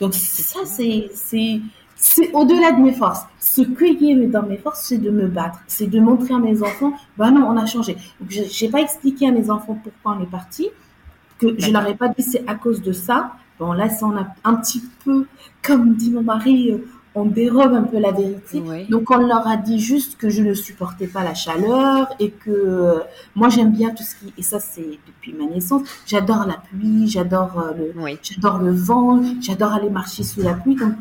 Donc, 0.00 0.14
ça, 0.14 0.60
c'est 0.64 1.60
c'est 2.02 2.32
au-delà 2.32 2.72
de 2.72 2.80
mes 2.82 2.92
forces. 2.92 3.22
Ce 3.38 3.62
qui 3.62 4.10
est 4.10 4.26
dans 4.26 4.42
mes 4.42 4.56
forces, 4.56 4.82
c'est 4.82 4.98
de 4.98 5.10
me 5.10 5.28
battre, 5.28 5.60
c'est 5.68 5.86
de 5.86 6.00
montrer 6.00 6.34
à 6.34 6.38
mes 6.38 6.60
enfants, 6.62 6.92
bah 7.16 7.30
non, 7.30 7.46
on 7.46 7.56
a 7.56 7.64
changé. 7.64 7.96
Je 8.28 8.42
n'ai 8.42 8.70
pas 8.70 8.80
expliqué 8.80 9.28
à 9.28 9.30
mes 9.30 9.48
enfants 9.50 9.78
pourquoi 9.82 10.18
on 10.18 10.22
est 10.22 10.30
parti, 10.30 10.68
que 11.38 11.54
je 11.58 11.70
leur 11.70 11.86
ai 11.86 11.94
pas 11.94 12.08
dit 12.08 12.22
c'est 12.22 12.44
à 12.48 12.56
cause 12.56 12.82
de 12.82 12.92
ça. 12.92 13.32
Bon, 13.58 13.72
là, 13.72 13.88
ça, 13.88 14.06
on 14.06 14.16
a 14.16 14.26
un 14.42 14.54
petit 14.54 14.82
peu, 15.04 15.26
comme 15.62 15.94
dit 15.94 16.10
mon 16.10 16.22
mari, 16.22 16.72
euh, 16.72 16.78
on 17.14 17.26
dérobe 17.26 17.72
un 17.74 17.84
peu 17.84 17.98
la 17.98 18.10
vérité. 18.10 18.62
Donc 18.88 19.10
on 19.10 19.18
leur 19.18 19.46
a 19.46 19.56
dit 19.56 19.78
juste 19.78 20.16
que 20.16 20.28
je 20.28 20.42
ne 20.42 20.54
supportais 20.54 21.06
pas 21.06 21.22
la 21.22 21.34
chaleur 21.34 22.08
et 22.18 22.30
que 22.30 22.50
euh, 22.50 22.98
moi 23.34 23.48
j'aime 23.48 23.70
bien 23.70 23.90
tout 23.90 24.02
ce 24.02 24.16
qui 24.16 24.32
et 24.38 24.42
ça 24.42 24.58
c'est 24.58 24.98
depuis 25.06 25.34
ma 25.34 25.44
naissance. 25.44 25.82
J'adore 26.06 26.46
la 26.46 26.56
pluie, 26.56 27.06
j'adore 27.06 27.60
euh, 27.60 27.92
le 27.94 28.16
j'adore 28.22 28.58
le 28.58 28.72
vent, 28.72 29.20
j'adore 29.40 29.72
aller 29.72 29.90
marcher 29.90 30.22
sous 30.22 30.40
la 30.40 30.54
pluie. 30.54 30.74
Donc 30.74 30.94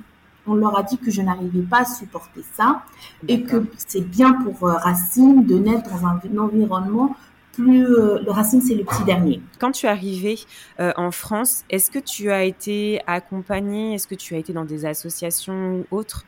on 0.48 0.56
leur 0.56 0.78
a 0.78 0.84
dit 0.84 0.98
que 0.98 1.12
je 1.12 1.22
n'arrivais 1.22 1.62
pas 1.62 1.82
à 1.82 1.86
supporter 1.86 2.42
ça 2.56 2.84
et 3.28 3.44
que 3.44 3.66
c'est 3.78 4.02
bien 4.02 4.34
pour 4.34 4.68
euh, 4.68 4.74
Racine 4.74 5.46
de 5.46 5.56
naître 5.56 5.90
dans 5.90 6.06
un, 6.06 6.38
environnement 6.38 7.16
plus 7.54 7.84
le 7.84 8.32
Racine 8.32 8.62
c'est 8.62 8.76
le 8.76 8.86
petit 8.86 9.04
dernier. 9.04 9.42
Quand 9.60 9.72
tu 9.72 9.86
es 9.86 9.90
arrivé 9.90 10.40
en 10.80 11.12
France, 11.12 11.66
est-ce 11.70 11.92
que 11.92 12.00
tu 12.00 12.32
as 12.32 12.46
été 12.46 13.02
accompagnée, 13.08 13.94
est-ce 13.94 14.08
que 14.08 14.16
tu 14.16 14.36
as 14.36 14.38
été 14.38 14.54
dans 14.54 14.64
des 14.64 14.86
associations 14.86 15.84
ou 15.92 15.98
autres 15.98 16.24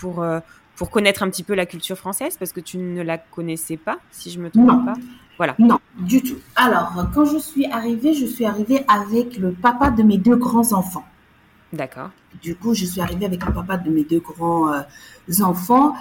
pour 0.00 0.24
pour 0.76 0.88
connaître 0.88 1.22
un 1.22 1.28
petit 1.28 1.42
peu 1.42 1.54
la 1.54 1.66
culture 1.66 1.98
française? 1.98 2.38
Parce 2.38 2.52
que 2.52 2.60
tu 2.60 2.78
ne 2.78 3.02
la 3.02 3.18
connaissais 3.18 3.76
pas, 3.76 3.98
si 4.10 4.30
je 4.30 4.40
me 4.40 4.48
trompe 4.48 4.86
pas. 4.86 4.94
Voilà. 5.40 5.54
Non, 5.58 5.78
du 5.98 6.22
tout. 6.22 6.36
Alors, 6.54 6.92
quand 7.14 7.24
je 7.24 7.38
suis 7.38 7.64
arrivée, 7.64 8.12
je 8.12 8.26
suis 8.26 8.44
arrivée 8.44 8.84
avec 8.88 9.38
le 9.38 9.52
papa 9.52 9.90
de 9.90 10.02
mes 10.02 10.18
deux 10.18 10.36
grands 10.36 10.72
enfants. 10.72 11.04
D'accord. 11.72 12.10
Du 12.42 12.56
coup, 12.56 12.74
je 12.74 12.84
suis 12.84 13.00
arrivée 13.00 13.26
avec 13.26 13.44
le 13.44 13.52
papa 13.52 13.76
de 13.76 13.90
mes 13.90 14.02
deux 14.02 14.18
grands 14.18 14.72
euh, 14.72 15.42
enfants 15.42 15.94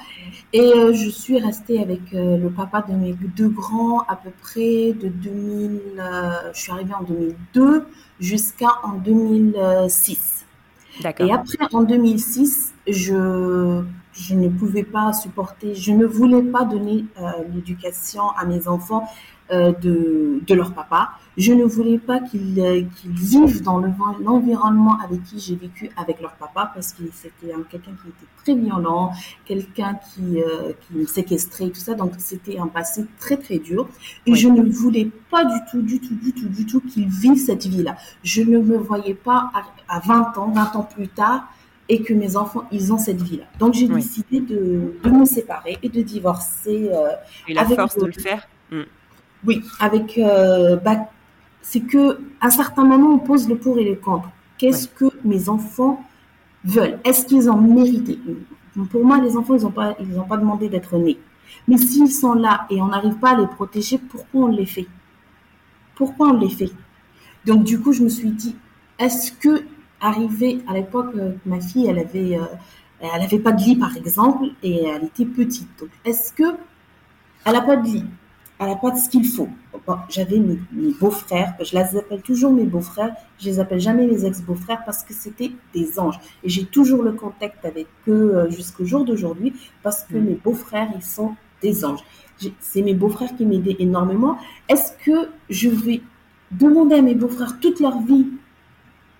et 0.51 0.61
euh, 0.61 0.93
je 0.93 1.09
suis 1.09 1.39
restée 1.39 1.79
avec 1.79 2.13
euh, 2.13 2.37
le 2.37 2.49
papa 2.49 2.83
de 2.87 2.93
mes 2.93 3.13
deux 3.13 3.49
grands 3.49 4.01
à 4.07 4.15
peu 4.15 4.31
près 4.41 4.93
de 4.93 5.09
2000. 5.09 5.79
je 6.53 6.59
suis 6.59 6.71
arrivée 6.71 6.93
en 6.93 7.03
2002 7.03 7.85
jusqu'à 8.19 8.69
en 8.83 8.93
2006. 8.93 10.45
D'accord. 11.01 11.27
Et 11.27 11.31
après, 11.31 11.57
en 11.71 11.83
2006, 11.83 12.73
je 12.87 13.83
je 14.11 14.35
ne 14.35 14.49
pouvais 14.49 14.83
pas 14.83 15.13
supporter, 15.13 15.75
je 15.75 15.93
ne 15.93 16.05
voulais 16.05 16.41
pas 16.41 16.65
donner 16.65 17.05
l'éducation 17.53 18.31
à 18.31 18.43
mes 18.43 18.67
enfants 18.67 19.07
de, 19.51 20.41
de, 20.45 20.53
leur 20.53 20.73
papa. 20.73 21.11
Je 21.37 21.53
ne 21.53 21.63
voulais 21.63 21.97
pas 21.97 22.19
qu'ils 22.19 22.59
euh, 22.59 22.83
vivent 23.05 23.63
dans 23.63 23.79
l'environnement 23.79 24.97
avec 25.03 25.23
qui 25.23 25.39
j'ai 25.39 25.55
vécu 25.55 25.89
avec 25.97 26.21
leur 26.21 26.33
papa 26.33 26.71
parce 26.73 26.93
que 26.93 27.03
c'était 27.13 27.53
quelqu'un 27.69 27.91
qui 28.01 28.09
était 28.09 28.31
très 28.43 28.55
violent, 28.55 29.11
quelqu'un 29.45 29.97
qui, 30.13 30.41
euh, 30.41 30.73
qui 30.81 30.97
me 30.97 31.05
séquestrait, 31.05 31.69
tout 31.69 31.79
ça. 31.79 31.95
Donc 31.95 32.13
c'était 32.17 32.59
un 32.59 32.67
passé 32.67 33.05
très 33.19 33.37
très 33.37 33.57
dur. 33.57 33.87
Et 34.25 34.35
je 34.35 34.49
ne 34.49 34.69
voulais 34.69 35.09
pas 35.31 35.45
du 35.45 35.59
tout, 35.71 35.81
du 35.81 35.99
tout, 35.99 36.15
du 36.15 36.33
tout, 36.33 36.47
du 36.47 36.65
tout 36.65 36.81
qu'ils 36.81 37.07
vivent 37.07 37.43
cette 37.43 37.65
vie-là. 37.65 37.95
Je 38.23 38.41
ne 38.41 38.59
me 38.59 38.77
voyais 38.77 39.15
pas 39.15 39.51
à, 39.53 39.95
à 39.95 39.99
20 39.99 40.37
ans, 40.37 40.51
20 40.51 40.75
ans 40.75 40.83
plus 40.83 41.07
tard, 41.07 41.47
et 41.89 42.03
que 42.03 42.13
mes 42.13 42.35
enfants, 42.35 42.65
ils 42.71 42.93
ont 42.93 42.97
cette 42.97 43.21
vie-là. 43.21 43.45
Donc, 43.57 43.73
j'ai 43.73 43.87
décidé 43.87 44.39
de, 44.39 44.93
de, 45.03 45.09
me 45.09 45.25
séparer 45.25 45.77
et 45.81 45.89
de 45.89 46.01
divorcer. 46.03 46.89
Euh, 46.93 47.09
et 47.47 47.53
la 47.53 47.65
force 47.65 47.97
de 47.97 48.05
le 48.05 48.11
faire 48.11 48.47
mm. 48.71 48.81
Oui, 49.45 49.63
avec 49.79 50.17
euh, 50.17 50.75
bah, 50.77 51.09
c'est 51.61 51.81
que 51.81 52.19
à 52.41 52.47
un 52.47 52.49
certain 52.49 52.83
moment 52.83 53.13
on 53.15 53.19
pose 53.19 53.47
le 53.47 53.57
pour 53.57 53.77
et 53.77 53.85
le 53.85 53.95
contre. 53.95 54.29
Qu'est-ce 54.57 54.87
que 54.87 55.05
mes 55.23 55.47
enfants 55.47 56.03
veulent? 56.65 56.99
Est-ce 57.05 57.25
qu'ils 57.25 57.49
ont 57.49 57.55
mérité 57.61 58.19
Pour 58.91 59.05
moi, 59.05 59.21
les 59.21 59.37
enfants, 59.37 59.55
ils 59.55 59.63
n'ont 59.63 59.71
pas, 59.71 59.95
ils 60.01 60.19
ont 60.19 60.25
pas 60.25 60.37
demandé 60.37 60.67
d'être 60.67 60.97
nés. 60.97 61.17
Mais 61.67 61.77
s'ils 61.77 62.11
sont 62.11 62.33
là 62.33 62.67
et 62.69 62.81
on 62.81 62.87
n'arrive 62.87 63.15
pas 63.15 63.31
à 63.31 63.39
les 63.39 63.47
protéger, 63.47 63.97
pourquoi 63.97 64.41
on 64.41 64.47
les 64.47 64.65
fait? 64.65 64.87
Pourquoi 65.95 66.29
on 66.29 66.37
les 66.37 66.49
fait? 66.49 66.71
Donc 67.45 67.63
du 67.63 67.79
coup, 67.79 67.93
je 67.93 68.03
me 68.03 68.09
suis 68.09 68.31
dit, 68.31 68.55
est-ce 68.97 69.31
que 69.31 69.63
arrivé 70.01 70.61
à 70.67 70.73
l'époque, 70.73 71.13
euh, 71.15 71.33
ma 71.45 71.59
fille, 71.59 71.87
elle 71.87 71.99
avait, 71.99 72.37
euh, 72.37 72.45
elle 72.99 73.21
avait 73.21 73.39
pas 73.39 73.51
de 73.51 73.61
lit 73.63 73.75
par 73.75 73.95
exemple, 73.95 74.47
et 74.63 74.85
elle 74.85 75.05
était 75.05 75.25
petite. 75.25 75.69
Donc, 75.79 75.89
est-ce 76.05 76.33
que 76.33 76.55
elle 77.45 77.55
a 77.55 77.61
pas 77.61 77.77
de 77.77 77.85
lit? 77.85 78.05
Elle 78.59 78.67
n'a 78.67 78.75
pas 78.75 78.91
de 78.91 78.97
ce 78.97 79.09
qu'il 79.09 79.25
faut. 79.25 79.49
J'avais 80.09 80.37
mes, 80.37 80.59
beaux-frères, 80.99 81.55
je 81.63 81.71
les 81.71 81.97
appelle 81.97 82.21
toujours 82.21 82.51
mes 82.51 82.65
beaux-frères, 82.65 83.15
je 83.39 83.45
les 83.45 83.59
appelle 83.59 83.79
jamais 83.79 84.05
mes 84.05 84.25
ex-beaux-frères 84.25 84.83
parce 84.85 85.03
que 85.03 85.13
c'était 85.13 85.51
des 85.73 85.97
anges. 85.97 86.19
Et 86.43 86.49
j'ai 86.49 86.65
toujours 86.65 87.01
le 87.01 87.13
contact 87.13 87.65
avec 87.65 87.87
eux 88.07 88.35
euh, 88.35 88.49
jusqu'au 88.51 88.85
jour 88.85 89.05
d'aujourd'hui 89.05 89.53
parce 89.81 90.03
que 90.03 90.17
mm. 90.17 90.23
mes 90.23 90.35
beaux-frères, 90.35 90.89
ils 90.95 91.03
sont 91.03 91.35
des 91.61 91.85
anges. 91.85 92.03
C'est 92.59 92.81
mes 92.81 92.93
beaux-frères 92.93 93.35
qui 93.35 93.45
m'aidaient 93.45 93.77
énormément. 93.79 94.37
Est-ce 94.67 94.91
que 95.03 95.29
je 95.49 95.69
vais 95.69 96.01
demander 96.51 96.95
à 96.95 97.01
mes 97.01 97.15
beaux-frères 97.15 97.59
toute 97.59 97.79
leur 97.79 97.99
vie 98.01 98.27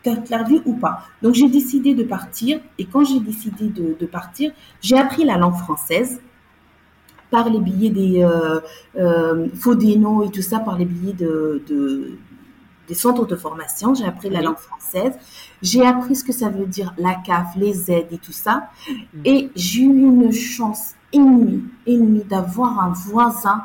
toute 0.02 0.30
leur 0.30 0.46
vie 0.46 0.62
ou 0.66 0.74
pas? 0.74 1.06
Donc 1.22 1.34
j'ai 1.34 1.50
décidé 1.50 1.94
de 1.94 2.04
partir 2.04 2.60
et 2.78 2.86
quand 2.86 3.04
j'ai 3.04 3.20
décidé 3.20 3.68
de, 3.68 3.98
de 4.00 4.06
partir, 4.06 4.52
j'ai 4.82 4.98
appris 4.98 5.26
la 5.26 5.38
langue 5.38 5.58
française 5.58 6.22
par 7.32 7.50
les 7.50 7.60
billets 7.60 7.90
des 7.90 8.24
euh, 8.24 8.60
euh, 8.98 9.48
faux 9.56 9.76
des 9.76 9.96
noms 9.96 10.24
et 10.24 10.32
tout 10.32 10.42
ça, 10.42 10.60
par 10.60 10.78
les 10.78 10.86
billets 10.86 11.14
de, 11.14 11.62
de 11.68 12.18
des 12.88 12.96
centres 12.96 13.28
de 13.28 13.36
formation. 13.36 13.94
J'ai 13.94 14.06
appris 14.06 14.30
la 14.30 14.42
langue 14.42 14.58
française. 14.58 15.14
J'ai 15.62 15.86
appris 15.86 16.16
ce 16.16 16.24
que 16.24 16.34
ça 16.34 16.50
veut 16.50 16.66
dire 16.66 16.94
la 16.98 17.16
CAF, 17.16 17.56
les 17.56 17.92
aides 17.92 18.08
et 18.12 18.18
tout 18.18 18.32
ça. 18.32 18.70
Mm. 18.90 18.94
Et 19.26 19.50
j'ai 19.56 19.84
eu 19.84 19.86
une 19.86 20.32
chance 20.32 20.96
inouïe, 21.14 21.64
inouïe 21.86 22.24
d'avoir 22.24 22.80
un 22.80 22.90
voisin 22.90 23.64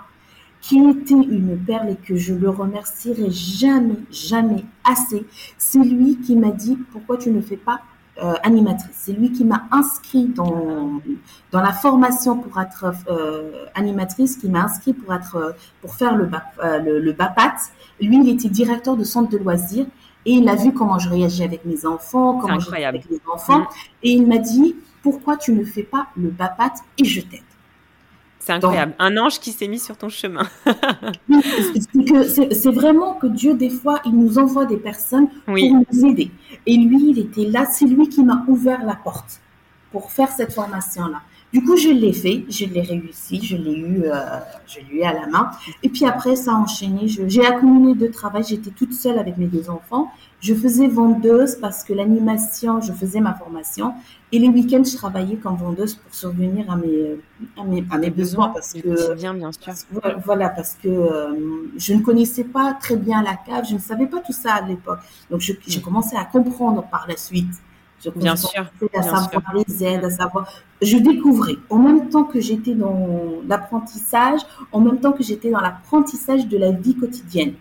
qui 0.61 0.79
était 0.79 1.15
une 1.15 1.59
perle 1.59 1.91
et 1.91 1.97
que 1.97 2.17
je 2.17 2.33
le 2.33 2.49
remercierai 2.49 3.31
jamais, 3.31 3.97
jamais 4.11 4.65
assez. 4.85 5.27
C'est 5.59 5.83
lui 5.83 6.19
qui 6.19 6.37
m'a 6.37 6.51
dit 6.51 6.79
pourquoi 6.93 7.19
tu 7.19 7.31
ne 7.31 7.43
fais 7.43 7.59
pas 7.59 7.81
euh, 8.23 8.35
animatrice. 8.45 8.95
C'est 8.95 9.13
lui 9.13 9.33
qui 9.33 9.45
m'a 9.45 9.65
inscrit 9.73 10.27
dans, 10.27 11.01
dans 11.51 11.61
la 11.61 11.73
formation 11.73 12.37
pour 12.39 12.61
être 12.61 12.93
euh, 13.09 13.67
animatrice, 13.75 14.37
qui 14.37 14.49
m'a 14.49 14.63
inscrit 14.63 14.93
pour 14.93 15.13
être 15.13 15.57
pour 15.81 15.95
faire 15.97 16.15
le, 16.17 16.31
euh, 16.63 16.79
le, 16.79 17.01
le, 17.01 17.13
BAPAT. 17.13 17.57
Lui, 18.01 18.21
il 18.23 18.29
était 18.29 18.49
directeur 18.49 18.97
de 18.97 19.03
centre 19.03 19.31
de 19.31 19.39
loisirs 19.39 19.87
et 20.27 20.33
il 20.33 20.49
a 20.49 20.55
vu 20.55 20.73
comment 20.73 20.99
je 20.99 21.09
réagis 21.09 21.43
avec 21.43 21.65
mes 21.65 21.87
enfants, 21.87 22.39
comment 22.39 22.61
je 22.61 22.71
réagis 22.71 22.87
avec 22.87 23.11
les 23.11 23.21
enfants, 23.33 23.61
mm. 23.61 23.67
et 24.05 24.11
il 24.13 24.27
m'a 24.29 24.39
dit 24.39 24.77
pourquoi 25.03 25.37
tu 25.37 25.53
ne 25.53 25.65
fais 25.65 25.83
pas 25.83 26.07
le 26.17 26.29
BAPAT 26.31 26.75
et 26.99 27.05
je 27.05 27.21
t'aide? 27.21 27.43
C'est 28.45 28.53
incroyable. 28.53 28.95
un 28.99 29.17
ange 29.17 29.41
qui 29.41 29.53
s'est 29.53 29.69
mis 29.69 29.79
sur 29.79 29.97
ton 29.97 30.11
chemin. 30.11 30.47
c'est 32.53 32.71
vraiment 32.71 33.15
que 33.15 33.27
Dieu, 33.27 33.55
des 33.55 33.71
fois, 33.71 34.03
il 34.05 34.13
nous 34.13 34.37
envoie 34.39 34.67
des 34.67 34.77
personnes 34.77 35.29
pour 35.47 35.55
nous 35.57 36.07
aider. 36.07 36.31
Et 36.67 36.77
lui, 36.77 37.09
il 37.09 37.19
était 37.19 37.47
là. 37.47 37.65
C'est 37.65 37.87
lui 37.87 38.11
qui 38.11 38.23
m'a 38.23 38.45
ouvert 38.47 38.85
la 38.85 38.97
porte 38.97 39.41
pour 39.93 40.13
faire 40.13 40.29
cette 40.29 40.53
formation-là. 40.53 41.23
Du 41.55 41.63
coup, 41.63 41.77
je 41.77 41.89
l'ai 41.89 42.13
fait, 42.13 42.45
je 42.49 42.65
l'ai 42.65 42.81
réussi, 42.81 43.41
je 43.41 43.57
l'ai 43.57 43.79
eu, 43.79 44.03
euh, 44.07 44.41
je 44.67 44.81
l'ai 44.81 44.99
eu 44.99 45.03
à 45.05 45.13
la 45.13 45.29
main. 45.29 45.53
Et 45.85 45.89
puis 45.89 46.05
après, 46.05 46.35
ça 46.35 46.51
a 46.51 46.55
enchaîné. 46.57 47.07
J'ai 47.07 47.47
accumulé 47.47 47.95
de 47.95 48.09
travail. 48.09 48.43
J'étais 48.43 48.73
toute 48.73 48.93
seule 48.93 49.21
avec 49.21 49.39
mes 49.39 49.47
deux 49.47 49.71
enfants. 49.71 50.11
Je 50.41 50.53
faisais 50.53 50.89
vendeuse 50.89 51.55
parce 51.55 51.85
que 51.85 51.93
l'animation, 51.93 52.81
je 52.81 52.93
faisais 52.93 53.21
ma 53.21 53.35
formation. 53.35 53.95
Et 54.33 54.41
les 54.41 54.49
week-ends, 54.49 54.83
je 54.83 54.97
travaillais 54.97 55.37
comme 55.37 55.55
vendeuse 55.55 55.95
pour 55.95 56.13
survenir 56.13 56.69
à 56.69 56.75
mes, 56.75 57.21
à 57.57 57.63
mes, 57.63 57.85
à 57.89 57.99
mes 57.99 58.11
besoins. 58.11 58.49
Parce 58.49 58.73
que, 58.73 59.15
bien, 59.15 59.33
bien 59.33 59.53
sûr. 59.53 59.75
voilà, 60.25 60.49
parce 60.49 60.77
que 60.83 60.89
euh, 60.89 61.71
je 61.77 61.95
ne 61.95 62.03
connaissais 62.03 62.43
pas 62.43 62.77
très 62.81 62.97
bien 62.97 63.23
la 63.23 63.37
cave. 63.37 63.65
Je 63.71 63.75
ne 63.75 63.79
savais 63.79 64.09
pas 64.09 64.19
tout 64.19 64.33
ça 64.33 64.55
à 64.55 64.63
l'époque. 64.63 64.99
Donc, 65.31 65.41
j'ai 65.41 65.79
mm. 65.79 65.83
commencé 65.83 66.17
à 66.17 66.25
comprendre 66.25 66.83
par 66.91 67.07
la 67.09 67.17
suite. 67.17 67.55
Je 68.05 68.11
bien 68.11 68.37
sûr. 68.37 68.65
À 68.95 69.03
savoir 69.03 69.55
les 69.55 69.85
aides, 69.85 70.05
à 70.05 70.11
savoir. 70.11 70.49
Je 70.83 70.97
découvrais, 70.99 71.57
en 71.71 71.79
même 71.79 72.09
temps 72.09 72.25
que 72.25 72.41
j'étais 72.41 72.75
dans 72.75 73.41
l'apprentissage, 73.49 74.41
en 74.73 74.81
même 74.81 75.01
temps 75.01 75.13
que 75.13 75.23
j'étais 75.23 75.51
dans 75.51 75.61
l'apprentissage 75.61 76.47
de 76.47 76.59
la 76.59 76.71
vie 76.71 76.95
quotidienne. 76.95 77.55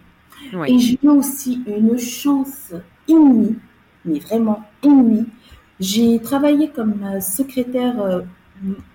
Et 0.67 0.77
j'ai 0.77 0.99
eu 1.01 1.09
aussi 1.09 1.63
une 1.65 1.97
chance 1.97 2.73
inouïe, 3.07 3.55
mais 4.03 4.19
vraiment 4.19 4.61
inouïe. 4.83 5.25
J'ai 5.79 6.19
travaillé 6.21 6.69
comme 6.69 7.01
euh, 7.03 7.19
secrétaire 7.19 7.99
euh, 8.01 8.21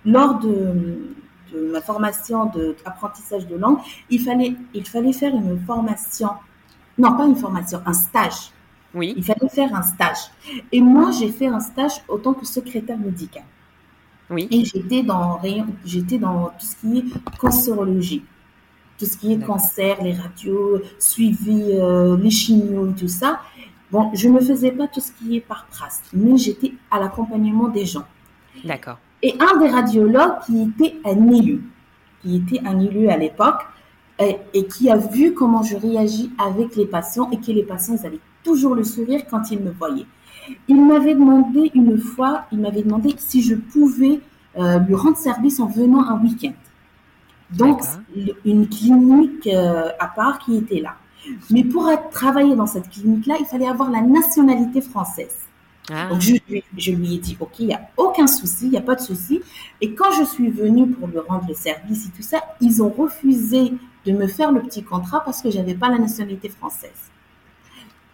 lors 0.05 0.39
de, 0.39 1.13
de, 1.53 1.71
ma 1.71 1.81
formation 1.81 2.45
d'apprentissage 2.45 3.45
de, 3.47 3.55
de 3.55 3.59
langue. 3.59 3.79
Il 4.09 4.21
fallait, 4.21 4.55
il 4.73 4.87
fallait 4.87 5.11
faire 5.11 5.35
une 5.35 5.59
formation, 5.59 6.29
non 6.97 7.15
pas 7.17 7.25
une 7.25 7.35
formation, 7.35 7.81
un 7.85 7.93
stage 7.93 8.51
oui. 8.93 9.13
Il 9.15 9.23
fallait 9.23 9.49
faire 9.49 9.73
un 9.73 9.81
stage. 9.81 10.31
Et 10.71 10.81
moi, 10.81 11.11
j'ai 11.11 11.29
fait 11.29 11.47
un 11.47 11.59
stage 11.59 12.03
autant 12.07 12.33
que 12.33 12.45
secrétaire 12.45 12.97
médical. 12.97 13.43
Oui. 14.29 14.47
Et 14.51 14.65
j'étais 14.65 15.03
dans, 15.03 15.39
j'étais 15.85 16.17
dans 16.17 16.51
tout 16.59 16.65
ce 16.65 16.75
qui 16.75 16.99
est 16.99 17.37
cancérologie. 17.37 18.23
Tout 18.97 19.05
ce 19.05 19.17
qui 19.17 19.33
est 19.33 19.39
cancer, 19.39 20.01
les 20.03 20.13
radios, 20.13 20.81
suivi, 20.97 21.63
euh, 21.73 22.17
les 22.17 22.29
chimios 22.29 22.89
et 22.89 22.93
tout 22.93 23.07
ça. 23.07 23.39
Bon, 23.91 24.11
je 24.13 24.27
ne 24.27 24.39
faisais 24.39 24.71
pas 24.71 24.87
tout 24.87 24.99
ce 24.99 25.11
qui 25.13 25.37
est 25.37 25.41
par 25.41 25.65
prasse, 25.67 26.01
mais 26.13 26.37
j'étais 26.37 26.73
à 26.91 26.99
l'accompagnement 26.99 27.69
des 27.69 27.85
gens. 27.85 28.03
D'accord. 28.63 28.97
Et 29.23 29.35
un 29.39 29.57
des 29.59 29.69
radiologues 29.69 30.39
qui 30.45 30.63
était 30.63 30.97
un 31.05 31.31
élu, 31.31 31.63
qui 32.21 32.35
était 32.37 32.59
un 32.65 32.79
élu 32.79 33.07
à 33.07 33.17
l'époque, 33.17 33.61
et, 34.19 34.35
et, 34.53 34.67
qui 34.67 34.89
a 34.91 34.97
vu 34.97 35.33
comment 35.33 35.63
je 35.63 35.77
réagis 35.77 36.29
avec 36.37 36.75
les 36.75 36.85
patients 36.85 37.29
et 37.31 37.37
que 37.39 37.51
les 37.51 37.63
patients 37.63 37.95
ils 37.97 38.05
avaient 38.05 38.19
toujours 38.43 38.75
le 38.75 38.83
sourire 38.83 39.21
quand 39.29 39.51
il 39.51 39.59
me 39.59 39.71
voyait. 39.71 40.05
Il 40.67 40.83
m'avait 40.85 41.13
demandé 41.13 41.71
une 41.75 41.97
fois, 41.97 42.45
il 42.51 42.59
m'avait 42.59 42.83
demandé 42.83 43.13
si 43.17 43.41
je 43.41 43.55
pouvais 43.55 44.19
euh, 44.57 44.79
lui 44.79 44.95
rendre 44.95 45.17
service 45.17 45.59
en 45.59 45.67
venant 45.67 46.07
un 46.07 46.19
week-end. 46.21 46.53
Donc, 47.51 47.81
une 48.45 48.67
clinique 48.67 49.47
euh, 49.47 49.89
à 49.99 50.07
part 50.07 50.39
qui 50.39 50.57
était 50.57 50.79
là. 50.79 50.95
Mais 51.49 51.63
pour 51.63 51.89
travailler 52.11 52.55
dans 52.55 52.67
cette 52.67 52.89
clinique-là, 52.89 53.35
il 53.39 53.45
fallait 53.45 53.67
avoir 53.67 53.89
la 53.89 54.01
nationalité 54.01 54.81
française. 54.81 55.35
Ah. 55.91 56.07
Donc, 56.09 56.21
je, 56.21 56.35
je, 56.77 56.91
lui 56.91 57.15
ai 57.15 57.17
dit, 57.17 57.37
OK, 57.39 57.59
il 57.59 57.67
n'y 57.67 57.73
a 57.73 57.81
aucun 57.97 58.27
souci, 58.27 58.65
il 58.65 58.71
n'y 58.71 58.77
a 58.77 58.81
pas 58.81 58.95
de 58.95 59.01
souci. 59.01 59.41
Et 59.81 59.93
quand 59.93 60.11
je 60.11 60.23
suis 60.23 60.49
venue 60.49 60.87
pour 60.87 61.07
lui 61.07 61.19
rendre 61.19 61.45
le 61.47 61.55
service 61.55 62.07
et 62.07 62.11
tout 62.11 62.21
ça, 62.21 62.41
ils 62.61 62.81
ont 62.83 62.89
refusé 62.89 63.73
de 64.05 64.11
me 64.11 64.27
faire 64.27 64.51
le 64.51 64.61
petit 64.61 64.83
contrat 64.83 65.23
parce 65.23 65.41
que 65.41 65.49
j'avais 65.49 65.73
pas 65.73 65.89
la 65.89 65.97
nationalité 65.97 66.49
française. 66.49 67.08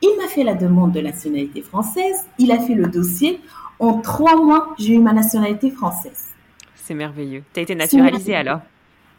Il 0.01 0.15
m'a 0.21 0.27
fait 0.27 0.43
la 0.43 0.53
demande 0.53 0.91
de 0.91 1.01
nationalité 1.01 1.61
française, 1.61 2.25
il 2.37 2.51
a 2.51 2.59
fait 2.59 2.75
le 2.75 2.87
dossier. 2.87 3.39
En 3.79 3.99
trois 3.99 4.35
mois, 4.35 4.73
j'ai 4.77 4.93
eu 4.93 4.99
ma 4.99 5.13
nationalité 5.13 5.69
française. 5.71 6.29
C'est 6.75 6.93
merveilleux. 6.93 7.43
Tu 7.53 7.59
as 7.59 7.63
été 7.63 7.75
naturalisée 7.75 8.35
alors? 8.35 8.59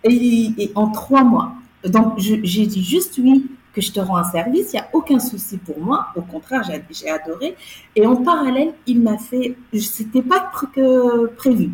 Et, 0.05 0.71
en 0.75 0.89
trois 0.89 1.25
mois. 1.25 1.53
Donc, 1.85 2.15
j'ai 2.19 2.67
dit 2.67 2.85
juste 2.85 3.19
oui, 3.19 3.47
que 3.75 3.81
je 3.81 3.93
te 3.93 4.01
rends 4.01 4.17
un 4.17 4.25
service, 4.25 4.73
il 4.73 4.77
n'y 4.77 4.81
a 4.81 4.89
aucun 4.93 5.19
souci 5.19 5.59
pour 5.59 5.79
moi. 5.81 6.07
Au 6.17 6.23
contraire, 6.23 6.63
j'ai 6.91 7.11
adoré. 7.11 7.57
Et 7.95 8.07
en 8.07 8.17
parallèle, 8.17 8.73
il 8.87 9.01
m'a 9.03 9.19
fait, 9.19 9.57
c'était 9.75 10.23
pas 10.23 10.51
que 10.75 11.27
prévu. 11.27 11.71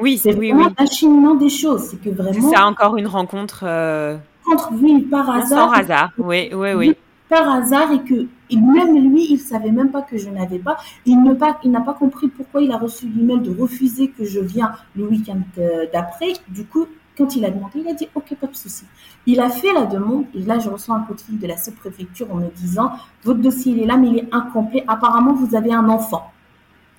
Oui, 0.00 0.18
c'est 0.18 0.32
vraiment 0.32 0.70
oui. 0.78 1.38
des 1.38 1.48
choses. 1.48 1.88
C'est 1.90 2.00
que 2.00 2.10
vraiment. 2.10 2.50
C'est 2.50 2.58
encore 2.58 2.96
une 2.96 3.06
rencontre. 3.06 3.64
Euh... 3.66 4.16
Rencontre, 4.44 4.72
oui, 4.80 5.02
par 5.02 5.30
hasard. 5.30 5.70
Sans 5.70 5.72
hasard, 5.72 6.10
oui, 6.18 6.50
oui, 6.52 6.72
oui. 6.74 6.94
Par 7.28 7.48
hasard 7.48 7.90
et 7.92 8.02
que 8.02 8.26
même 8.54 9.10
lui, 9.10 9.26
il 9.30 9.38
savait 9.38 9.70
même 9.70 9.90
pas 9.90 10.02
que 10.02 10.16
je 10.16 10.30
n'avais 10.30 10.58
pas. 10.58 10.76
Il 11.04 11.22
n'a 11.22 11.34
pas, 11.34 11.58
il 11.64 11.70
n'a 11.70 11.80
pas 11.80 11.94
compris 11.94 12.28
pourquoi 12.28 12.62
il 12.62 12.70
a 12.70 12.78
reçu 12.78 13.08
l'email 13.08 13.40
de 13.40 13.50
refuser 13.60 14.08
que 14.08 14.24
je 14.24 14.40
viens 14.40 14.72
le 14.94 15.04
week-end 15.06 15.40
euh, 15.58 15.86
d'après. 15.92 16.32
Du 16.48 16.64
coup, 16.64 16.86
quand 17.16 17.34
il 17.34 17.44
a 17.44 17.50
demandé, 17.50 17.80
il 17.80 17.88
a 17.88 17.94
dit 17.94 18.08
OK, 18.14 18.34
pas 18.40 18.46
de 18.46 18.56
souci. 18.56 18.84
Il 19.26 19.40
a 19.40 19.48
fait 19.48 19.72
la 19.72 19.86
demande 19.86 20.26
et 20.34 20.42
là, 20.42 20.58
je 20.58 20.68
reçois 20.68 20.94
un 20.94 21.00
coup 21.00 21.14
de 21.14 21.20
fil 21.20 21.38
de 21.38 21.46
la 21.46 21.56
sous-préfecture 21.56 22.30
en 22.32 22.36
me 22.36 22.48
disant 22.50 22.92
Votre 23.24 23.40
dossier, 23.40 23.72
il 23.72 23.82
est 23.82 23.86
là, 23.86 23.96
mais 23.96 24.08
il 24.08 24.18
est 24.18 24.28
incomplet. 24.32 24.84
Apparemment, 24.86 25.34
vous 25.34 25.56
avez 25.56 25.72
un 25.72 25.88
enfant. 25.88 26.30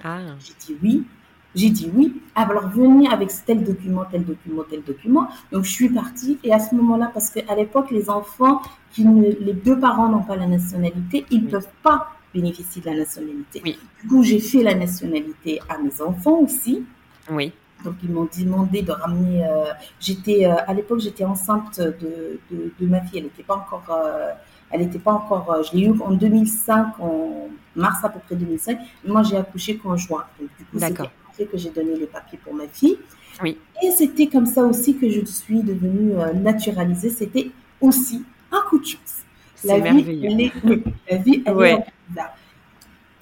Ah. 0.04 0.20
J'ai 0.40 0.54
dit 0.60 0.78
oui. 0.84 1.06
J'ai 1.58 1.72
dit 1.72 1.92
oui. 1.94 2.22
Alors, 2.36 2.70
venez 2.70 3.10
avec 3.10 3.30
tel 3.46 3.64
document, 3.64 4.06
tel 4.10 4.24
document, 4.24 4.64
tel 4.70 4.84
document. 4.84 5.28
Donc, 5.52 5.64
je 5.64 5.72
suis 5.72 5.90
partie. 5.90 6.38
Et 6.44 6.54
à 6.54 6.60
ce 6.60 6.76
moment-là, 6.76 7.10
parce 7.12 7.32
qu'à 7.32 7.56
l'époque, 7.56 7.90
les 7.90 8.10
enfants, 8.10 8.62
qui 8.92 9.04
les 9.04 9.54
deux 9.54 9.80
parents 9.80 10.08
n'ont 10.08 10.24
pas 10.24 10.36
la 10.36 10.48
nationalité, 10.48 11.26
ils 11.32 11.46
ne 11.46 11.50
peuvent 11.50 11.74
pas 11.82 12.12
bénéficier 12.34 12.82
de 12.82 12.88
la 12.88 12.98
nationalité. 12.98 13.62
Du 13.62 14.08
coup, 14.08 14.24
j'ai 14.24 14.40
fait 14.40 14.62
la 14.62 14.76
nationalité 14.76 15.60
à 15.68 15.80
mes 15.80 16.02
enfants 16.02 16.40
aussi. 16.40 16.86
Oui. 17.32 17.52
Donc 17.84 17.96
ils 18.04 18.12
m'ont 18.12 18.28
demandé 18.38 18.82
de 18.82 18.92
ramener. 18.92 19.46
Euh, 19.46 19.66
j'étais 20.00 20.46
euh, 20.46 20.56
à 20.66 20.74
l'époque 20.74 21.00
j'étais 21.00 21.24
enceinte 21.24 21.80
de, 21.80 22.40
de, 22.52 22.88
ma 22.88 23.02
fille. 23.02 23.20
Elle 23.20 23.26
n'était 23.26 23.44
pas 23.44 23.56
encore. 23.56 23.84
Euh, 23.90 24.32
elle 24.72 24.82
n'était 24.82 25.00
pas 25.00 25.14
encore. 25.14 25.64
je 25.64 25.78
l'ai 25.78 25.86
eu 25.86 25.94
en 26.02 26.12
2005, 26.12 27.00
en 27.00 27.50
mars 27.76 28.04
à 28.04 28.10
peu 28.10 28.20
près 28.20 28.36
2005. 28.36 28.80
moi 29.06 29.24
j'ai 29.24 29.38
accouché 29.38 29.78
qu'en 29.78 29.96
juin. 29.96 30.24
Donc 30.40 30.50
du 30.58 30.66
coup 30.66 31.04
que 31.46 31.58
j'ai 31.58 31.70
donné 31.70 31.96
les 31.96 32.08
papiers 32.08 32.40
pour 32.44 32.54
ma 32.54 32.68
fille. 32.68 32.98
Oui. 33.44 33.58
Et 33.84 33.92
c'était 33.92 34.28
comme 34.28 34.46
ça 34.46 34.64
aussi 34.64 34.98
que 34.98 35.10
je 35.10 35.24
suis 35.26 35.62
devenue 35.62 36.14
naturalisée. 36.42 37.10
C'était 37.10 37.52
aussi 37.80 38.24
un 38.52 38.62
coup 38.70 38.80
de 38.80 38.86
chance. 38.86 39.24
La 39.64 39.80
vie, 39.80 40.20
elle 40.24 40.42
est, 40.42 40.52
la 41.10 41.18
vie, 41.18 41.44
elle 41.46 41.62
est 41.64 41.84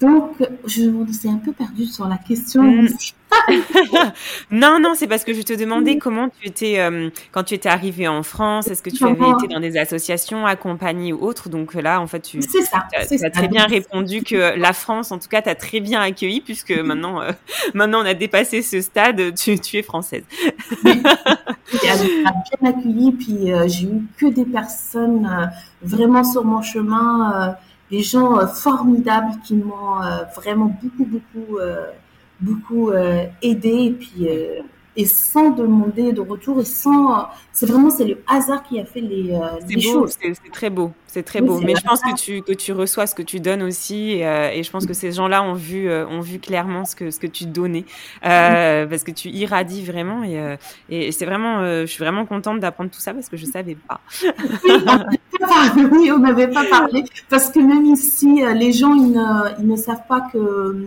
donc, 0.00 0.32
je 0.66 0.84
me 0.84 1.10
suis 1.10 1.28
un 1.28 1.38
peu 1.38 1.52
perdue 1.52 1.86
sur 1.86 2.06
la 2.06 2.18
question. 2.18 2.62
Mm. 2.62 2.88
non, 4.50 4.78
non, 4.80 4.94
c'est 4.94 5.06
parce 5.06 5.24
que 5.24 5.34
je 5.34 5.42
te 5.42 5.52
demandais 5.52 5.98
comment 5.98 6.28
tu 6.28 6.48
étais 6.48 6.78
euh, 6.78 7.10
quand 7.32 7.44
tu 7.44 7.54
étais 7.54 7.68
arrivée 7.68 8.08
en 8.08 8.22
France. 8.22 8.68
Est-ce 8.68 8.82
que 8.82 8.90
tu 8.90 9.04
avais 9.04 9.30
été 9.30 9.48
dans 9.48 9.60
des 9.60 9.76
associations 9.76 10.46
accompagnées 10.46 11.12
ou 11.12 11.22
autres? 11.22 11.48
Donc 11.48 11.74
là, 11.74 12.00
en 12.00 12.06
fait, 12.06 12.20
tu 12.20 12.40
as, 12.72 13.30
très 13.30 13.48
bien 13.48 13.66
répondu 13.66 14.22
que 14.26 14.58
la 14.58 14.72
France, 14.72 15.12
en 15.12 15.18
tout 15.18 15.28
cas, 15.28 15.42
t'a 15.42 15.54
très 15.54 15.80
bien 15.80 16.00
accueilli 16.00 16.40
puisque 16.40 16.72
maintenant, 16.72 17.20
euh, 17.20 17.32
maintenant, 17.74 18.02
on 18.02 18.06
a 18.06 18.14
dépassé 18.14 18.62
ce 18.62 18.80
stade. 18.80 19.34
Tu, 19.34 19.58
tu 19.58 19.78
es 19.78 19.82
française. 19.82 20.24
oui. 20.84 21.02
bien 21.82 22.68
accueilli. 22.70 23.12
Puis 23.12 23.52
euh, 23.52 23.66
j'ai 23.68 23.86
eu 23.86 24.02
que 24.18 24.26
des 24.26 24.44
personnes 24.44 25.50
vraiment 25.82 26.24
sur 26.24 26.44
mon 26.44 26.62
chemin 26.62 27.56
des 27.90 28.02
gens 28.02 28.38
euh, 28.38 28.46
formidables 28.46 29.40
qui 29.44 29.54
m'ont 29.54 30.02
euh, 30.02 30.24
vraiment 30.34 30.76
beaucoup, 30.82 31.04
beaucoup, 31.04 31.58
euh, 31.58 31.86
beaucoup 32.40 32.90
aidé. 33.42 33.68
Et 33.70 33.90
puis, 33.92 34.28
et 34.96 35.04
sans 35.04 35.50
demander 35.50 36.12
de 36.12 36.20
retour 36.20 36.60
et 36.60 36.64
sans 36.64 37.28
c'est 37.52 37.66
vraiment 37.66 37.90
c'est 37.90 38.04
le 38.04 38.22
hasard 38.26 38.62
qui 38.62 38.80
a 38.80 38.84
fait 38.84 39.00
les, 39.00 39.32
euh, 39.32 39.80
choses. 39.80 40.16
c'est 40.20 40.52
très 40.52 40.70
beau 40.70 40.92
c'est 41.06 41.22
très 41.22 41.40
beau. 41.40 41.60
mais 41.60 41.74
je 41.76 41.82
pense 41.82 42.00
que 42.00 42.14
tu 42.16 42.42
que 42.42 42.52
tu 42.52 42.72
reçois 42.72 43.06
ce 43.06 43.14
que 43.14 43.22
tu 43.22 43.40
donnes 43.40 43.62
aussi 43.62 44.12
et, 44.12 44.22
et 44.54 44.62
je 44.62 44.70
pense 44.70 44.86
que 44.86 44.94
ces 44.94 45.12
gens-là 45.12 45.42
ont 45.42 45.54
vu 45.54 45.90
ont 45.90 46.20
vu 46.20 46.38
clairement 46.38 46.84
ce 46.84 46.96
que 46.96 47.10
ce 47.10 47.18
que 47.18 47.26
tu 47.26 47.46
donnais 47.46 47.84
parce 48.22 49.04
que 49.04 49.10
tu 49.10 49.28
irradies 49.28 49.82
vraiment 49.84 50.24
et, 50.24 50.56
et 50.88 51.12
c'est 51.12 51.26
vraiment 51.26 51.62
je 51.62 51.86
suis 51.86 52.02
vraiment 52.02 52.26
contente 52.26 52.60
d'apprendre 52.60 52.90
tout 52.90 53.00
ça 53.00 53.12
parce 53.14 53.28
que 53.28 53.36
je 53.36 53.46
savais 53.46 53.76
pas. 53.76 54.00
Oui 55.92 56.10
on 56.10 56.18
n'avait 56.18 56.48
pas 56.58 56.64
parlé 56.64 57.04
parce 57.28 57.50
que 57.50 57.60
même 57.60 57.84
ici 57.86 58.42
les 58.54 58.72
gens 58.72 58.94
ils 58.94 59.12
ne, 59.12 59.60
ils 59.60 59.68
ne 59.68 59.76
savent 59.76 60.06
pas 60.08 60.22
que 60.32 60.86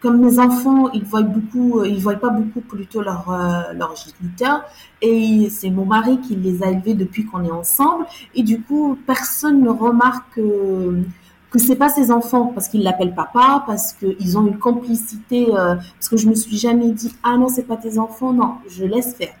comme 0.00 0.20
mes 0.20 0.38
enfants, 0.38 0.90
ils 0.92 1.04
voient 1.04 1.22
beaucoup, 1.22 1.80
euh, 1.80 1.88
ils 1.88 2.00
voient 2.00 2.14
pas 2.14 2.30
beaucoup 2.30 2.60
plutôt 2.60 3.02
leur 3.02 3.30
euh, 3.30 3.72
leur 3.74 3.94
géniteur, 3.96 4.64
et 5.00 5.48
c'est 5.50 5.70
mon 5.70 5.86
mari 5.86 6.20
qui 6.20 6.36
les 6.36 6.62
a 6.62 6.70
élevés 6.70 6.94
depuis 6.94 7.24
qu'on 7.24 7.44
est 7.44 7.50
ensemble, 7.50 8.04
et 8.34 8.42
du 8.42 8.60
coup 8.60 8.98
personne 9.06 9.62
ne 9.62 9.70
remarque 9.70 10.34
que, 10.34 11.02
que 11.50 11.58
c'est 11.58 11.76
pas 11.76 11.88
ses 11.88 12.10
enfants 12.10 12.52
parce 12.54 12.68
qu'ils 12.68 12.82
l'appellent 12.82 13.14
papa, 13.14 13.64
parce 13.66 13.94
qu'ils 13.94 14.36
ont 14.36 14.46
une 14.46 14.58
complicité, 14.58 15.46
euh, 15.54 15.76
parce 15.76 16.08
que 16.10 16.16
je 16.16 16.28
me 16.28 16.34
suis 16.34 16.58
jamais 16.58 16.90
dit 16.90 17.14
ah 17.22 17.36
non 17.38 17.48
c'est 17.48 17.64
pas 17.66 17.76
tes 17.76 17.98
enfants, 17.98 18.32
non 18.32 18.56
je 18.68 18.84
laisse 18.84 19.14
faire, 19.14 19.34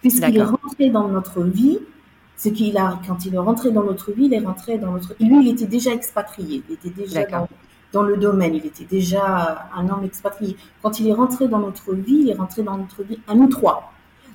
puisqu'il 0.00 0.36
est 0.36 0.42
rentré 0.42 0.90
dans 0.90 1.08
notre 1.08 1.42
vie. 1.42 1.78
C'est 2.36 2.52
qu'il 2.52 2.78
a, 2.78 2.98
quand 3.06 3.26
il 3.26 3.34
est 3.34 3.38
rentré 3.38 3.70
dans 3.70 3.84
notre 3.84 4.12
vie, 4.12 4.24
il 4.24 4.32
est 4.32 4.38
rentré 4.38 4.78
dans 4.78 4.92
notre. 4.92 5.14
Lui, 5.20 5.44
il 5.46 5.48
était 5.48 5.66
déjà 5.66 5.92
expatrié, 5.92 6.62
il 6.70 6.72
était 6.72 6.88
déjà 6.88 7.26
dans, 7.26 7.46
dans 7.92 8.02
le 8.02 8.16
domaine. 8.16 8.54
Il 8.54 8.66
était 8.66 8.84
déjà 8.84 9.68
un 9.76 9.88
homme 9.88 10.04
expatrié. 10.04 10.56
Quand 10.82 11.00
il 11.00 11.08
est 11.08 11.12
rentré 11.12 11.48
dans 11.48 11.58
notre 11.58 11.94
vie, 11.94 12.20
il 12.22 12.30
est 12.30 12.34
rentré 12.34 12.62
dans 12.62 12.76
notre 12.76 13.02
vie 13.02 13.18
à 13.28 13.34
nous 13.34 13.48
trois. 13.48 13.92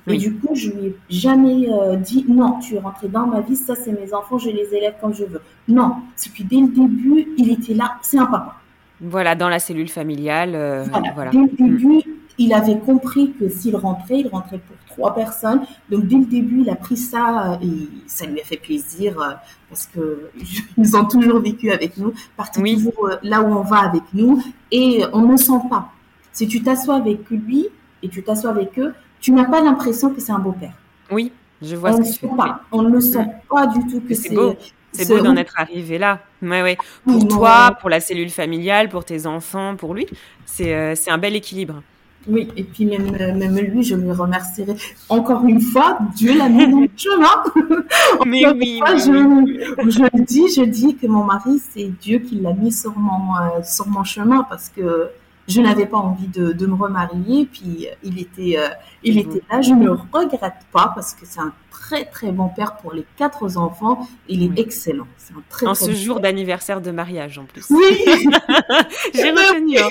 Et 0.08 0.18
du 0.18 0.34
coup, 0.36 0.54
je 0.54 0.70
lui 0.70 0.86
ai 0.86 0.96
jamais 1.10 1.68
euh, 1.68 1.96
dit 1.96 2.24
non, 2.28 2.60
tu 2.60 2.76
es 2.76 2.78
rentré 2.78 3.08
dans 3.08 3.26
ma 3.26 3.40
vie, 3.40 3.56
ça 3.56 3.74
c'est 3.74 3.90
mes 3.90 4.14
enfants, 4.14 4.38
je 4.38 4.50
les 4.50 4.72
élève 4.72 4.94
comme 5.00 5.12
je 5.12 5.24
veux. 5.24 5.40
Non, 5.66 5.96
c'est 6.14 6.32
que 6.32 6.44
dès 6.44 6.60
le 6.60 6.68
début, 6.68 7.26
il 7.36 7.50
était 7.50 7.74
là, 7.74 7.96
c'est 8.02 8.18
un 8.18 8.26
papa. 8.26 8.54
Voilà, 9.00 9.34
dans 9.34 9.48
la 9.48 9.58
cellule 9.58 9.88
familiale. 9.88 10.52
Euh, 10.54 10.84
voilà. 11.14 11.30
Dès 11.30 11.38
le 11.38 11.48
début, 11.48 12.02
il 12.38 12.52
avait 12.52 12.78
compris 12.78 13.32
que 13.32 13.48
s'il 13.48 13.76
rentrait, 13.76 14.20
il 14.20 14.28
rentrait 14.28 14.58
pour 14.58 14.76
trois 14.86 15.14
personnes. 15.14 15.62
Donc 15.90 16.06
dès 16.06 16.16
le 16.16 16.24
début, 16.24 16.62
il 16.62 16.70
a 16.70 16.76
pris 16.76 16.96
ça 16.96 17.52
euh, 17.52 17.56
et 17.64 17.88
ça 18.06 18.26
lui 18.26 18.40
a 18.40 18.44
fait 18.44 18.56
plaisir 18.56 19.20
euh, 19.20 19.32
parce 19.68 19.86
que 19.86 20.30
ils 20.78 20.96
ont 20.96 21.04
toujours 21.04 21.40
vécu 21.40 21.70
avec 21.70 21.96
nous, 21.96 22.12
partis 22.36 22.62
toujours 22.62 23.08
euh, 23.08 23.16
là 23.22 23.42
où 23.42 23.46
on 23.46 23.62
va 23.62 23.78
avec 23.78 24.02
nous 24.12 24.42
et 24.70 25.04
on 25.12 25.22
ne 25.22 25.36
sent 25.36 25.60
pas. 25.70 25.90
Si 26.32 26.46
tu 26.46 26.62
t'assois 26.62 26.96
avec 26.96 27.28
lui 27.30 27.68
et 28.02 28.08
tu 28.08 28.22
t'assois 28.22 28.50
avec 28.50 28.78
eux, 28.78 28.92
tu 29.20 29.32
n'as 29.32 29.46
pas 29.46 29.62
l'impression 29.62 30.10
que 30.10 30.20
c'est 30.20 30.32
un 30.32 30.38
beau-père. 30.38 30.74
Oui, 31.10 31.32
je 31.62 31.76
vois 31.76 31.94
on 31.94 32.04
ce 32.04 32.20
que 32.20 32.26
tu 32.26 32.36
pas. 32.36 32.60
On 32.70 32.82
ne 32.82 32.90
le 32.90 33.00
sent 33.00 33.26
pas 33.48 33.66
du 33.66 33.80
tout 33.86 34.00
que 34.00 34.14
c'est 34.14 34.34
beau. 34.34 34.54
C'est 34.92 35.08
beau 35.08 35.20
d'en 35.20 35.36
être 35.36 35.54
arrivé 35.58 35.98
là. 35.98 36.20
Ouais, 36.40 36.62
ouais. 36.62 36.78
Pour 37.04 37.28
toi, 37.28 37.76
pour 37.80 37.90
la 37.90 38.00
cellule 38.00 38.30
familiale, 38.30 38.88
pour 38.88 39.04
tes 39.04 39.26
enfants, 39.26 39.76
pour 39.76 39.92
lui, 39.92 40.06
c'est 40.46 40.74
un 41.08 41.18
bel 41.18 41.36
équilibre. 41.36 41.82
Oui, 42.28 42.48
et 42.56 42.64
puis 42.64 42.86
même, 42.86 43.10
même 43.36 43.56
lui, 43.58 43.82
je 43.84 43.94
lui 43.94 44.10
remercierai 44.10 44.74
encore 45.08 45.44
une 45.44 45.60
fois. 45.60 45.98
Dieu 46.16 46.36
l'a 46.36 46.48
mis 46.48 46.68
dans 46.68 46.80
le 46.80 46.88
chemin. 46.96 47.84
Mais 48.26 48.46
oui, 48.48 48.80
je, 48.96 49.90
je 49.90 50.02
le 50.02 50.24
dis, 50.24 50.48
je 50.54 50.62
dis 50.62 50.96
que 50.96 51.06
mon 51.06 51.24
mari, 51.24 51.60
c'est 51.72 51.90
Dieu 52.00 52.18
qui 52.18 52.40
l'a 52.40 52.52
mis 52.52 52.72
sur 52.72 52.96
mon, 52.98 53.36
euh, 53.36 53.62
sur 53.62 53.86
mon 53.86 54.02
chemin 54.02 54.44
parce 54.48 54.68
que 54.68 55.08
je 55.48 55.60
n'avais 55.60 55.86
pas 55.86 55.98
envie 55.98 56.28
de, 56.28 56.52
de, 56.52 56.66
me 56.66 56.74
remarier. 56.74 57.46
Puis 57.46 57.86
euh, 57.86 57.94
il 58.02 58.18
était, 58.20 58.58
euh, 58.58 58.68
il 59.02 59.18
était 59.18 59.42
là. 59.50 59.60
Je 59.60 59.72
ne 59.72 59.88
regrette 59.88 60.66
pas 60.72 60.92
parce 60.94 61.14
que 61.14 61.24
c'est 61.24 61.40
un 61.40 61.52
très 61.70 62.04
très 62.04 62.32
bon 62.32 62.48
père 62.48 62.76
pour 62.76 62.92
les 62.92 63.04
quatre 63.16 63.56
enfants. 63.56 64.06
Il 64.28 64.42
est 64.42 64.58
excellent. 64.58 65.06
C'est 65.18 65.34
un 65.34 65.42
très, 65.48 65.66
en 65.66 65.74
ce 65.74 65.92
jour 65.92 66.20
d'anniversaire 66.20 66.80
de 66.80 66.90
mariage 66.90 67.38
en 67.38 67.44
plus. 67.44 67.66
Oui. 67.70 67.84
J'ai 69.14 69.30
retenu. 69.30 69.78
Hein. 69.78 69.88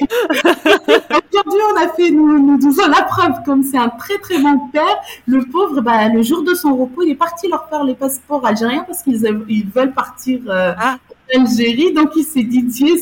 Aujourd'hui, 1.31 1.61
on 1.73 1.83
a 1.83 1.93
fait, 1.93 2.11
nous, 2.11 2.39
nous 2.39 2.57
disons 2.57 2.87
la 2.87 3.03
preuve, 3.03 3.43
comme 3.45 3.63
c'est 3.63 3.77
un 3.77 3.89
très 3.89 4.17
très 4.17 4.39
bon 4.39 4.67
père. 4.71 4.97
Le 5.27 5.45
pauvre, 5.45 5.81
bah, 5.81 6.09
le 6.09 6.21
jour 6.21 6.43
de 6.43 6.53
son 6.53 6.75
repos, 6.75 7.03
il 7.03 7.11
est 7.11 7.15
parti 7.15 7.47
leur 7.47 7.67
faire 7.69 7.83
les 7.83 7.95
passeports 7.95 8.45
algériens 8.45 8.83
parce 8.83 9.03
qu'ils 9.03 9.23
ils 9.47 9.67
veulent 9.67 9.93
partir. 9.93 10.41
Euh, 10.47 10.73
ah 10.77 10.97
Algérie, 11.34 11.93
donc 11.93 12.11
il 12.15 12.23
s'est 12.23 12.43
dit, 12.43 12.63
Dieu, 12.63 12.95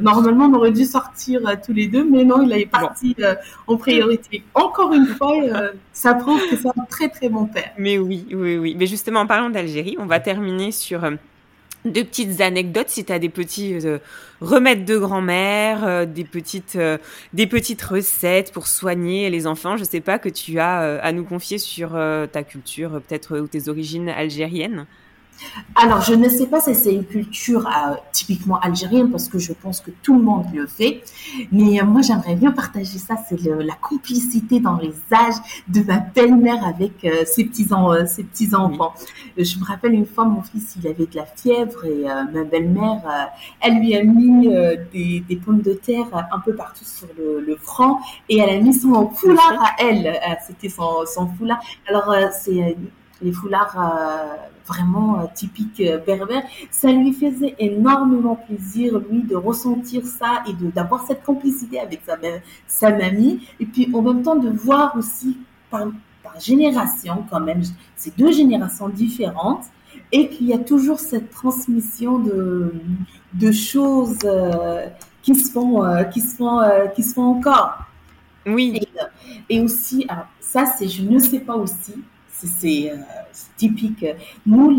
normalement 0.00 0.46
on 0.46 0.54
aurait 0.54 0.72
dû 0.72 0.84
sortir 0.84 1.40
euh, 1.46 1.54
tous 1.64 1.72
les 1.72 1.86
deux, 1.86 2.04
mais 2.04 2.24
non, 2.24 2.42
il 2.42 2.52
est 2.52 2.66
parti 2.66 3.14
euh, 3.20 3.34
en 3.66 3.76
priorité. 3.76 4.42
Encore 4.54 4.92
une 4.92 5.06
fois, 5.06 5.36
euh, 5.42 5.72
ça 5.92 6.14
prouve 6.14 6.40
que 6.48 6.56
c'est 6.56 6.68
un 6.68 6.84
très 6.88 7.08
très 7.08 7.28
bon 7.28 7.46
père. 7.46 7.72
Mais 7.76 7.98
oui, 7.98 8.26
oui, 8.32 8.56
oui. 8.56 8.76
Mais 8.78 8.86
justement, 8.86 9.20
en 9.20 9.26
parlant 9.26 9.50
d'Algérie, 9.50 9.96
on 9.98 10.06
va 10.06 10.20
terminer 10.20 10.70
sur 10.70 11.10
deux 11.84 12.04
petites 12.04 12.40
anecdotes 12.40 12.88
si 12.88 13.04
tu 13.04 13.12
as 13.12 13.18
des 13.18 13.28
petits 13.28 13.78
remèdes 14.40 14.84
de 14.84 14.98
grand-mère, 14.98 16.06
des 16.06 16.24
petites 16.24 16.78
des 17.32 17.46
petites 17.46 17.82
recettes 17.82 18.52
pour 18.52 18.66
soigner 18.66 19.30
les 19.30 19.46
enfants, 19.46 19.76
je 19.76 19.84
sais 19.84 20.00
pas 20.00 20.18
que 20.18 20.28
tu 20.28 20.58
as 20.58 21.00
à 21.00 21.12
nous 21.12 21.24
confier 21.24 21.58
sur 21.58 21.96
ta 22.32 22.42
culture 22.42 23.00
peut-être 23.06 23.38
ou 23.38 23.46
tes 23.46 23.68
origines 23.68 24.08
algériennes. 24.08 24.86
Alors, 25.74 26.00
je 26.00 26.14
ne 26.14 26.28
sais 26.28 26.46
pas 26.46 26.60
si 26.60 26.74
c'est 26.74 26.94
une 26.94 27.04
culture 27.04 27.66
euh, 27.66 27.94
typiquement 28.12 28.58
algérienne, 28.60 29.10
parce 29.10 29.28
que 29.28 29.38
je 29.38 29.52
pense 29.52 29.80
que 29.80 29.90
tout 30.02 30.16
le 30.16 30.22
monde 30.22 30.46
le 30.54 30.66
fait. 30.66 31.02
Mais 31.52 31.80
euh, 31.80 31.84
moi, 31.84 32.02
j'aimerais 32.02 32.34
bien 32.34 32.50
partager 32.50 32.98
ça. 32.98 33.16
C'est 33.28 33.38
la 33.40 33.74
complicité 33.74 34.60
dans 34.60 34.76
les 34.76 34.94
âges 35.12 35.34
de 35.68 35.82
ma 35.82 35.98
belle-mère 35.98 36.64
avec 36.64 37.04
euh, 37.04 37.24
ses 37.26 37.44
petits-enfants. 37.44 38.06
Ses 38.06 38.24
petits 38.24 38.54
enfants. 38.54 38.94
Je 39.36 39.58
me 39.58 39.64
rappelle 39.64 39.92
une 39.92 40.06
fois, 40.06 40.24
mon 40.24 40.42
fils, 40.42 40.76
il 40.80 40.86
avait 40.88 41.06
de 41.06 41.16
la 41.16 41.26
fièvre 41.26 41.84
et 41.84 42.04
ma 42.32 42.44
belle-mère, 42.44 43.02
elle 43.60 43.78
lui 43.78 43.94
a 43.94 44.02
mis 44.02 44.48
des, 44.92 45.36
pommes 45.44 45.60
de 45.60 45.74
terre 45.74 46.06
un 46.32 46.38
peu 46.40 46.54
partout 46.54 46.84
sur 46.84 47.08
le, 47.18 47.56
front 47.56 47.98
et 48.28 48.38
elle 48.38 48.50
a 48.50 48.60
mis 48.60 48.74
son 48.74 49.10
foulard 49.10 49.58
à 49.60 49.82
elle. 49.82 50.18
C'était 50.46 50.68
son, 50.68 51.04
son 51.06 51.26
foulard. 51.26 51.60
Alors, 51.88 52.14
c'est 52.32 52.76
les 53.22 53.32
foulards 53.32 53.76
vraiment 54.66 55.20
euh, 55.20 55.24
typique 55.34 55.80
euh, 55.80 55.98
berbère, 55.98 56.42
ça 56.70 56.90
lui 56.90 57.12
faisait 57.12 57.54
énormément 57.58 58.36
plaisir, 58.36 58.98
lui, 59.10 59.22
de 59.22 59.36
ressentir 59.36 60.04
ça 60.04 60.42
et 60.48 60.52
de 60.52 60.70
d'avoir 60.70 61.06
cette 61.06 61.22
complicité 61.22 61.80
avec 61.80 62.02
sa, 62.06 62.16
sa 62.66 62.90
mamie. 62.90 63.46
Et 63.60 63.66
puis, 63.66 63.90
en 63.94 64.02
même 64.02 64.22
temps, 64.22 64.36
de 64.36 64.50
voir 64.50 64.96
aussi 64.96 65.38
par, 65.70 65.86
par 66.22 66.40
génération, 66.40 67.24
quand 67.30 67.40
même, 67.40 67.62
ces 67.94 68.10
deux 68.10 68.32
générations 68.32 68.88
différentes, 68.88 69.64
et 70.12 70.28
qu'il 70.28 70.46
y 70.46 70.52
a 70.52 70.58
toujours 70.58 71.00
cette 71.00 71.30
transmission 71.30 72.18
de, 72.18 72.72
de 73.34 73.52
choses 73.52 74.18
euh, 74.24 74.86
qui 75.22 75.34
se 75.34 75.50
font, 75.50 75.82
qui 76.12 76.20
se 76.20 76.36
font, 76.36 76.60
qui 76.94 77.02
se 77.02 77.14
font 77.14 77.24
encore. 77.36 77.78
Oui. 78.46 78.80
Et, 79.48 79.56
et 79.56 79.60
aussi, 79.60 80.04
alors, 80.08 80.26
ça, 80.40 80.66
c'est, 80.66 80.88
je 80.88 81.02
ne 81.02 81.18
sais 81.18 81.40
pas 81.40 81.56
aussi, 81.56 81.94
c'est 82.44 82.92
typique. 83.56 84.04
Nous, 84.44 84.70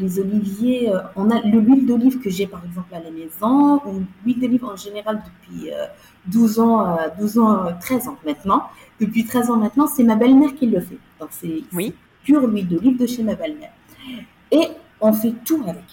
les 0.00 0.20
oliviers, 0.20 0.92
euh, 0.92 1.00
on 1.16 1.30
a 1.30 1.40
l'huile 1.40 1.86
d'olive 1.86 2.20
que 2.20 2.30
j'ai 2.30 2.46
par 2.46 2.64
exemple 2.64 2.94
à 2.94 3.00
la 3.00 3.10
maison, 3.10 3.80
ou 3.86 4.02
l'huile 4.24 4.40
d'olive 4.40 4.64
en 4.64 4.76
général 4.76 5.22
depuis 5.24 5.70
12 6.26 6.58
euh, 6.58 6.62
ans, 6.62 6.98
12 7.18 7.38
euh, 7.38 7.40
ans, 7.40 7.78
13 7.80 8.08
ans 8.08 8.18
maintenant. 8.24 8.64
Depuis 9.00 9.24
13 9.24 9.50
ans 9.50 9.56
maintenant, 9.56 9.86
c'est 9.86 10.04
ma 10.04 10.16
belle-mère 10.16 10.54
qui 10.54 10.66
le 10.66 10.80
fait. 10.80 10.98
Donc 11.20 11.30
c'est 11.30 11.62
oui. 11.72 11.94
pure 12.24 12.42
huile 12.42 12.68
d'olive 12.68 12.98
de 12.98 13.06
chez 13.06 13.22
ma 13.22 13.34
belle-mère. 13.34 13.72
Et 14.50 14.68
on 15.00 15.12
fait 15.12 15.34
tout 15.44 15.62
avec. 15.66 15.84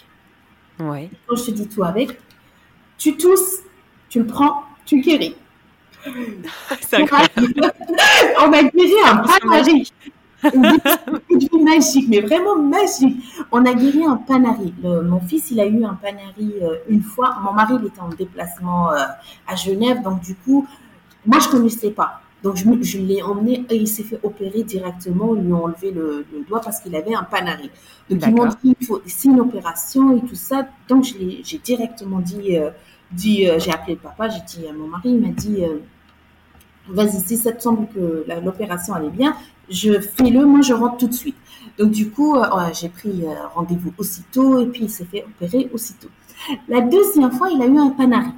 Ouais. 0.79 1.09
Quand 1.27 1.35
je 1.35 1.45
te 1.45 1.51
dis 1.51 1.67
tout 1.67 1.83
avec, 1.83 2.19
tu 2.97 3.15
tousses, 3.15 3.59
tu 4.09 4.19
le 4.19 4.27
prends, 4.27 4.63
tu 4.85 4.99
guéris. 5.01 5.35
C'est 6.81 7.01
incroyable. 7.01 7.31
on 8.41 8.51
a 8.51 8.63
guéri 8.63 8.93
un 9.05 9.17
panari 9.17 9.91
une 10.53 11.63
magique, 11.63 12.07
mais 12.09 12.21
vraiment 12.21 12.55
magique. 12.55 13.23
On 13.51 13.65
a 13.65 13.73
guéri 13.73 14.03
un 14.05 14.17
panari. 14.17 14.73
mon 14.83 15.19
fils, 15.21 15.51
il 15.51 15.59
a 15.59 15.65
eu 15.65 15.83
un 15.83 15.93
panari 15.93 16.53
euh, 16.61 16.77
une 16.89 17.01
fois. 17.01 17.37
Mon 17.43 17.53
mari, 17.53 17.75
il 17.79 17.87
était 17.87 18.01
en 18.01 18.09
déplacement 18.09 18.91
euh, 18.91 18.97
à 19.47 19.55
Genève, 19.55 20.01
donc 20.01 20.21
du 20.21 20.35
coup, 20.35 20.67
moi, 21.25 21.39
je 21.39 21.49
connaissais 21.49 21.91
pas. 21.91 22.21
Donc, 22.43 22.57
je, 22.57 22.65
je 22.81 22.97
l'ai 22.97 23.21
emmené 23.21 23.65
et 23.69 23.77
il 23.77 23.87
s'est 23.87 24.03
fait 24.03 24.19
opérer 24.21 24.63
directement. 24.63 25.33
Ils 25.35 25.43
lui 25.43 25.53
ont 25.53 25.63
enlevé 25.63 25.91
le, 25.91 26.25
doigt 26.47 26.59
parce 26.59 26.81
qu'il 26.81 26.93
avait 26.95 27.15
un 27.15 27.23
panari. 27.23 27.71
Donc, 28.09 28.21
ils 28.25 28.35
m'ont 28.35 28.47
dit 28.47 28.75
il 28.79 28.85
faut, 28.85 29.01
c'est 29.05 29.29
une 29.29 29.39
opération 29.39 30.17
et 30.17 30.21
tout 30.21 30.35
ça. 30.35 30.67
Donc, 30.89 31.05
j'ai 31.05 31.57
directement 31.59 32.19
dit, 32.19 32.57
euh, 32.57 32.69
dit 33.11 33.47
j'ai 33.57 33.71
appelé 33.71 33.93
le 33.93 33.99
papa, 33.99 34.27
j'ai 34.27 34.41
dit 34.45 34.67
à 34.67 34.73
mon 34.73 34.87
mari, 34.87 35.11
il 35.11 35.21
m'a 35.21 35.29
dit 35.29 35.63
vas-y, 36.87 37.19
si 37.19 37.37
ça 37.37 37.51
te 37.51 37.61
semble 37.61 37.87
que 37.87 38.25
l'opération 38.43 38.93
allait 38.93 39.09
bien, 39.09 39.35
je 39.69 39.99
fais-le, 39.99 40.45
moi 40.45 40.61
je 40.61 40.73
rentre 40.73 40.97
tout 40.97 41.07
de 41.07 41.13
suite. 41.13 41.35
Donc 41.77 41.91
du 41.91 42.09
coup, 42.09 42.35
euh, 42.35 42.43
j'ai 42.79 42.89
pris 42.89 43.23
euh, 43.23 43.47
rendez-vous 43.53 43.93
aussitôt 43.97 44.59
et 44.59 44.67
puis 44.67 44.83
il 44.83 44.89
s'est 44.89 45.05
fait 45.05 45.23
opérer 45.23 45.69
aussitôt. 45.73 46.09
La 46.67 46.81
deuxième 46.81 47.31
fois, 47.31 47.49
il 47.49 47.61
a 47.61 47.65
eu 47.65 47.77
un 47.77 47.89
panari. 47.89 48.31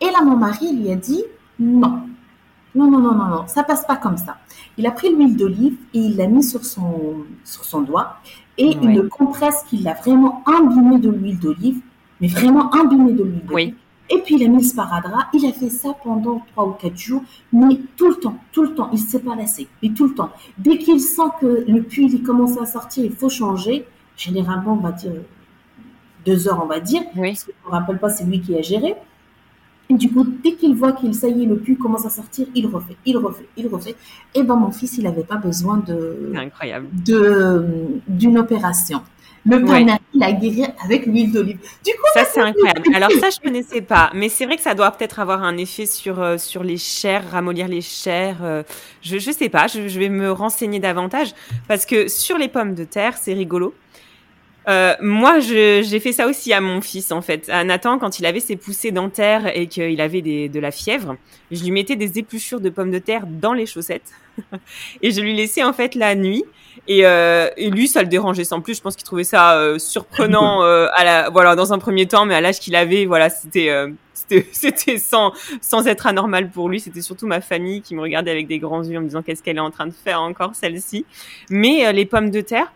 Et 0.00 0.06
là, 0.06 0.22
mon 0.24 0.36
mari 0.36 0.76
lui 0.76 0.90
a 0.90 0.96
dit 0.96 1.22
non. 1.58 2.02
Non, 2.74 2.90
non, 2.90 3.00
non, 3.00 3.14
non, 3.14 3.26
non, 3.26 3.46
ça 3.48 3.64
passe 3.64 3.84
pas 3.86 3.96
comme 3.96 4.16
ça. 4.16 4.38
Il 4.78 4.86
a 4.86 4.92
pris 4.92 5.14
l'huile 5.14 5.36
d'olive 5.36 5.76
et 5.92 5.98
il 5.98 6.16
l'a 6.16 6.26
mis 6.26 6.42
sur 6.42 6.64
son, 6.64 7.16
sur 7.44 7.64
son 7.66 7.82
doigt 7.82 8.16
et 8.56 8.72
une 8.72 9.08
compresse 9.08 9.62
qu'il 9.68 9.86
a 9.88 9.92
vraiment 9.92 10.42
imbibée 10.46 10.98
de 10.98 11.10
l'huile 11.10 11.38
d'olive, 11.38 11.80
mais 12.20 12.28
vraiment 12.28 12.74
imbibée 12.74 13.12
de 13.12 13.24
l'huile 13.24 13.44
d'olive. 13.44 13.74
Et 14.10 14.18
puis 14.18 14.36
il 14.36 14.44
a 14.44 14.48
mis 14.48 14.58
le 14.58 14.68
sparadrap. 14.68 15.28
Il 15.32 15.46
a 15.46 15.52
fait 15.52 15.70
ça 15.70 15.94
pendant 16.02 16.44
trois 16.52 16.66
ou 16.66 16.72
quatre 16.72 16.98
jours, 16.98 17.22
mais 17.52 17.78
tout 17.96 18.08
le 18.08 18.16
temps, 18.16 18.36
tout 18.52 18.62
le 18.62 18.74
temps, 18.74 18.90
il 18.92 18.98
s'est 18.98 19.20
pas 19.20 19.34
lassé. 19.34 19.68
Et 19.82 19.92
tout 19.92 20.06
le 20.06 20.14
temps. 20.14 20.30
Dès 20.58 20.78
qu'il 20.78 21.00
sent 21.00 21.30
que 21.40 21.64
le 21.66 21.82
puits 21.82 22.10
il 22.12 22.22
commence 22.22 22.58
à 22.58 22.66
sortir, 22.66 23.04
il 23.04 23.12
faut 23.12 23.28
changer. 23.28 23.86
Généralement, 24.16 24.74
on 24.74 24.82
va 24.82 24.92
dire 24.92 25.12
deux 26.24 26.48
heures, 26.48 26.60
on 26.62 26.66
va 26.66 26.80
dire. 26.80 27.02
Oui. 27.16 27.30
Parce 27.30 27.44
qu'on 27.44 27.70
ne 27.70 27.74
rappelle 27.74 27.98
pas, 27.98 28.10
c'est 28.10 28.24
lui 28.24 28.40
qui 28.40 28.56
a 28.56 28.62
géré. 28.62 28.94
Et 29.88 29.94
du 29.94 30.10
coup, 30.10 30.24
dès 30.24 30.54
qu'il 30.54 30.74
voit 30.74 30.92
qu'il, 30.92 31.14
ça 31.14 31.28
y 31.28 31.42
est, 31.42 31.46
le 31.46 31.56
puits 31.56 31.76
commence 31.76 32.06
à 32.06 32.10
sortir, 32.10 32.46
il 32.54 32.66
refait, 32.66 32.96
il 33.04 33.16
refait, 33.18 33.46
il 33.56 33.66
refait. 33.66 33.94
Et 34.34 34.42
ben, 34.42 34.56
mon 34.56 34.70
fils, 34.70 34.96
il 34.96 35.04
n'avait 35.04 35.24
pas 35.24 35.36
besoin 35.36 35.78
de, 35.78 36.32
incroyable, 36.34 36.86
de, 37.04 37.66
d'une 38.08 38.38
opération. 38.38 39.02
Le 39.44 39.64
panari, 39.64 39.98
il 40.14 40.22
a 40.22 40.32
guéri 40.32 40.64
avec 40.84 41.06
l'huile 41.06 41.32
d'olive. 41.32 41.58
Du 41.84 41.92
coup, 41.92 42.06
ça 42.14 42.24
c'est 42.24 42.40
incroyable. 42.40 42.82
Alors 42.94 43.10
ça 43.10 43.30
je 43.30 43.40
connaissais 43.40 43.80
pas, 43.80 44.10
mais 44.14 44.28
c'est 44.28 44.46
vrai 44.46 44.56
que 44.56 44.62
ça 44.62 44.74
doit 44.74 44.90
peut-être 44.92 45.18
avoir 45.18 45.42
un 45.42 45.56
effet 45.56 45.86
sur 45.86 46.20
euh, 46.20 46.38
sur 46.38 46.62
les 46.62 46.76
chairs, 46.76 47.24
ramollir 47.30 47.66
les 47.66 47.80
chairs. 47.80 48.38
Euh, 48.42 48.62
je 49.02 49.18
je 49.18 49.30
sais 49.32 49.48
pas, 49.48 49.66
je, 49.66 49.88
je, 49.88 49.98
vais 49.98 50.08
me 50.08 50.30
renseigner 50.30 50.78
davantage 50.78 51.34
parce 51.66 51.86
que 51.86 52.06
sur 52.08 52.38
les 52.38 52.48
pommes 52.48 52.74
de 52.74 52.84
terre, 52.84 53.16
c'est 53.16 53.34
rigolo. 53.34 53.74
Euh, 54.68 54.94
moi, 55.00 55.40
j'ai 55.40 56.00
fait 56.00 56.12
ça 56.12 56.26
aussi 56.26 56.52
à 56.52 56.60
mon 56.60 56.80
fils, 56.80 57.12
en 57.12 57.22
fait. 57.22 57.48
À 57.48 57.64
Nathan, 57.64 57.98
quand 57.98 58.18
il 58.18 58.26
avait 58.26 58.40
ses 58.40 58.56
poussées 58.56 58.92
dentaires 58.92 59.56
et 59.56 59.66
qu'il 59.66 60.00
avait 60.00 60.22
des, 60.22 60.48
de 60.48 60.60
la 60.60 60.70
fièvre, 60.70 61.16
je 61.50 61.62
lui 61.62 61.70
mettais 61.70 61.96
des 61.96 62.18
épluchures 62.18 62.60
de 62.60 62.70
pommes 62.70 62.90
de 62.90 62.98
terre 62.98 63.26
dans 63.26 63.52
les 63.52 63.66
chaussettes 63.66 64.12
et 65.02 65.10
je 65.10 65.20
lui 65.20 65.34
laissais 65.34 65.62
en 65.62 65.72
fait 65.72 65.94
la 65.94 66.14
nuit. 66.14 66.44
Et, 66.88 67.06
euh, 67.06 67.48
et 67.56 67.70
lui, 67.70 67.86
ça 67.86 68.02
le 68.02 68.08
dérangeait 68.08 68.44
sans 68.44 68.60
plus. 68.60 68.76
Je 68.76 68.82
pense 68.82 68.96
qu'il 68.96 69.04
trouvait 69.04 69.24
ça 69.24 69.56
euh, 69.56 69.78
surprenant 69.78 70.62
euh, 70.64 70.88
à 70.94 71.04
la, 71.04 71.30
voilà, 71.30 71.54
dans 71.54 71.72
un 71.72 71.78
premier 71.78 72.06
temps, 72.06 72.24
mais 72.24 72.34
à 72.34 72.40
l'âge 72.40 72.60
qu'il 72.60 72.74
avait, 72.76 73.04
voilà, 73.04 73.30
c'était 73.30 73.68
euh, 73.68 73.90
c'était 74.52 74.98
sans 74.98 75.32
sans 75.60 75.86
être 75.86 76.06
anormal 76.06 76.50
pour 76.50 76.68
lui. 76.68 76.80
C'était 76.80 77.02
surtout 77.02 77.26
ma 77.26 77.40
famille 77.40 77.82
qui 77.82 77.94
me 77.94 78.00
regardait 78.00 78.30
avec 78.30 78.46
des 78.46 78.58
grands 78.58 78.82
yeux 78.82 78.98
en 78.98 79.02
me 79.02 79.06
disant 79.06 79.22
qu'est-ce 79.22 79.42
qu'elle 79.42 79.58
est 79.58 79.60
en 79.60 79.70
train 79.70 79.86
de 79.86 79.92
faire 79.92 80.20
encore 80.20 80.54
celle-ci. 80.54 81.04
Mais 81.50 81.92
les 81.92 82.06
pommes 82.06 82.30
de 82.30 82.40
terre 82.40 82.72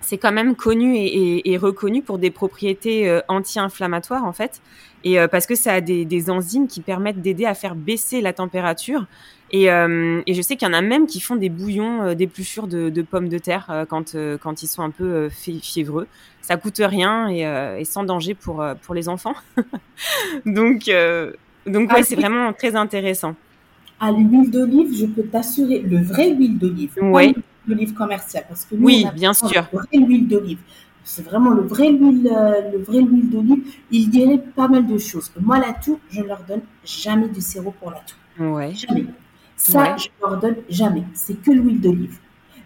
c'est 0.00 0.18
quand 0.18 0.32
même 0.32 0.56
connu 0.56 0.96
et, 0.96 1.56
reconnu 1.56 2.02
pour 2.02 2.18
des 2.18 2.30
propriétés 2.30 3.08
euh, 3.08 3.20
anti-inflammatoires 3.28 4.24
en 4.24 4.32
fait, 4.32 4.60
et 5.04 5.20
euh, 5.20 5.28
parce 5.28 5.46
que 5.46 5.54
ça 5.54 5.74
a 5.74 5.80
des, 5.80 6.30
enzymes 6.30 6.68
qui 6.68 6.80
permettent 6.80 7.20
d'aider 7.20 7.44
à 7.44 7.54
faire 7.54 7.74
baisser 7.74 8.20
la 8.20 8.32
température. 8.32 9.06
Et, 9.52 9.70
euh, 9.70 10.22
je 10.28 10.42
sais 10.42 10.56
qu'il 10.56 10.66
y 10.68 10.70
en 10.70 10.74
a 10.74 10.80
même 10.80 11.06
qui 11.06 11.20
font 11.20 11.36
des 11.36 11.48
bouillons 11.48 12.14
d'épluchures 12.14 12.66
de, 12.66 12.88
de, 12.88 13.02
pommes 13.02 13.28
de 13.28 13.38
terre 13.38 13.86
quand 13.88 14.16
quand 14.40 14.62
ils 14.62 14.68
sont 14.68 14.82
un 14.82 14.90
peu 14.90 15.28
fiévreux. 15.28 16.06
Ça 16.40 16.56
coûte 16.56 16.80
rien 16.80 17.28
et, 17.28 17.84
sans 17.84 18.04
danger 18.04 18.34
pour 18.34 18.64
pour 18.82 18.94
les 18.94 19.08
enfants. 19.08 19.34
donc 20.46 20.90
donc 21.66 21.92
ouais, 21.92 22.02
c'est 22.04 22.16
vraiment 22.16 22.52
très 22.52 22.76
intéressant. 22.76 23.34
À 23.98 24.10
l'huile 24.12 24.50
d'olive, 24.50 24.96
je 24.98 25.04
peux 25.04 25.24
t'assurer, 25.24 25.80
le 25.80 26.02
vrai 26.02 26.30
huile 26.30 26.56
d'olive. 26.58 26.92
Oui 27.02 27.34
d'olive 27.70 27.94
commerciale. 27.94 28.44
Parce 28.48 28.64
que 28.64 28.74
oui, 28.74 29.06
bien 29.14 29.32
sûr. 29.32 29.48
Le 29.72 29.78
vrai 29.78 29.88
huile 30.06 30.28
d'olive. 30.28 30.58
C'est 31.02 31.22
vraiment 31.22 31.50
le 31.50 31.62
vrai 31.62 31.90
huile, 31.90 32.30
euh, 32.30 32.70
le 32.72 32.82
vrai 32.82 33.00
huile 33.00 33.30
d'olive. 33.30 33.64
Il 33.90 34.10
dirait 34.10 34.38
pas 34.38 34.68
mal 34.68 34.86
de 34.86 34.98
choses. 34.98 35.30
Moi, 35.40 35.58
la 35.58 35.72
toux, 35.72 35.98
je 36.10 36.20
ne 36.20 36.26
leur 36.26 36.42
donne 36.44 36.60
jamais 36.84 37.28
du 37.28 37.40
sirop 37.40 37.74
pour 37.80 37.90
la 37.90 37.98
toux. 37.98 38.44
Ouais. 38.44 38.74
Jamais. 38.74 39.06
Ça, 39.56 39.96
je 39.96 40.08
ne 40.08 40.30
leur 40.30 40.40
donne 40.40 40.56
jamais. 40.68 41.04
C'est 41.14 41.40
que 41.40 41.50
l'huile 41.50 41.80
d'olive. 41.80 42.18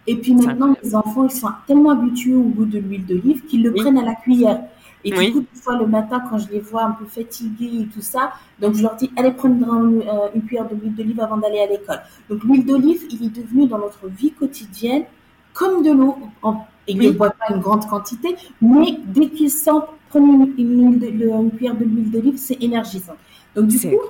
Et 0.07 0.15
puis 0.15 0.35
maintenant, 0.35 0.75
les 0.83 0.95
enfants, 0.95 1.23
ils 1.23 1.31
sont 1.31 1.49
tellement 1.65 1.91
habitués 1.91 2.35
au 2.35 2.43
goût 2.43 2.65
de 2.65 2.77
l'huile 2.77 3.05
d'olive 3.05 3.45
qu'ils 3.45 3.63
le 3.63 3.73
prennent 3.73 3.97
à 3.97 4.03
la 4.03 4.15
cuillère. 4.15 4.61
Et 5.05 5.11
du 5.11 5.31
coup, 5.31 5.41
des 5.41 5.61
fois, 5.61 5.77
le 5.77 5.85
matin, 5.85 6.21
quand 6.29 6.39
je 6.39 6.49
les 6.49 6.59
vois 6.59 6.83
un 6.83 6.91
peu 6.91 7.05
fatigués 7.05 7.81
et 7.81 7.87
tout 7.93 8.01
ça, 8.01 8.33
donc 8.59 8.73
je 8.73 8.81
leur 8.81 8.95
dis, 8.95 9.11
allez 9.15 9.31
prendre 9.31 9.55
une, 9.55 10.01
euh, 10.01 10.29
une 10.33 10.41
cuillère 10.43 10.67
d'huile 10.67 10.95
d'olive 10.95 11.21
avant 11.21 11.37
d'aller 11.37 11.59
à 11.59 11.67
l'école. 11.67 12.01
Donc 12.27 12.43
l'huile 12.43 12.65
d'olive, 12.65 13.03
il 13.11 13.23
est 13.23 13.29
devenu 13.29 13.67
dans 13.67 13.77
notre 13.77 14.07
vie 14.07 14.31
quotidienne 14.31 15.03
comme 15.53 15.83
de 15.83 15.91
l'eau. 15.91 16.17
Ils 16.87 16.97
ne 16.97 17.11
boivent 17.11 17.33
pas 17.39 17.53
une 17.53 17.61
grande 17.61 17.87
quantité, 17.87 18.35
mais 18.61 18.99
dès 19.05 19.29
qu'ils 19.29 19.51
sentent 19.51 19.89
prenez 20.09 20.51
une, 20.57 20.99
une, 21.01 21.51
cuillère 21.51 21.75
de 21.75 21.83
l'huile 21.83 22.11
d'olive, 22.11 22.37
c'est 22.37 22.61
énergisant. 22.61 23.15
Donc 23.55 23.67
du 23.67 23.79
coup, 23.79 24.01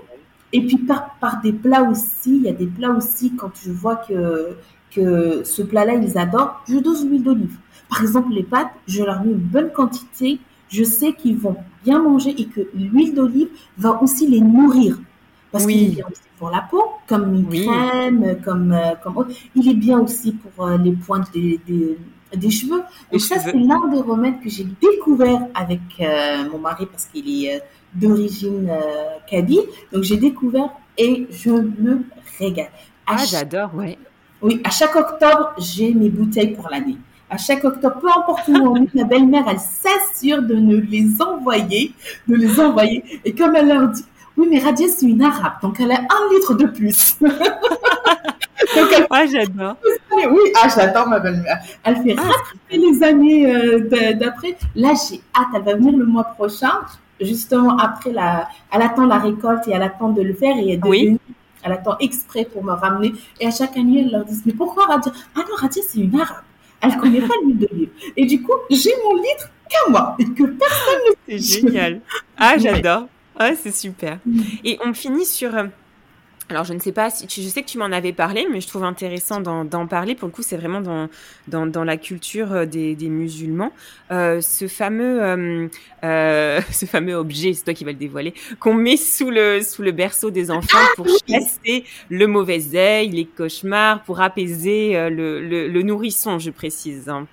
et 0.53 0.61
puis 0.61 0.77
par, 0.77 1.15
par 1.19 1.41
des 1.41 1.53
plats 1.53 1.83
aussi, 1.83 2.37
il 2.37 2.43
y 2.43 2.49
a 2.49 2.53
des 2.53 2.67
plats 2.67 2.91
aussi 2.91 3.35
quand 3.35 3.51
je 3.63 3.71
vois 3.71 3.97
que 3.97 4.55
que 4.91 5.43
ce 5.43 5.61
plat-là 5.61 5.95
ils 5.95 6.17
adorent, 6.17 6.63
je 6.69 6.77
dose 6.77 7.05
l'huile 7.05 7.23
d'olive. 7.23 7.57
Par 7.89 8.01
exemple, 8.01 8.31
les 8.31 8.43
pâtes, 8.43 8.71
je 8.87 9.03
leur 9.03 9.23
mets 9.23 9.31
une 9.31 9.37
bonne 9.37 9.71
quantité. 9.71 10.39
Je 10.75 10.83
sais 10.83 11.13
qu'ils 11.13 11.37
vont 11.37 11.55
bien 11.85 12.01
manger 12.01 12.31
et 12.37 12.47
que 12.47 12.61
l'huile 12.73 13.13
d'olive 13.13 13.47
va 13.77 14.01
aussi 14.01 14.27
les 14.27 14.41
nourrir. 14.41 14.99
Parce 15.51 15.65
qu'il 15.65 15.83
est 15.83 15.95
bien 15.95 16.05
aussi 16.11 16.21
pour 16.37 16.49
la 16.49 16.61
peau, 16.69 16.83
comme 17.07 17.33
une 17.33 17.47
crème, 17.47 18.37
comme, 18.43 18.73
euh, 18.73 18.95
comme 19.01 19.27
Il 19.55 19.69
est 19.69 19.79
bien 19.87 19.99
aussi 19.99 20.33
pour 20.33 20.67
euh, 20.67 20.77
les 20.77 20.91
pointes 20.91 21.31
des, 21.33 21.61
des, 21.65 22.49
cheveux. 22.49 22.83
Donc 23.09 23.21
ça, 23.21 23.39
c'est 23.39 23.53
l'un 23.53 23.87
des 23.87 24.01
remèdes 24.01 24.41
que 24.41 24.49
j'ai 24.49 24.67
découvert 24.81 25.47
avec 25.53 25.79
euh, 26.01 26.49
mon 26.51 26.59
mari 26.59 26.85
parce 26.91 27.05
qu'il 27.05 27.45
est 27.45 27.61
d'origine 27.93 28.69
Kaby. 29.29 29.59
Donc 29.93 30.03
j'ai 30.03 30.17
découvert 30.17 30.69
et 30.97 31.25
je 31.29 31.51
me 31.51 32.03
régale. 32.37 32.71
ah, 33.07 33.23
j'adore, 33.25 33.73
ouais. 33.75 33.97
Oui, 34.41 34.59
à 34.65 34.69
chaque 34.69 34.95
octobre, 34.97 35.53
j'ai 35.57 35.93
mes 35.93 36.09
bouteilles 36.09 36.53
pour 36.53 36.67
l'année 36.69 36.97
à 37.29 37.37
chaque 37.37 37.63
octobre, 37.63 37.97
peu 37.99 38.07
importe 38.07 38.47
où 38.47 38.53
on 38.55 38.75
est, 38.75 38.93
ma 38.93 39.03
belle-mère, 39.03 39.45
elle 39.49 39.59
s'assure 39.59 40.41
de 40.41 40.55
ne 40.55 40.77
les 40.77 41.21
envoyer, 41.21 41.93
de 42.27 42.35
les 42.35 42.59
envoyer. 42.59 43.03
Et 43.25 43.33
comme 43.33 43.55
elle 43.55 43.67
leur 43.67 43.87
dit, 43.89 44.05
oui, 44.37 44.47
mais 44.49 44.59
Radia, 44.59 44.87
c'est 44.87 45.05
une 45.05 45.23
arabe, 45.23 45.53
donc 45.61 45.79
elle 45.79 45.91
a 45.91 45.99
un 45.99 46.33
litre 46.33 46.53
de 46.53 46.65
plus. 46.65 47.17
donc 47.21 49.07
ah, 49.09 49.25
j'adore. 49.25 49.75
Oui, 50.17 50.53
ah, 50.63 50.69
j'adore 50.73 51.07
ma 51.07 51.19
belle-mère. 51.19 51.59
Elle 51.83 51.97
fait 51.97 52.15
ah, 52.17 52.31
les 52.71 53.03
années 53.03 53.53
euh, 53.53 54.13
d'après. 54.13 54.55
Là, 54.73 54.93
j'ai 54.93 55.21
hâte, 55.35 55.47
elle 55.53 55.61
va 55.61 55.75
venir 55.75 55.97
le 55.97 56.05
mois 56.05 56.23
prochain, 56.23 56.71
justement 57.19 57.77
après 57.77 58.11
la, 58.11 58.47
elle 58.71 58.81
attend 58.81 59.07
la 59.07 59.19
récolte 59.19 59.67
et 59.67 59.71
elle 59.71 59.83
attend 59.83 60.09
de 60.09 60.21
le 60.21 60.33
faire 60.33 60.55
et 60.57 60.77
de 60.77 60.87
oui. 60.87 61.19
Elle 61.63 61.73
attend 61.73 61.97
exprès 61.99 62.45
pour 62.45 62.63
me 62.63 62.71
ramener. 62.71 63.13
Et 63.41 63.47
à 63.47 63.51
chaque 63.51 63.75
année, 63.75 64.03
elle 64.05 64.11
leur 64.11 64.23
dit, 64.23 64.39
mais 64.45 64.53
pourquoi 64.53 64.85
Radia? 64.85 65.11
Ah 65.35 65.39
non, 65.39 65.55
Radia, 65.57 65.81
c'est 65.85 65.99
une 65.99 66.19
arabe. 66.19 66.43
Elle 66.81 66.97
connaît 66.97 67.21
pas 67.21 67.33
l'huile 67.43 67.57
d'olive. 67.57 67.89
Et 68.15 68.25
du 68.25 68.41
coup, 68.41 68.53
j'ai 68.69 68.91
mon 69.03 69.15
litre 69.15 69.49
qu'à 69.69 69.89
moi 69.89 70.15
et 70.19 70.25
que 70.25 70.43
personne 70.43 70.99
ne 71.07 71.37
C'est 71.37 71.61
génial. 71.61 72.01
Ah, 72.37 72.57
j'adore. 72.57 73.07
Ah, 73.37 73.51
c'est 73.55 73.75
super. 73.75 74.19
Mm. 74.25 74.41
Et 74.63 74.79
on 74.85 74.93
finit 74.93 75.25
sur 75.25 75.55
euh, 75.55 75.65
alors 76.49 76.63
je 76.63 76.73
ne 76.73 76.79
sais 76.79 76.91
pas 76.91 77.09
si 77.09 77.27
je 77.27 77.47
sais 77.49 77.63
que 77.63 77.67
tu 77.67 77.79
m'en 77.79 77.85
avais 77.85 78.13
parlé, 78.13 78.45
mais 78.51 78.61
je 78.61 78.67
trouve 78.67 78.83
intéressant 78.83 79.41
d'en 79.41 79.87
parler. 79.87 80.13
Pour 80.13 80.27
le 80.27 80.31
coup, 80.31 80.43
c'est 80.43 80.57
vraiment 80.57 80.79
dans, 80.81 81.09
dans, 81.47 81.65
dans 81.65 81.83
la 81.83 81.97
culture 81.97 82.51
euh, 82.53 82.65
des, 82.65 82.95
des 82.95 83.09
musulmans, 83.09 83.71
euh, 84.11 84.41
ce 84.41 84.67
fameux 84.67 85.23
euh, 85.23 85.67
euh, 86.03 86.61
ce 86.71 86.85
fameux 86.85 87.15
objet, 87.15 87.53
c'est 87.53 87.63
toi 87.63 87.73
qui 87.73 87.83
vas 87.83 87.91
le 87.91 87.97
dévoiler, 87.97 88.33
qu'on 88.59 88.75
met 88.75 88.97
sous 88.97 89.31
le 89.31 89.61
sous 89.61 89.81
le 89.81 89.91
berceau 89.91 90.29
des 90.29 90.51
enfants 90.51 90.77
ah 90.77 90.87
pour 90.95 91.07
chasser 91.27 91.83
le 92.09 92.27
mauvais 92.27 92.75
œil, 92.75 93.09
les 93.09 93.25
cauchemars, 93.25 94.03
pour 94.03 94.21
apaiser 94.21 94.95
euh, 94.97 95.09
le, 95.09 95.41
le, 95.41 95.67
le 95.67 95.81
nourrisson, 95.81 96.37
je 96.39 96.51
précise. 96.51 97.09
Hein. 97.09 97.27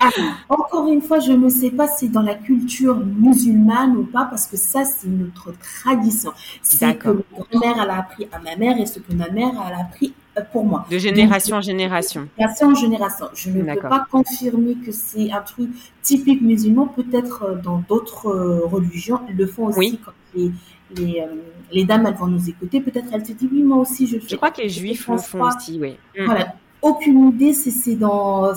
Ah, 0.00 0.10
encore 0.48 0.88
une 0.88 1.02
fois, 1.02 1.20
je 1.20 1.32
ne 1.32 1.48
sais 1.48 1.70
pas 1.70 1.88
si 1.88 2.06
c'est 2.06 2.08
dans 2.08 2.22
la 2.22 2.34
culture 2.34 2.96
musulmane 2.96 3.96
ou 3.96 4.04
pas, 4.04 4.24
parce 4.24 4.46
que 4.46 4.56
ça, 4.56 4.84
c'est 4.84 5.08
notre 5.08 5.52
tradition. 5.58 6.32
C'est 6.62 6.96
que 6.96 7.08
ma 7.08 7.60
mère, 7.60 7.76
elle 7.82 7.90
a 7.90 7.98
appris 7.98 8.28
à 8.32 8.38
ma 8.38 8.56
mère 8.56 8.78
et 8.78 8.86
ce 8.86 9.00
que 9.00 9.12
ma 9.12 9.28
mère, 9.30 9.50
elle 9.66 9.74
a 9.74 9.80
appris 9.80 10.14
euh, 10.36 10.42
pour 10.52 10.64
moi. 10.64 10.86
De 10.90 10.98
génération 10.98 11.56
en 11.56 11.60
génération. 11.60 12.28
Génération 12.36 12.68
en 12.68 12.74
génération. 12.74 13.26
Je 13.34 13.50
ne 13.50 13.74
peux 13.74 13.80
pas 13.80 14.06
confirmer 14.10 14.74
que 14.74 14.92
c'est 14.92 15.30
un 15.32 15.40
truc 15.40 15.70
typique 16.02 16.42
musulman. 16.42 16.86
Peut-être 16.86 17.42
euh, 17.42 17.54
dans 17.56 17.82
d'autres 17.88 18.28
euh, 18.28 18.66
religions, 18.66 19.20
ils 19.28 19.36
le 19.36 19.46
font 19.46 19.66
aussi 19.66 19.98
quand 20.04 20.12
les, 20.34 20.52
les, 20.96 21.24
les, 21.72 21.84
dames, 21.84 22.06
elles 22.06 22.14
vont 22.14 22.26
nous 22.26 22.48
écouter. 22.48 22.80
Peut-être 22.80 23.06
elles 23.12 23.26
se 23.26 23.32
disent, 23.32 23.48
oui, 23.50 23.62
moi 23.62 23.78
aussi, 23.78 24.06
je 24.06 24.18
fais. 24.18 24.28
Je 24.28 24.36
crois 24.36 24.50
que 24.50 24.62
les 24.62 24.68
juifs 24.68 25.08
le 25.08 25.18
font 25.18 25.42
aussi, 25.42 25.78
oui. 25.80 25.96
Voilà. 26.24 26.54
Aucune 26.80 27.30
idée, 27.30 27.52
c'est 27.52 27.96
dans, 27.96 28.54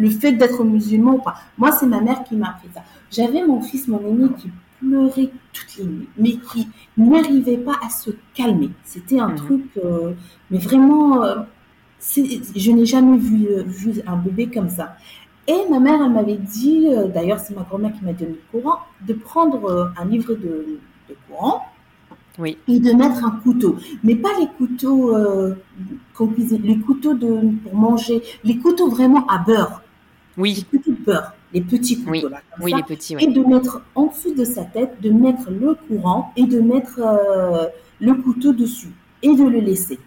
le 0.00 0.10
fait 0.10 0.32
d'être 0.32 0.64
musulman 0.64 1.14
ou 1.16 1.18
pas. 1.18 1.34
Moi, 1.58 1.70
c'est 1.72 1.86
ma 1.86 2.00
mère 2.00 2.24
qui 2.24 2.36
m'a 2.36 2.50
appris 2.50 2.68
ça. 2.74 2.82
J'avais 3.10 3.46
mon 3.46 3.60
fils, 3.60 3.86
mon 3.86 4.00
aîné, 4.00 4.28
qui 4.38 4.50
pleurait 4.80 5.30
toutes 5.52 5.76
les 5.78 5.84
nuits, 5.84 6.08
mais 6.16 6.32
qui 6.50 6.68
n'arrivait 6.96 7.58
pas 7.58 7.76
à 7.84 7.90
se 7.90 8.10
calmer. 8.34 8.70
C'était 8.84 9.20
un 9.20 9.28
mhm. 9.28 9.36
truc, 9.36 9.64
euh, 9.84 10.12
mais 10.50 10.58
vraiment, 10.58 11.22
euh, 11.22 11.36
je 12.00 12.70
n'ai 12.70 12.86
jamais 12.86 13.18
vu, 13.18 13.46
euh, 13.48 13.62
vu, 13.62 14.00
un 14.06 14.16
bébé 14.16 14.48
comme 14.48 14.68
ça. 14.70 14.96
Et 15.46 15.68
ma 15.68 15.80
mère, 15.80 16.00
elle 16.04 16.12
m'avait 16.12 16.36
dit, 16.36 16.86
d'ailleurs, 17.12 17.40
c'est 17.40 17.56
ma 17.56 17.62
grand-mère 17.62 17.92
qui 17.92 18.04
m'a 18.04 18.12
donné 18.12 18.32
le 18.32 18.40
courant, 18.60 18.78
de 19.06 19.14
prendre 19.14 19.92
un 19.98 20.04
livre 20.04 20.34
de, 20.34 20.78
de 21.08 21.16
courant 21.26 21.62
oui. 22.38 22.56
et 22.68 22.78
de 22.78 22.92
mettre 22.92 23.24
un 23.24 23.32
couteau. 23.42 23.76
Mais 24.04 24.14
pas 24.14 24.28
les 24.38 24.46
couteaux 24.46 25.12
qu'on 26.14 26.28
cuisine, 26.28 26.62
les 26.62 26.78
couteaux 26.78 27.14
de, 27.14 27.50
pour 27.64 27.74
manger, 27.74 28.22
les 28.44 28.58
couteaux 28.58 28.90
vraiment 28.90 29.26
à 29.26 29.38
beurre. 29.38 29.82
Oui. 30.36 30.66
Les 30.72 30.78
couteaux 30.78 30.92
de 30.92 31.04
beurre, 31.04 31.34
les 31.52 31.60
petits 31.60 31.98
couteaux 31.98 32.10
oui. 32.10 32.24
là. 32.30 32.40
oui, 32.60 32.72
les 32.74 32.82
petits. 32.82 33.16
Et 33.18 33.26
de 33.26 33.42
mettre 33.42 33.82
en 33.94 34.06
dessous 34.06 34.34
de 34.34 34.44
sa 34.44 34.64
tête, 34.64 35.00
de 35.00 35.10
mettre 35.10 35.50
le 35.50 35.74
courant 35.74 36.32
et 36.36 36.44
de 36.44 36.60
mettre 36.60 37.00
euh, 37.00 37.66
le 38.00 38.14
couteau 38.14 38.52
dessus 38.52 38.92
et 39.22 39.34
de 39.34 39.44
le 39.44 39.60
laisser. 39.60 39.98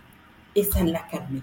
Et 0.56 0.64
ça 0.64 0.84
l'a 0.84 1.00
calmé. 1.12 1.42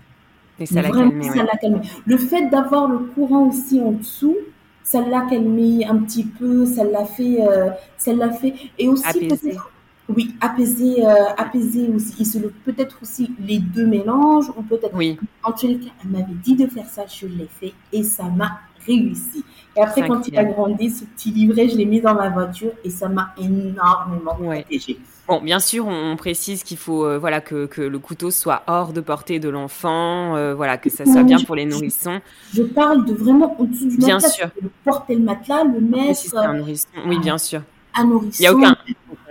Et 0.58 0.66
ça 0.66 0.82
l'a 0.82 0.90
calmé. 0.90 1.28
Ça 1.28 1.42
l'a 1.42 1.56
calmé. 1.60 1.80
Le 2.06 2.16
fait 2.16 2.48
d'avoir 2.48 2.88
le 2.88 2.98
courant 2.98 3.48
aussi 3.48 3.80
en 3.80 3.92
dessous, 3.92 4.36
ça 4.82 5.00
l'a 5.00 5.22
calmé 5.22 5.86
un 5.86 5.98
petit 5.98 6.24
peu, 6.24 6.66
ça 6.66 6.84
l'a 6.84 7.04
fait, 7.04 7.38
euh, 7.40 7.70
ça 7.96 8.12
l'a 8.12 8.30
fait, 8.30 8.54
et 8.78 8.88
aussi 8.88 9.28
peut-être 9.28 9.70
oui, 10.16 10.34
apaiser, 10.40 11.06
euh, 11.06 11.28
apaiser 11.36 11.88
aussi. 11.88 12.40
Peut-être 12.64 12.98
aussi 13.02 13.30
les 13.38 13.58
deux 13.58 13.86
mélanges, 13.86 14.48
ou 14.56 14.62
peut-être. 14.62 14.94
Oui. 14.94 15.18
En 15.42 15.54
les 15.62 15.78
cas, 15.78 15.90
elle 16.02 16.10
m'avait 16.10 16.34
dit 16.42 16.56
de 16.56 16.66
faire 16.66 16.88
ça, 16.88 17.04
je 17.06 17.26
l'ai 17.26 17.48
fait 17.60 17.72
et 17.92 18.02
ça 18.02 18.24
m'a 18.24 18.60
réussi. 18.98 19.44
Et 19.76 19.80
après, 19.80 20.06
quand 20.06 20.26
il 20.26 20.36
a 20.36 20.44
grandi, 20.44 20.90
ce 20.90 21.04
petit 21.04 21.30
livret, 21.30 21.68
je 21.68 21.76
l'ai 21.76 21.86
mis 21.86 22.00
dans 22.00 22.14
ma 22.14 22.28
voiture 22.28 22.72
et 22.84 22.90
ça 22.90 23.08
m'a 23.08 23.32
énormément 23.38 24.34
protégé. 24.34 24.98
Bon, 25.28 25.40
bien 25.40 25.60
sûr, 25.60 25.86
on, 25.86 26.16
précise 26.16 26.64
qu'il 26.64 26.76
faut 26.76 27.04
euh, 27.04 27.16
voilà 27.16 27.40
que, 27.40 27.66
que, 27.66 27.80
le 27.80 27.98
couteau 28.00 28.32
soit 28.32 28.64
hors 28.66 28.92
de 28.92 29.00
portée 29.00 29.38
de 29.38 29.48
l'enfant, 29.48 30.34
euh, 30.34 30.56
voilà 30.56 30.76
que 30.76 30.90
ça 30.90 31.04
soit 31.04 31.22
bien 31.22 31.38
pour 31.38 31.54
les 31.54 31.66
nourrissons. 31.66 32.20
Je, 32.52 32.64
parle 32.64 33.04
de 33.04 33.14
vraiment 33.14 33.54
au-dessus 33.60 33.86
du 33.86 33.96
bien 33.96 34.18
sûr. 34.18 34.48
porter 34.84 35.14
le 35.14 35.22
matelas, 35.22 35.62
le 35.62 35.80
mettre. 35.80 36.16
Si 36.16 36.36
un 36.36 36.54
nourrisson, 36.54 36.88
oui, 37.06 37.20
bien 37.20 37.38
sûr. 37.38 37.62
Un 37.94 38.06
nourrisson. 38.06 38.38
Il 38.40 38.42
n'y 38.42 38.46
a 38.48 38.54
aucun, 38.54 38.76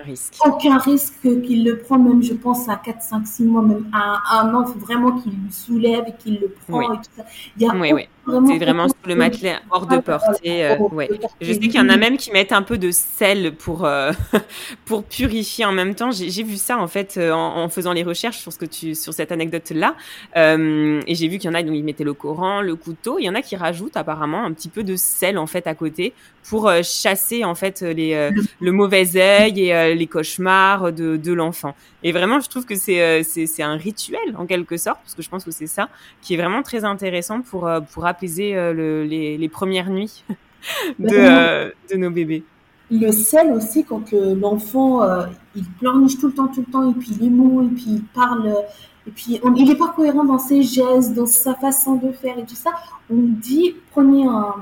risque. 0.06 0.36
Aucun 0.46 0.78
risque 0.78 1.20
qu'il 1.22 1.66
le 1.66 1.80
prend, 1.80 2.00
même 2.00 2.24
je 2.24 2.34
pense 2.34 2.70
à 2.70 2.78
4, 2.78 3.02
5, 3.02 3.28
6 3.28 3.44
mois, 3.44 3.62
même 3.62 3.86
à 3.92 4.40
un 4.40 4.54
an, 4.54 4.64
il 4.66 4.72
faut 4.72 4.80
vraiment 4.80 5.20
qu'il 5.20 5.34
le 5.34 5.52
soulève 5.52 6.06
et 6.08 6.14
qu'il 6.18 6.40
le 6.40 6.48
prend. 6.48 6.80
Oui. 6.80 6.86
Il 7.58 7.64
y 7.64 7.70
a 7.70 7.76
oui, 7.76 7.92
oui. 7.92 8.08
C'est 8.48 8.58
vraiment 8.58 8.88
sur 8.88 8.98
le 9.06 9.16
matelas 9.16 9.60
hors 9.72 9.86
de 9.86 9.98
portée. 9.98 10.66
Euh, 10.66 10.78
ouais. 10.92 11.10
Je 11.42 11.54
sais 11.54 11.60
qu'il 11.60 11.76
y 11.76 11.80
en 11.80 11.90
a 11.90 11.98
même 11.98 12.18
qui 12.18 12.32
mettent 12.32 12.52
un 12.52 12.62
peu 12.62 12.78
de 12.78 12.92
sel 12.92 13.54
pour, 13.56 13.86
euh, 13.86 14.12
pour 14.86 15.04
purifier 15.04 15.66
en 15.66 15.72
même 15.72 15.96
temps. 15.96 16.12
J'ai 16.12 16.44
vu 16.44 16.58
ça 16.58 16.78
en 16.78 16.88
fait 16.88 17.16
euh, 17.18 17.32
en, 17.32 17.64
en, 17.64 17.70
faisant 17.70 17.94
les 17.94 18.04
recherches 18.04 18.38
sur, 18.38 18.52
ce 18.52 18.58
que 18.58 18.66
tu, 18.66 18.96
sur 18.96 19.14
cette 19.14 19.32
anecdote-là. 19.32 19.96
Euh, 20.38 21.02
et 21.08 21.16
j'ai 21.16 21.28
vu 21.28 21.38
qu'il 21.38 21.50
y 21.50 21.52
en 21.52 21.56
a 21.56 21.64
dont 21.64 21.74
ils 21.74 21.84
mettaient 21.84 22.04
le 22.04 22.14
Coran, 22.14 22.62
le 22.62 22.76
couteau. 22.76 23.18
Il 23.20 23.26
y 23.26 23.30
en 23.30 23.36
a 23.36 23.42
qui 23.42 23.56
rajoutent 23.56 23.98
apparemment 23.98 24.44
un 24.44 24.54
petit 24.54 24.70
peu 24.70 24.84
de 24.84 24.96
sel 24.96 25.38
en 25.38 25.48
fait 25.48 25.68
à 25.68 25.76
côté 25.76 26.14
pour 26.50 26.72
chasser 26.84 27.44
en 27.44 27.54
fait 27.54 27.82
les, 27.82 28.32
le 28.60 28.72
mauvais 28.72 29.18
œil 29.18 29.70
et 29.70 29.94
les 29.94 30.08
cauchemars 30.08 30.92
de, 30.92 31.16
de 31.16 31.34
l'enfant. 31.34 31.76
Et 32.02 32.12
vraiment, 32.12 32.40
je 32.40 32.50
trouve 32.50 32.66
que 32.66 32.76
c'est 32.76 33.24
c'est 33.24 33.62
un 33.62 33.76
rituel 33.76 34.36
en 34.36 34.48
quelque 34.48 34.78
sorte, 34.78 35.00
parce 35.04 35.14
que 35.14 35.22
je 35.22 35.30
pense 35.30 35.44
que 35.44 35.52
c'est 35.52 35.68
ça 35.68 35.90
qui 36.22 36.34
est 36.34 36.38
vraiment 36.38 36.64
très 36.64 36.86
intéressant 36.86 37.42
pour, 37.42 37.70
pour 37.94 38.06
apaiser 38.20 38.54
le, 38.54 39.04
les, 39.04 39.38
les, 39.38 39.50
premières 39.50 39.90
nuits 39.90 40.24
de, 41.00 41.10
euh, 41.12 41.72
de, 41.92 41.96
nos 41.98 42.10
bébés. 42.10 42.44
Le 42.92 43.12
sel 43.12 43.52
aussi, 43.52 43.84
quand 43.86 44.12
l'enfant, 44.12 45.04
euh, 45.04 45.26
il 45.56 45.64
pleurniche 45.64 46.18
tout 46.20 46.28
le 46.28 46.34
temps, 46.34 46.48
tout 46.48 46.64
le 46.66 46.72
temps, 46.72 46.90
et 46.90 46.94
puis 46.94 47.12
il 47.20 47.28
est 47.28 47.30
mou, 47.30 47.64
et 47.64 47.76
puis 47.76 47.86
il 47.88 48.04
parle, 48.04 48.54
et 49.08 49.12
puis 49.12 49.40
il 49.56 49.66
n'est 49.66 49.76
pas 49.76 49.90
cohérent 49.90 50.24
dans 50.24 50.40
ses 50.40 50.64
gestes, 50.64 51.14
dans 51.14 51.26
sa 51.26 51.54
façon 51.56 51.96
de 51.96 52.12
faire 52.12 52.38
et 52.38 52.46
tout 52.46 52.56
ça, 52.56 52.72
on 53.10 53.18
dit, 53.18 53.76
prenez 53.92 54.26
un, 54.26 54.56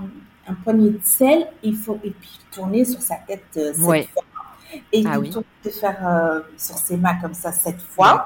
un 0.47 0.53
poignet 0.63 0.89
de 0.89 0.99
sel, 1.03 1.47
et, 1.63 1.71
faut, 1.71 1.99
et 2.03 2.11
puis 2.11 2.39
tournez 2.51 2.83
sur 2.83 3.01
sa 3.01 3.15
tête 3.15 3.43
euh, 3.55 3.73
sept 3.73 4.09
fois. 4.09 4.23
Et 4.91 5.03
ah, 5.07 5.17
oui. 5.17 5.31
de 5.63 5.69
faire 5.69 6.43
sur 6.57 6.77
ses 6.77 6.97
mains 6.97 7.15
comme 7.21 7.33
ça 7.33 7.53
sept 7.53 7.79
fois. 7.79 8.25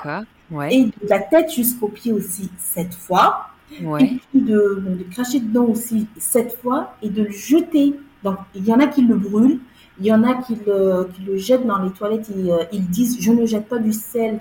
Ouais. 0.50 0.74
Et 0.74 0.86
de 0.86 1.08
la 1.08 1.20
tête 1.20 1.52
jusqu'aux 1.52 1.88
pieds 1.88 2.12
aussi 2.12 2.50
sept 2.58 2.94
fois. 2.96 3.51
Ouais. 3.82 4.04
Et 4.04 4.20
puis 4.32 4.42
de, 4.42 4.84
de, 4.86 5.06
cracher 5.12 5.40
dedans 5.40 5.66
aussi 5.66 6.08
sept 6.18 6.58
fois 6.62 6.96
et 7.02 7.10
de 7.10 7.24
le 7.24 7.32
jeter. 7.32 7.96
Donc, 8.24 8.38
il 8.54 8.66
y 8.66 8.74
en 8.74 8.80
a 8.80 8.88
qui 8.88 9.02
le 9.02 9.16
brûlent, 9.16 9.60
il 10.00 10.06
y 10.06 10.14
en 10.14 10.24
a 10.24 10.36
qui 10.42 10.56
le, 10.66 11.08
qui 11.14 11.22
le 11.24 11.38
jettent 11.38 11.66
dans 11.66 11.82
les 11.82 11.92
toilettes 11.92 12.30
et 12.30 12.52
euh, 12.52 12.64
ils 12.72 12.88
disent 12.88 13.18
Je 13.20 13.32
ne 13.32 13.46
jette 13.46 13.68
pas 13.68 13.80
du 13.80 13.94
sel 13.94 14.40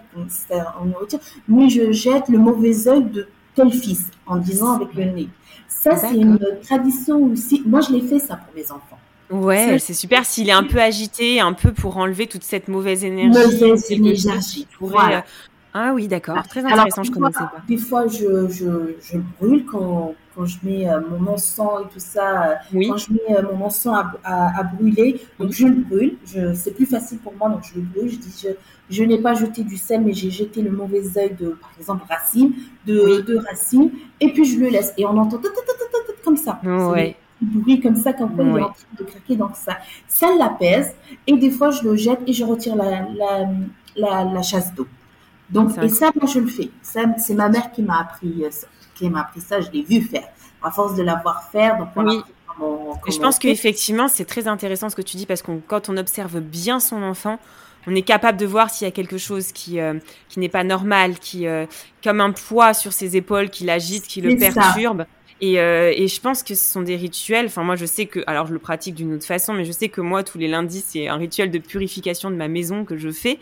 en 0.81 0.85
nourriture, 0.85 1.21
mais 1.49 1.69
je 1.69 1.93
jette 1.93 2.29
le 2.29 2.39
mauvais 2.39 2.89
œil 2.89 3.05
de 3.05 3.29
tel 3.55 3.71
fils 3.73 4.11
en 4.27 4.37
disant 4.37 4.77
avec 4.77 4.95
le 4.95 5.05
nez. 5.05 5.29
Ça, 5.69 5.97
c'est 5.97 6.17
une 6.17 6.39
tradition 6.63 7.23
aussi. 7.25 7.63
Moi, 7.65 7.81
je 7.81 7.93
l'ai 7.93 8.03
fait 8.03 8.19
ça 8.19 8.37
pour 8.37 8.55
mes 8.55 8.71
enfants. 8.71 8.99
Ouais, 9.31 9.79
c'est 9.79 9.95
super 9.95 10.27
s'il 10.27 10.49
est 10.49 10.53
un 10.53 10.65
peu 10.65 10.81
agité, 10.81 11.41
un 11.41 11.53
peu 11.53 11.73
pour 11.73 11.97
enlever 11.99 12.27
toute 12.27 12.43
cette 12.43 12.67
mauvaise 12.67 13.05
énergie. 13.05 13.39
Mauvaise 13.39 13.91
énergie. 13.91 14.67
Pourrait, 14.77 15.25
ah 15.73 15.93
oui, 15.95 16.09
d'accord. 16.09 16.43
Très 16.49 16.65
intéressant, 16.65 17.03
je 17.03 17.11
ne 17.11 17.15
connaissais 17.15 17.39
pas. 17.39 17.63
Des 17.69 17.77
fois, 17.77 18.07
je, 18.07 18.49
je, 18.49 18.95
je 19.01 19.19
brûle 19.39 19.65
quand, 19.65 20.15
quand 20.35 20.45
je 20.45 20.59
mets 20.63 20.89
euh, 20.89 21.01
mon 21.11 21.33
encens 21.33 21.83
et 21.83 21.93
tout 21.93 21.99
ça. 22.01 22.59
Oui. 22.73 22.89
Quand 22.89 22.97
je 22.97 23.13
mets 23.13 23.37
euh, 23.37 23.43
mon 23.43 23.67
encens 23.67 24.05
à, 24.25 24.59
à, 24.59 24.63
brûler, 24.65 25.21
donc 25.39 25.53
je 25.53 25.67
le 25.67 25.77
brûle. 25.77 26.17
C'est 26.55 26.75
plus 26.75 26.87
facile 26.87 27.19
pour 27.19 27.35
moi, 27.35 27.49
donc 27.49 27.63
je 27.63 27.79
le 27.79 27.83
brûle. 27.83 28.11
Je 28.11 28.17
dis, 28.17 28.43
je, 28.43 28.49
je 28.95 29.05
n'ai 29.05 29.19
pas 29.19 29.35
jeté 29.35 29.63
du 29.63 29.77
sel, 29.77 30.03
mais 30.03 30.13
j'ai 30.13 30.31
jeté 30.31 30.63
le 30.63 30.71
mauvais 30.71 31.03
œil 31.17 31.37
de, 31.39 31.51
par 31.51 31.71
exemple, 31.79 32.05
racine, 32.09 32.53
de, 32.87 33.21
de 33.21 33.37
racine, 33.37 33.91
et 34.21 34.33
puis 34.33 34.45
je 34.45 34.59
le 34.59 34.69
laisse. 34.69 34.93
Et 34.97 35.07
on 35.07 35.17
entend 35.17 35.41
comme 36.25 36.37
ça. 36.37 36.61
Ouais 36.65 37.17
bruit 37.43 37.81
comme 37.81 37.97
ça 37.97 38.13
quand 38.13 38.31
il 38.35 38.41
est 38.41 38.63
en 38.63 38.69
train 38.69 38.75
de 38.99 39.05
craquer. 39.05 39.37
Donc 39.37 39.53
ça, 39.55 39.79
ça 40.07 40.29
l'apaise. 40.39 40.95
Et 41.27 41.37
des 41.37 41.51
fois, 41.51 41.71
je 41.71 41.83
le 41.85 41.97
jette 41.97 42.21
et 42.27 42.33
je 42.33 42.45
retire 42.45 42.77
la, 42.77 43.07
la, 43.17 43.49
la, 43.97 44.25
la 44.25 44.43
chasse 44.43 44.75
d'eau. 44.75 44.87
Donc, 45.51 45.77
et 45.83 45.89
ça, 45.89 46.11
moi, 46.15 46.31
je 46.33 46.41
le 46.41 46.47
fais. 46.47 46.71
Ça, 46.83 47.03
c'est 47.19 47.35
ma 47.35 47.49
mère 47.49 47.73
qui 47.73 47.83
m'a 47.83 48.01
appris 48.01 48.45
ça. 48.51 48.67
Qui 48.95 49.11
m'a 49.11 49.23
appris 49.23 49.41
ça. 49.41 49.61
Je 49.61 49.71
l'ai 49.71 49.83
vu 49.83 50.03
faire. 50.03 50.29
À 50.63 50.71
force 50.71 50.95
de 50.95 51.03
l'avoir 51.03 51.45
faire, 51.51 51.79
donc 51.79 51.89
oui. 51.97 52.21
je 53.09 53.19
pense 53.19 53.39
qu'effectivement, 53.39 54.09
c'est 54.09 54.27
très 54.27 54.47
intéressant 54.47 54.91
ce 54.91 54.97
que 54.97 55.01
tu 55.01 55.17
dis 55.17 55.25
parce 55.25 55.41
que 55.41 55.53
quand 55.67 55.89
on 55.89 55.97
observe 55.97 56.39
bien 56.41 56.81
son 56.81 57.03
enfant, 57.03 57.39
on 57.87 57.95
est 57.95 58.03
capable 58.03 58.39
de 58.39 58.45
voir 58.45 58.69
s'il 58.69 58.85
y 58.87 58.89
a 58.89 58.93
quelque 58.93 59.17
chose 59.17 59.53
qui 59.53 59.81
euh, 59.81 59.95
qui 60.29 60.39
n'est 60.39 60.51
pas 60.51 60.65
normal, 60.65 61.19
qui 61.19 61.47
euh, 61.47 61.65
comme 62.05 62.21
un 62.21 62.33
poids 62.33 62.75
sur 62.75 62.93
ses 62.93 63.17
épaules 63.17 63.49
qui 63.49 63.65
l'agite, 63.65 64.07
qui 64.07 64.21
le 64.21 64.37
perturbe. 64.37 65.07
Et, 65.43 65.59
euh, 65.59 65.91
et, 65.97 66.07
je 66.07 66.21
pense 66.21 66.43
que 66.43 66.55
ce 66.55 66.73
sont 66.73 66.83
des 66.83 66.97
rituels. 66.97 67.47
Enfin, 67.47 67.63
moi, 67.63 67.75
je 67.75 67.87
sais 67.87 68.05
que, 68.05 68.21
alors, 68.27 68.47
je 68.47 68.53
le 68.53 68.59
pratique 68.59 68.95
d'une 68.95 69.15
autre 69.15 69.25
façon, 69.25 69.55
mais 69.55 69.65
je 69.65 69.73
sais 69.73 69.89
que 69.89 70.03
moi, 70.03 70.23
tous 70.23 70.37
les 70.37 70.49
lundis, 70.49 70.85
c'est 70.87 71.09
un 71.09 71.17
rituel 71.17 71.51
de 71.51 71.59
purification 71.59 72.31
de 72.31 72.37
ma 72.37 72.47
maison 72.47 72.85
que 72.85 72.99
je 72.99 73.11
fais. 73.11 73.39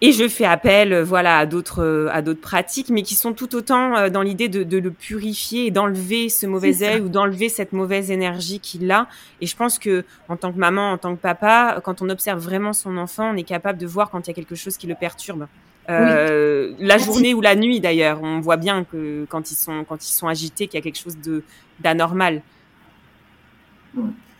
Et 0.00 0.12
je 0.12 0.28
fais 0.28 0.44
appel, 0.44 0.92
euh, 0.92 1.02
voilà, 1.02 1.38
à 1.38 1.46
d'autres, 1.46 1.82
euh, 1.82 2.08
à 2.12 2.22
d'autres 2.22 2.40
pratiques, 2.40 2.88
mais 2.88 3.02
qui 3.02 3.16
sont 3.16 3.32
tout 3.32 3.56
autant 3.56 3.96
euh, 3.96 4.10
dans 4.10 4.22
l'idée 4.22 4.48
de, 4.48 4.62
de, 4.62 4.78
le 4.78 4.92
purifier 4.92 5.66
et 5.66 5.70
d'enlever 5.72 6.28
ce 6.28 6.46
mauvais 6.46 6.84
œil 6.84 7.00
ou 7.00 7.08
d'enlever 7.08 7.48
cette 7.48 7.72
mauvaise 7.72 8.12
énergie 8.12 8.60
qu'il 8.60 8.88
a. 8.92 9.08
Et 9.40 9.46
je 9.46 9.56
pense 9.56 9.80
que, 9.80 10.04
en 10.28 10.36
tant 10.36 10.52
que 10.52 10.58
maman, 10.58 10.92
en 10.92 10.98
tant 10.98 11.16
que 11.16 11.20
papa, 11.20 11.80
quand 11.82 12.00
on 12.00 12.10
observe 12.10 12.38
vraiment 12.38 12.72
son 12.72 12.96
enfant, 12.96 13.32
on 13.34 13.36
est 13.36 13.42
capable 13.42 13.78
de 13.78 13.86
voir 13.88 14.10
quand 14.10 14.26
il 14.26 14.30
y 14.30 14.30
a 14.30 14.34
quelque 14.34 14.54
chose 14.54 14.76
qui 14.76 14.86
le 14.86 14.94
perturbe. 14.94 15.48
Euh, 15.90 16.74
La 16.78 16.98
journée 16.98 17.34
ou 17.34 17.40
la 17.40 17.56
nuit, 17.56 17.80
d'ailleurs, 17.80 18.22
on 18.22 18.40
voit 18.40 18.58
bien 18.58 18.84
que 18.84 19.26
quand 19.28 19.50
ils 19.50 19.56
sont, 19.56 19.84
quand 19.88 20.04
ils 20.04 20.12
sont 20.12 20.28
agités, 20.28 20.68
qu'il 20.68 20.78
y 20.78 20.80
a 20.80 20.82
quelque 20.82 20.98
chose 20.98 21.18
de 21.18 21.42
d'anormal. 21.80 22.42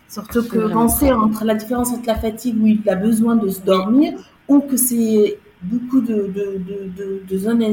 Surtout 0.09 0.47
que 0.47 0.73
penser 0.73 1.13
entre 1.13 1.45
la 1.45 1.55
différence 1.55 1.91
entre 1.91 2.07
la 2.07 2.17
fatigue 2.17 2.57
où 2.63 2.67
il 2.67 2.89
a 2.89 2.95
besoin 2.95 3.37
de 3.37 3.49
se 3.49 3.61
dormir 3.61 4.15
ou 4.49 4.61
que 4.61 4.77
c'est 4.77 5.39
beaucoup 5.63 6.01
de, 6.01 6.27
de, 6.27 6.61
de, 6.97 7.23
de, 7.29 7.39
zones 7.39 7.65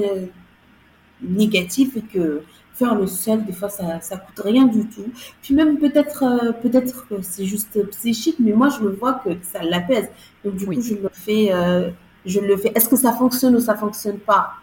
négatives 1.21 1.97
et 1.97 2.01
que 2.01 2.41
faire 2.73 2.95
le 2.95 3.07
seul, 3.07 3.45
des 3.45 3.53
fois, 3.53 3.69
ça, 3.69 4.01
ça 4.01 4.17
coûte 4.17 4.41
rien 4.43 4.65
du 4.65 4.87
tout. 4.87 5.05
Puis 5.41 5.53
même 5.53 5.77
peut-être, 5.77 6.23
euh, 6.23 6.51
peut-être 6.51 7.07
que 7.07 7.21
c'est 7.21 7.45
juste 7.45 7.79
psychique, 7.91 8.35
mais 8.39 8.51
moi, 8.51 8.69
je 8.69 8.83
le 8.83 8.91
vois 8.91 9.13
que 9.13 9.29
ça 9.43 9.63
l'apaise. 9.63 10.09
Donc, 10.43 10.55
du 10.55 10.65
coup, 10.65 10.81
je 10.81 10.95
le 10.95 11.09
fais, 11.11 11.53
euh, 11.53 11.89
je 12.25 12.39
le 12.39 12.57
fais. 12.57 12.71
Est-ce 12.75 12.89
que 12.89 12.97
ça 12.97 13.13
fonctionne 13.13 13.55
ou 13.55 13.59
ça 13.61 13.75
fonctionne 13.75 14.17
pas? 14.19 14.55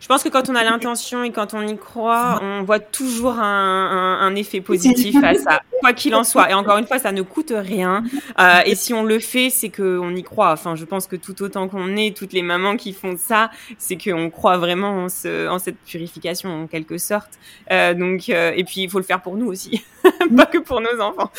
Je 0.00 0.06
pense 0.06 0.22
que 0.22 0.28
quand 0.28 0.48
on 0.48 0.54
a 0.54 0.62
l'intention 0.62 1.24
et 1.24 1.32
quand 1.32 1.54
on 1.54 1.66
y 1.66 1.76
croit, 1.76 2.38
on 2.40 2.62
voit 2.62 2.78
toujours 2.78 3.38
un, 3.38 4.18
un, 4.20 4.34
effet 4.36 4.60
positif 4.60 5.16
à 5.24 5.34
ça, 5.34 5.60
quoi 5.80 5.92
qu'il 5.92 6.14
en 6.14 6.22
soit. 6.22 6.50
Et 6.50 6.54
encore 6.54 6.78
une 6.78 6.86
fois, 6.86 7.00
ça 7.00 7.10
ne 7.10 7.22
coûte 7.22 7.52
rien. 7.54 8.04
Euh, 8.38 8.60
et 8.64 8.76
si 8.76 8.94
on 8.94 9.02
le 9.02 9.18
fait, 9.18 9.50
c'est 9.50 9.70
qu'on 9.70 10.14
y 10.14 10.22
croit. 10.22 10.52
Enfin, 10.52 10.76
je 10.76 10.84
pense 10.84 11.08
que 11.08 11.16
tout 11.16 11.42
autant 11.42 11.68
qu'on 11.68 11.96
est, 11.96 12.16
toutes 12.16 12.32
les 12.32 12.42
mamans 12.42 12.76
qui 12.76 12.92
font 12.92 13.16
ça, 13.18 13.50
c'est 13.76 13.96
qu'on 13.96 14.30
croit 14.30 14.56
vraiment 14.56 15.04
en, 15.04 15.08
ce, 15.08 15.48
en 15.48 15.58
cette 15.58 15.78
purification 15.78 16.62
en 16.62 16.66
quelque 16.68 16.96
sorte. 16.96 17.32
Euh, 17.72 17.94
donc, 17.94 18.28
euh, 18.28 18.52
et 18.54 18.62
puis 18.62 18.82
il 18.82 18.90
faut 18.90 18.98
le 18.98 19.04
faire 19.04 19.20
pour 19.20 19.36
nous 19.36 19.46
aussi, 19.46 19.84
pas 20.36 20.46
que 20.46 20.58
pour 20.58 20.80
nos 20.80 21.00
enfants. 21.00 21.30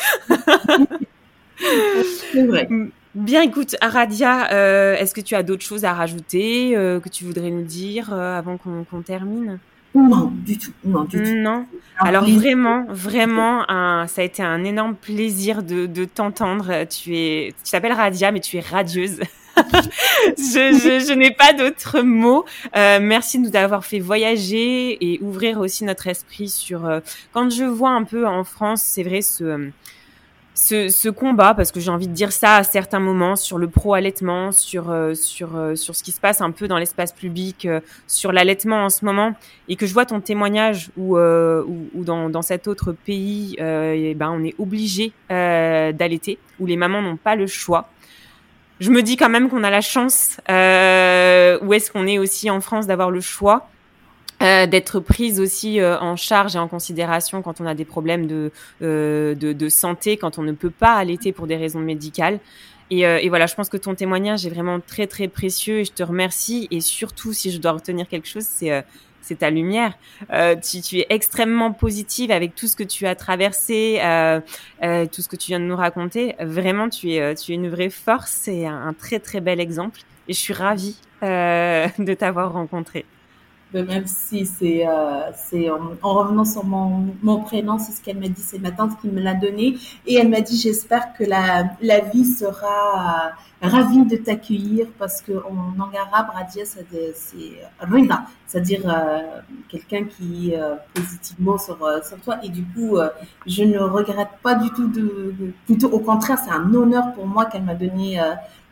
c'est 2.32 2.46
vrai. 2.46 2.68
Bien, 3.14 3.42
écoute, 3.42 3.74
Aradia, 3.80 4.52
euh, 4.52 4.94
est-ce 4.94 5.14
que 5.14 5.20
tu 5.20 5.34
as 5.34 5.42
d'autres 5.42 5.64
choses 5.64 5.84
à 5.84 5.92
rajouter 5.92 6.76
euh, 6.76 7.00
que 7.00 7.08
tu 7.08 7.24
voudrais 7.24 7.50
nous 7.50 7.64
dire 7.64 8.12
euh, 8.12 8.38
avant 8.38 8.56
qu'on 8.56 9.02
termine? 9.02 9.58
Non, 9.96 10.30
du 10.32 10.56
tout. 10.56 10.70
Non, 10.84 11.02
du 11.02 11.20
tout. 11.20 11.34
Non? 11.34 11.66
Alors 11.98 12.24
vraiment, 12.24 12.86
vraiment, 12.88 13.64
ça 14.06 14.20
a 14.20 14.22
été 14.22 14.44
un 14.44 14.62
énorme 14.62 14.94
plaisir 14.94 15.64
de, 15.64 15.86
de 15.86 16.04
t'entendre. 16.04 16.84
Tu 16.84 17.16
es, 17.16 17.54
tu 17.64 17.70
t'appelles 17.72 17.94
Radia, 17.94 18.30
mais 18.30 18.38
tu 18.38 18.56
es 18.58 18.60
radieuse. 18.60 19.18
je, 19.56 20.78
je, 20.78 21.04
je 21.08 21.12
n'ai 21.12 21.32
pas 21.32 21.52
d'autres 21.52 22.02
mots. 22.02 22.44
Euh, 22.76 23.00
merci 23.02 23.40
de 23.40 23.48
nous 23.48 23.56
avoir 23.56 23.84
fait 23.84 23.98
voyager 23.98 24.96
et 25.04 25.18
ouvrir 25.20 25.58
aussi 25.58 25.82
notre 25.82 26.06
esprit 26.06 26.48
sur. 26.48 26.88
quand 27.32 27.50
je 27.50 27.64
vois 27.64 27.90
un 27.90 28.04
peu 28.04 28.28
en 28.28 28.44
France, 28.44 28.82
c'est 28.82 29.02
vrai 29.02 29.22
ce 29.22 29.72
ce, 30.60 30.90
ce, 30.90 31.08
combat, 31.08 31.54
parce 31.54 31.72
que 31.72 31.80
j'ai 31.80 31.90
envie 31.90 32.06
de 32.06 32.12
dire 32.12 32.32
ça 32.32 32.56
à 32.56 32.64
certains 32.64 33.00
moments, 33.00 33.34
sur 33.34 33.56
le 33.56 33.66
pro-allaitement, 33.66 34.52
sur, 34.52 34.90
euh, 34.90 35.14
sur, 35.14 35.56
euh, 35.56 35.74
sur 35.74 35.96
ce 35.96 36.02
qui 36.02 36.12
se 36.12 36.20
passe 36.20 36.42
un 36.42 36.50
peu 36.50 36.68
dans 36.68 36.76
l'espace 36.76 37.12
public, 37.12 37.64
euh, 37.64 37.80
sur 38.06 38.30
l'allaitement 38.30 38.84
en 38.84 38.90
ce 38.90 39.06
moment, 39.06 39.32
et 39.68 39.76
que 39.76 39.86
je 39.86 39.94
vois 39.94 40.04
ton 40.04 40.20
témoignage 40.20 40.90
où, 40.98 41.16
où, 41.16 42.04
dans, 42.04 42.28
dans, 42.28 42.42
cet 42.42 42.68
autre 42.68 42.92
pays, 42.92 43.56
et 43.58 44.14
ben, 44.14 44.30
on 44.30 44.44
est 44.44 44.54
obligé 44.58 45.12
d'allaiter, 45.28 46.38
où 46.58 46.66
les 46.66 46.76
mamans 46.76 47.00
n'ont 47.00 47.16
pas 47.16 47.36
le 47.36 47.46
choix. 47.46 47.88
Je 48.80 48.90
me 48.90 49.02
dis 49.02 49.16
quand 49.16 49.28
même 49.30 49.48
qu'on 49.48 49.64
a 49.64 49.70
la 49.70 49.80
chance, 49.80 50.36
où 50.46 51.72
est-ce 51.72 51.90
qu'on 51.90 52.06
est 52.06 52.18
aussi 52.18 52.50
en 52.50 52.60
France 52.60 52.86
d'avoir 52.86 53.10
le 53.10 53.20
choix 53.20 53.68
euh, 54.42 54.66
d'être 54.66 55.00
prise 55.00 55.38
aussi 55.38 55.80
euh, 55.80 55.98
en 55.98 56.16
charge 56.16 56.56
et 56.56 56.58
en 56.58 56.66
considération 56.66 57.42
quand 57.42 57.60
on 57.60 57.66
a 57.66 57.74
des 57.74 57.84
problèmes 57.84 58.26
de, 58.26 58.50
euh, 58.80 59.34
de, 59.34 59.52
de, 59.52 59.68
santé, 59.68 60.16
quand 60.16 60.38
on 60.38 60.42
ne 60.42 60.52
peut 60.52 60.70
pas 60.70 60.94
allaiter 60.94 61.32
pour 61.32 61.46
des 61.46 61.56
raisons 61.56 61.80
médicales. 61.80 62.40
Et, 62.90 63.02
et, 63.02 63.28
voilà, 63.28 63.46
je 63.46 63.54
pense 63.54 63.68
que 63.68 63.76
ton 63.76 63.94
témoignage 63.94 64.44
est 64.46 64.50
vraiment 64.50 64.80
très 64.80 65.06
très 65.06 65.28
précieux 65.28 65.78
et 65.78 65.84
je 65.84 65.92
te 65.92 66.02
remercie. 66.02 66.66
Et 66.72 66.80
surtout, 66.80 67.32
si 67.32 67.52
je 67.52 67.58
dois 67.58 67.72
retenir 67.72 68.08
quelque 68.08 68.26
chose, 68.26 68.42
c'est 68.42 68.84
c'est 69.20 69.38
ta 69.38 69.50
lumière. 69.50 69.96
Tu, 70.60 70.80
tu, 70.80 70.98
es 70.98 71.06
extrêmement 71.08 71.70
positive 71.70 72.32
avec 72.32 72.56
tout 72.56 72.66
ce 72.66 72.74
que 72.74 72.82
tu 72.82 73.06
as 73.06 73.14
traversé, 73.14 74.00
tout 74.80 75.22
ce 75.22 75.28
que 75.28 75.36
tu 75.36 75.52
viens 75.52 75.60
de 75.60 75.66
nous 75.66 75.76
raconter. 75.76 76.34
Vraiment, 76.40 76.88
tu 76.88 77.12
es 77.12 77.36
tu 77.36 77.52
es 77.52 77.54
une 77.54 77.68
vraie 77.68 77.90
force 77.90 78.48
et 78.48 78.66
un, 78.66 78.92
très 78.92 79.20
très 79.20 79.40
bel 79.40 79.60
exemple. 79.60 80.00
Et 80.26 80.32
je 80.32 80.40
suis 80.40 80.54
ravie 80.54 80.96
de 81.22 82.14
t'avoir 82.14 82.52
rencontré. 82.52 83.04
Ben, 83.72 83.86
même 83.86 84.06
si 84.06 84.46
c'est 84.46 84.86
euh, 84.86 85.30
c'est 85.34 85.70
en, 85.70 85.96
revenant 86.02 86.44
sur 86.44 86.64
mon, 86.64 87.14
mon 87.22 87.40
prénom, 87.42 87.78
c'est 87.78 87.92
ce 87.92 88.02
qu'elle 88.02 88.18
m'a 88.18 88.28
dit, 88.28 88.42
c'est 88.42 88.58
ma 88.58 88.72
tante 88.72 89.00
qui 89.00 89.08
me 89.08 89.20
l'a 89.20 89.34
donné. 89.34 89.76
Et 90.06 90.14
elle 90.16 90.28
m'a 90.28 90.40
dit 90.40 90.58
j'espère 90.58 91.12
que 91.14 91.22
la, 91.24 91.70
la 91.80 92.00
vie 92.00 92.24
sera 92.24 93.32
ravie 93.62 94.06
de 94.06 94.16
t'accueillir 94.16 94.86
parce 94.98 95.20
que 95.20 95.32
en 95.32 95.76
langue 95.78 95.96
arabe 95.96 96.28
Radia 96.32 96.64
c'est 96.64 97.52
rida, 97.80 98.24
c'est-à-dire 98.46 98.82
euh, 98.86 99.20
quelqu'un 99.68 100.04
qui 100.04 100.54
euh, 100.54 100.76
positivement 100.94 101.58
sur 101.58 101.82
euh, 101.84 102.00
sur 102.02 102.18
toi. 102.20 102.38
Et 102.42 102.48
du 102.48 102.64
coup 102.64 102.96
euh, 102.96 103.10
je 103.46 103.64
ne 103.64 103.78
regrette 103.78 104.30
pas 104.42 104.54
du 104.54 104.70
tout 104.70 104.88
de, 104.88 105.34
de 105.38 105.52
plutôt 105.66 105.90
au 105.90 106.00
contraire 106.00 106.38
c'est 106.42 106.50
un 106.50 106.72
honneur 106.72 107.12
pour 107.12 107.26
moi 107.26 107.44
qu'elle 107.46 107.62
m'a 107.62 107.74
donné 107.74 108.18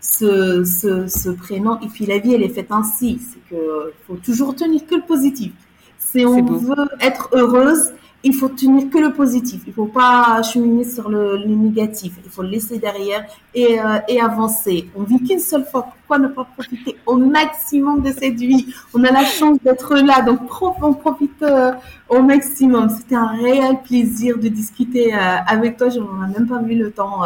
ce, 0.01 0.65
ce, 0.65 1.07
ce, 1.07 1.29
prénom. 1.31 1.79
Et 1.81 1.89
puis 1.89 2.07
la 2.07 2.19
vie, 2.19 2.35
elle 2.35 2.43
est 2.43 2.49
faite 2.49 2.71
ainsi. 2.71 3.21
C'est 3.21 3.55
que 3.55 3.93
faut 4.07 4.17
toujours 4.17 4.55
tenir 4.55 4.87
que 4.87 4.95
le 4.97 5.03
positif. 5.03 5.53
Si 5.99 6.25
on 6.25 6.43
veut 6.43 6.89
être 7.01 7.29
heureuse, 7.33 7.93
il 8.25 8.35
faut 8.35 8.49
tenir 8.49 8.91
que 8.91 8.99
le 8.99 9.13
positif. 9.13 9.63
Il 9.67 9.73
faut 9.73 9.87
pas 9.87 10.43
cheminer 10.43 10.85
sur 10.85 11.09
le, 11.09 11.37
le 11.37 11.55
négatif. 11.55 12.15
Il 12.25 12.31
faut 12.31 12.43
le 12.43 12.49
laisser 12.49 12.79
derrière 12.79 13.25
et, 13.55 13.81
euh, 13.81 13.99
et 14.09 14.21
avancer. 14.21 14.89
On 14.97 15.03
vit 15.03 15.23
qu'une 15.23 15.39
seule 15.39 15.65
fois. 15.65 15.83
Pourquoi 15.83 16.19
ne 16.19 16.29
pas 16.29 16.45
profiter 16.45 16.97
au 17.07 17.17
maximum 17.17 18.03
de 18.03 18.11
cette 18.11 18.35
vie? 18.41 18.75
On 18.95 19.05
a 19.05 19.13
la 19.13 19.25
chance 19.25 19.59
d'être 19.63 19.95
là, 19.97 20.23
donc 20.23 20.41
on 20.63 20.95
profite 20.95 21.43
euh, 21.43 21.73
au 22.09 22.23
maximum. 22.23 22.89
C'était 22.89 23.15
un 23.15 23.29
réel 23.29 23.83
plaisir 23.85 24.39
de 24.39 24.49
discuter 24.49 25.15
euh, 25.15 25.37
avec 25.47 25.77
toi. 25.77 25.89
Je 25.91 26.01
n'en 26.01 26.27
ai 26.29 26.33
même 26.39 26.49
pas 26.49 26.63
vu 26.63 26.75
le 26.77 26.91
temps. 26.91 27.21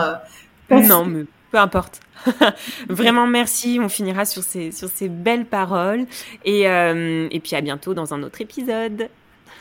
non, 0.71 1.05
mais 1.07 1.25
peu 1.53 1.59
importe. 1.59 2.01
Vraiment 2.89 3.27
merci. 3.27 3.79
On 3.81 3.89
finira 3.89 4.25
sur 4.25 4.43
ces, 4.43 4.73
sur 4.73 4.89
ces 4.89 5.09
belles 5.09 5.47
paroles. 5.47 6.07
Et, 6.45 6.69
euh, 6.69 7.29
et 7.31 7.39
puis 7.39 7.55
à 7.55 7.61
bientôt 7.61 7.95
dans 7.95 8.13
un 8.15 8.23
autre 8.23 8.41
épisode. 8.41 9.09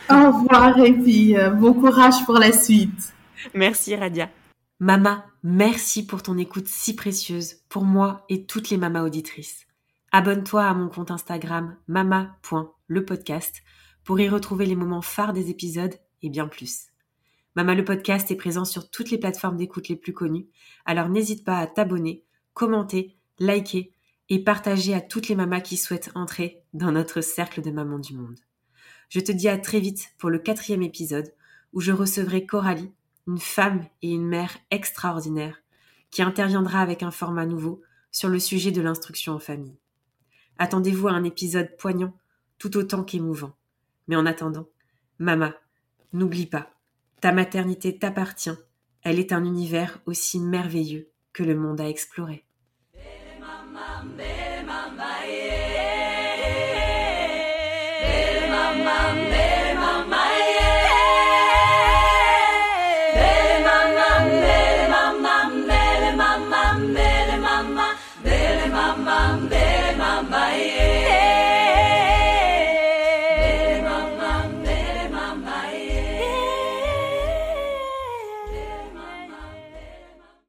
Au 0.10 0.32
revoir 0.32 0.80
et 0.80 0.94
puis 0.94 1.38
euh, 1.38 1.52
bon 1.52 1.74
courage 1.74 2.26
pour 2.26 2.40
la 2.40 2.52
suite. 2.52 3.14
Merci 3.54 3.96
Radia. 3.96 4.30
Mama, 4.80 5.26
merci 5.44 6.06
pour 6.06 6.24
ton 6.24 6.38
écoute 6.38 6.68
si 6.68 6.96
précieuse 6.96 7.58
pour 7.70 7.84
moi 7.84 8.26
et 8.30 8.46
toutes 8.46 8.72
les 8.72 8.78
mamas 8.78 9.04
auditrices. 9.04 9.68
Abonne-toi 10.12 10.64
à 10.66 10.74
mon 10.74 10.90
compte 10.90 11.12
Instagram 11.12 11.76
mama.lepodcast 11.88 13.62
pour 14.04 14.20
y 14.20 14.28
retrouver 14.28 14.66
les 14.66 14.76
moments 14.76 15.04
phares 15.04 15.34
des 15.34 15.50
épisodes 15.50 15.94
et 16.24 16.30
bien 16.30 16.48
plus. 16.48 16.91
Mama 17.56 17.76
le 17.76 17.84
podcast 17.84 18.32
est 18.32 18.38
présent 18.38 18.64
sur 18.64 18.90
toutes 18.90 19.12
les 19.12 19.18
plateformes 19.18 19.58
d'écoute 19.58 19.90
les 19.90 19.98
plus 19.98 20.14
connues, 20.14 20.48
alors 20.86 21.10
n'hésite 21.10 21.44
pas 21.44 21.58
à 21.58 21.68
t'abonner, 21.68 22.24
commenter, 22.54 23.18
liker 23.40 23.94
et 24.30 24.44
partager 24.44 24.94
à 24.94 25.02
toutes 25.02 25.28
les 25.28 25.36
mamas 25.36 25.60
qui 25.60 25.76
souhaitent 25.76 26.12
entrer 26.16 26.64
dans 26.74 26.94
notre 26.94 27.20
cercle 27.20 27.62
de 27.62 27.72
mamans 27.72 28.00
du 28.00 28.16
monde. 28.16 28.40
Je 29.10 29.20
te 29.20 29.34
dis 29.34 29.50
à 29.50 29.58
très 29.58 29.82
vite 29.82 30.14
pour 30.18 30.30
le 30.30 30.40
quatrième 30.40 30.84
épisode 30.84 31.34
où 31.74 31.82
je 31.82 31.92
recevrai 31.92 32.46
Coralie, 32.46 32.94
une 33.28 33.40
femme 33.40 33.86
et 34.02 34.12
une 34.12 34.28
mère 34.28 34.58
extraordinaire 34.72 35.62
qui 36.10 36.22
interviendra 36.22 36.80
avec 36.82 37.04
un 37.04 37.12
format 37.12 37.46
nouveau 37.46 37.82
sur 38.12 38.30
le 38.30 38.40
sujet 38.40 38.72
de 38.72 38.82
l'instruction 38.82 39.34
en 39.34 39.40
famille. 39.40 39.78
Attendez-vous 40.58 41.10
à 41.10 41.12
un 41.12 41.26
épisode 41.26 41.76
poignant 41.78 42.14
tout 42.58 42.78
autant 42.78 43.04
qu'émouvant. 43.04 43.56
Mais 44.08 44.16
en 44.16 44.26
attendant, 44.26 44.68
Mama, 45.20 45.56
n'oublie 46.14 46.46
pas, 46.46 46.72
ta 47.22 47.32
maternité 47.32 48.00
t'appartient. 48.00 48.50
Elle 49.04 49.20
est 49.20 49.32
un 49.32 49.46
univers 49.46 50.00
aussi 50.08 50.40
merveilleux 50.40 51.12
que 51.34 51.44
le 51.44 51.56
monde 51.56 51.80
à 51.80 51.88
explorer. 51.88 52.44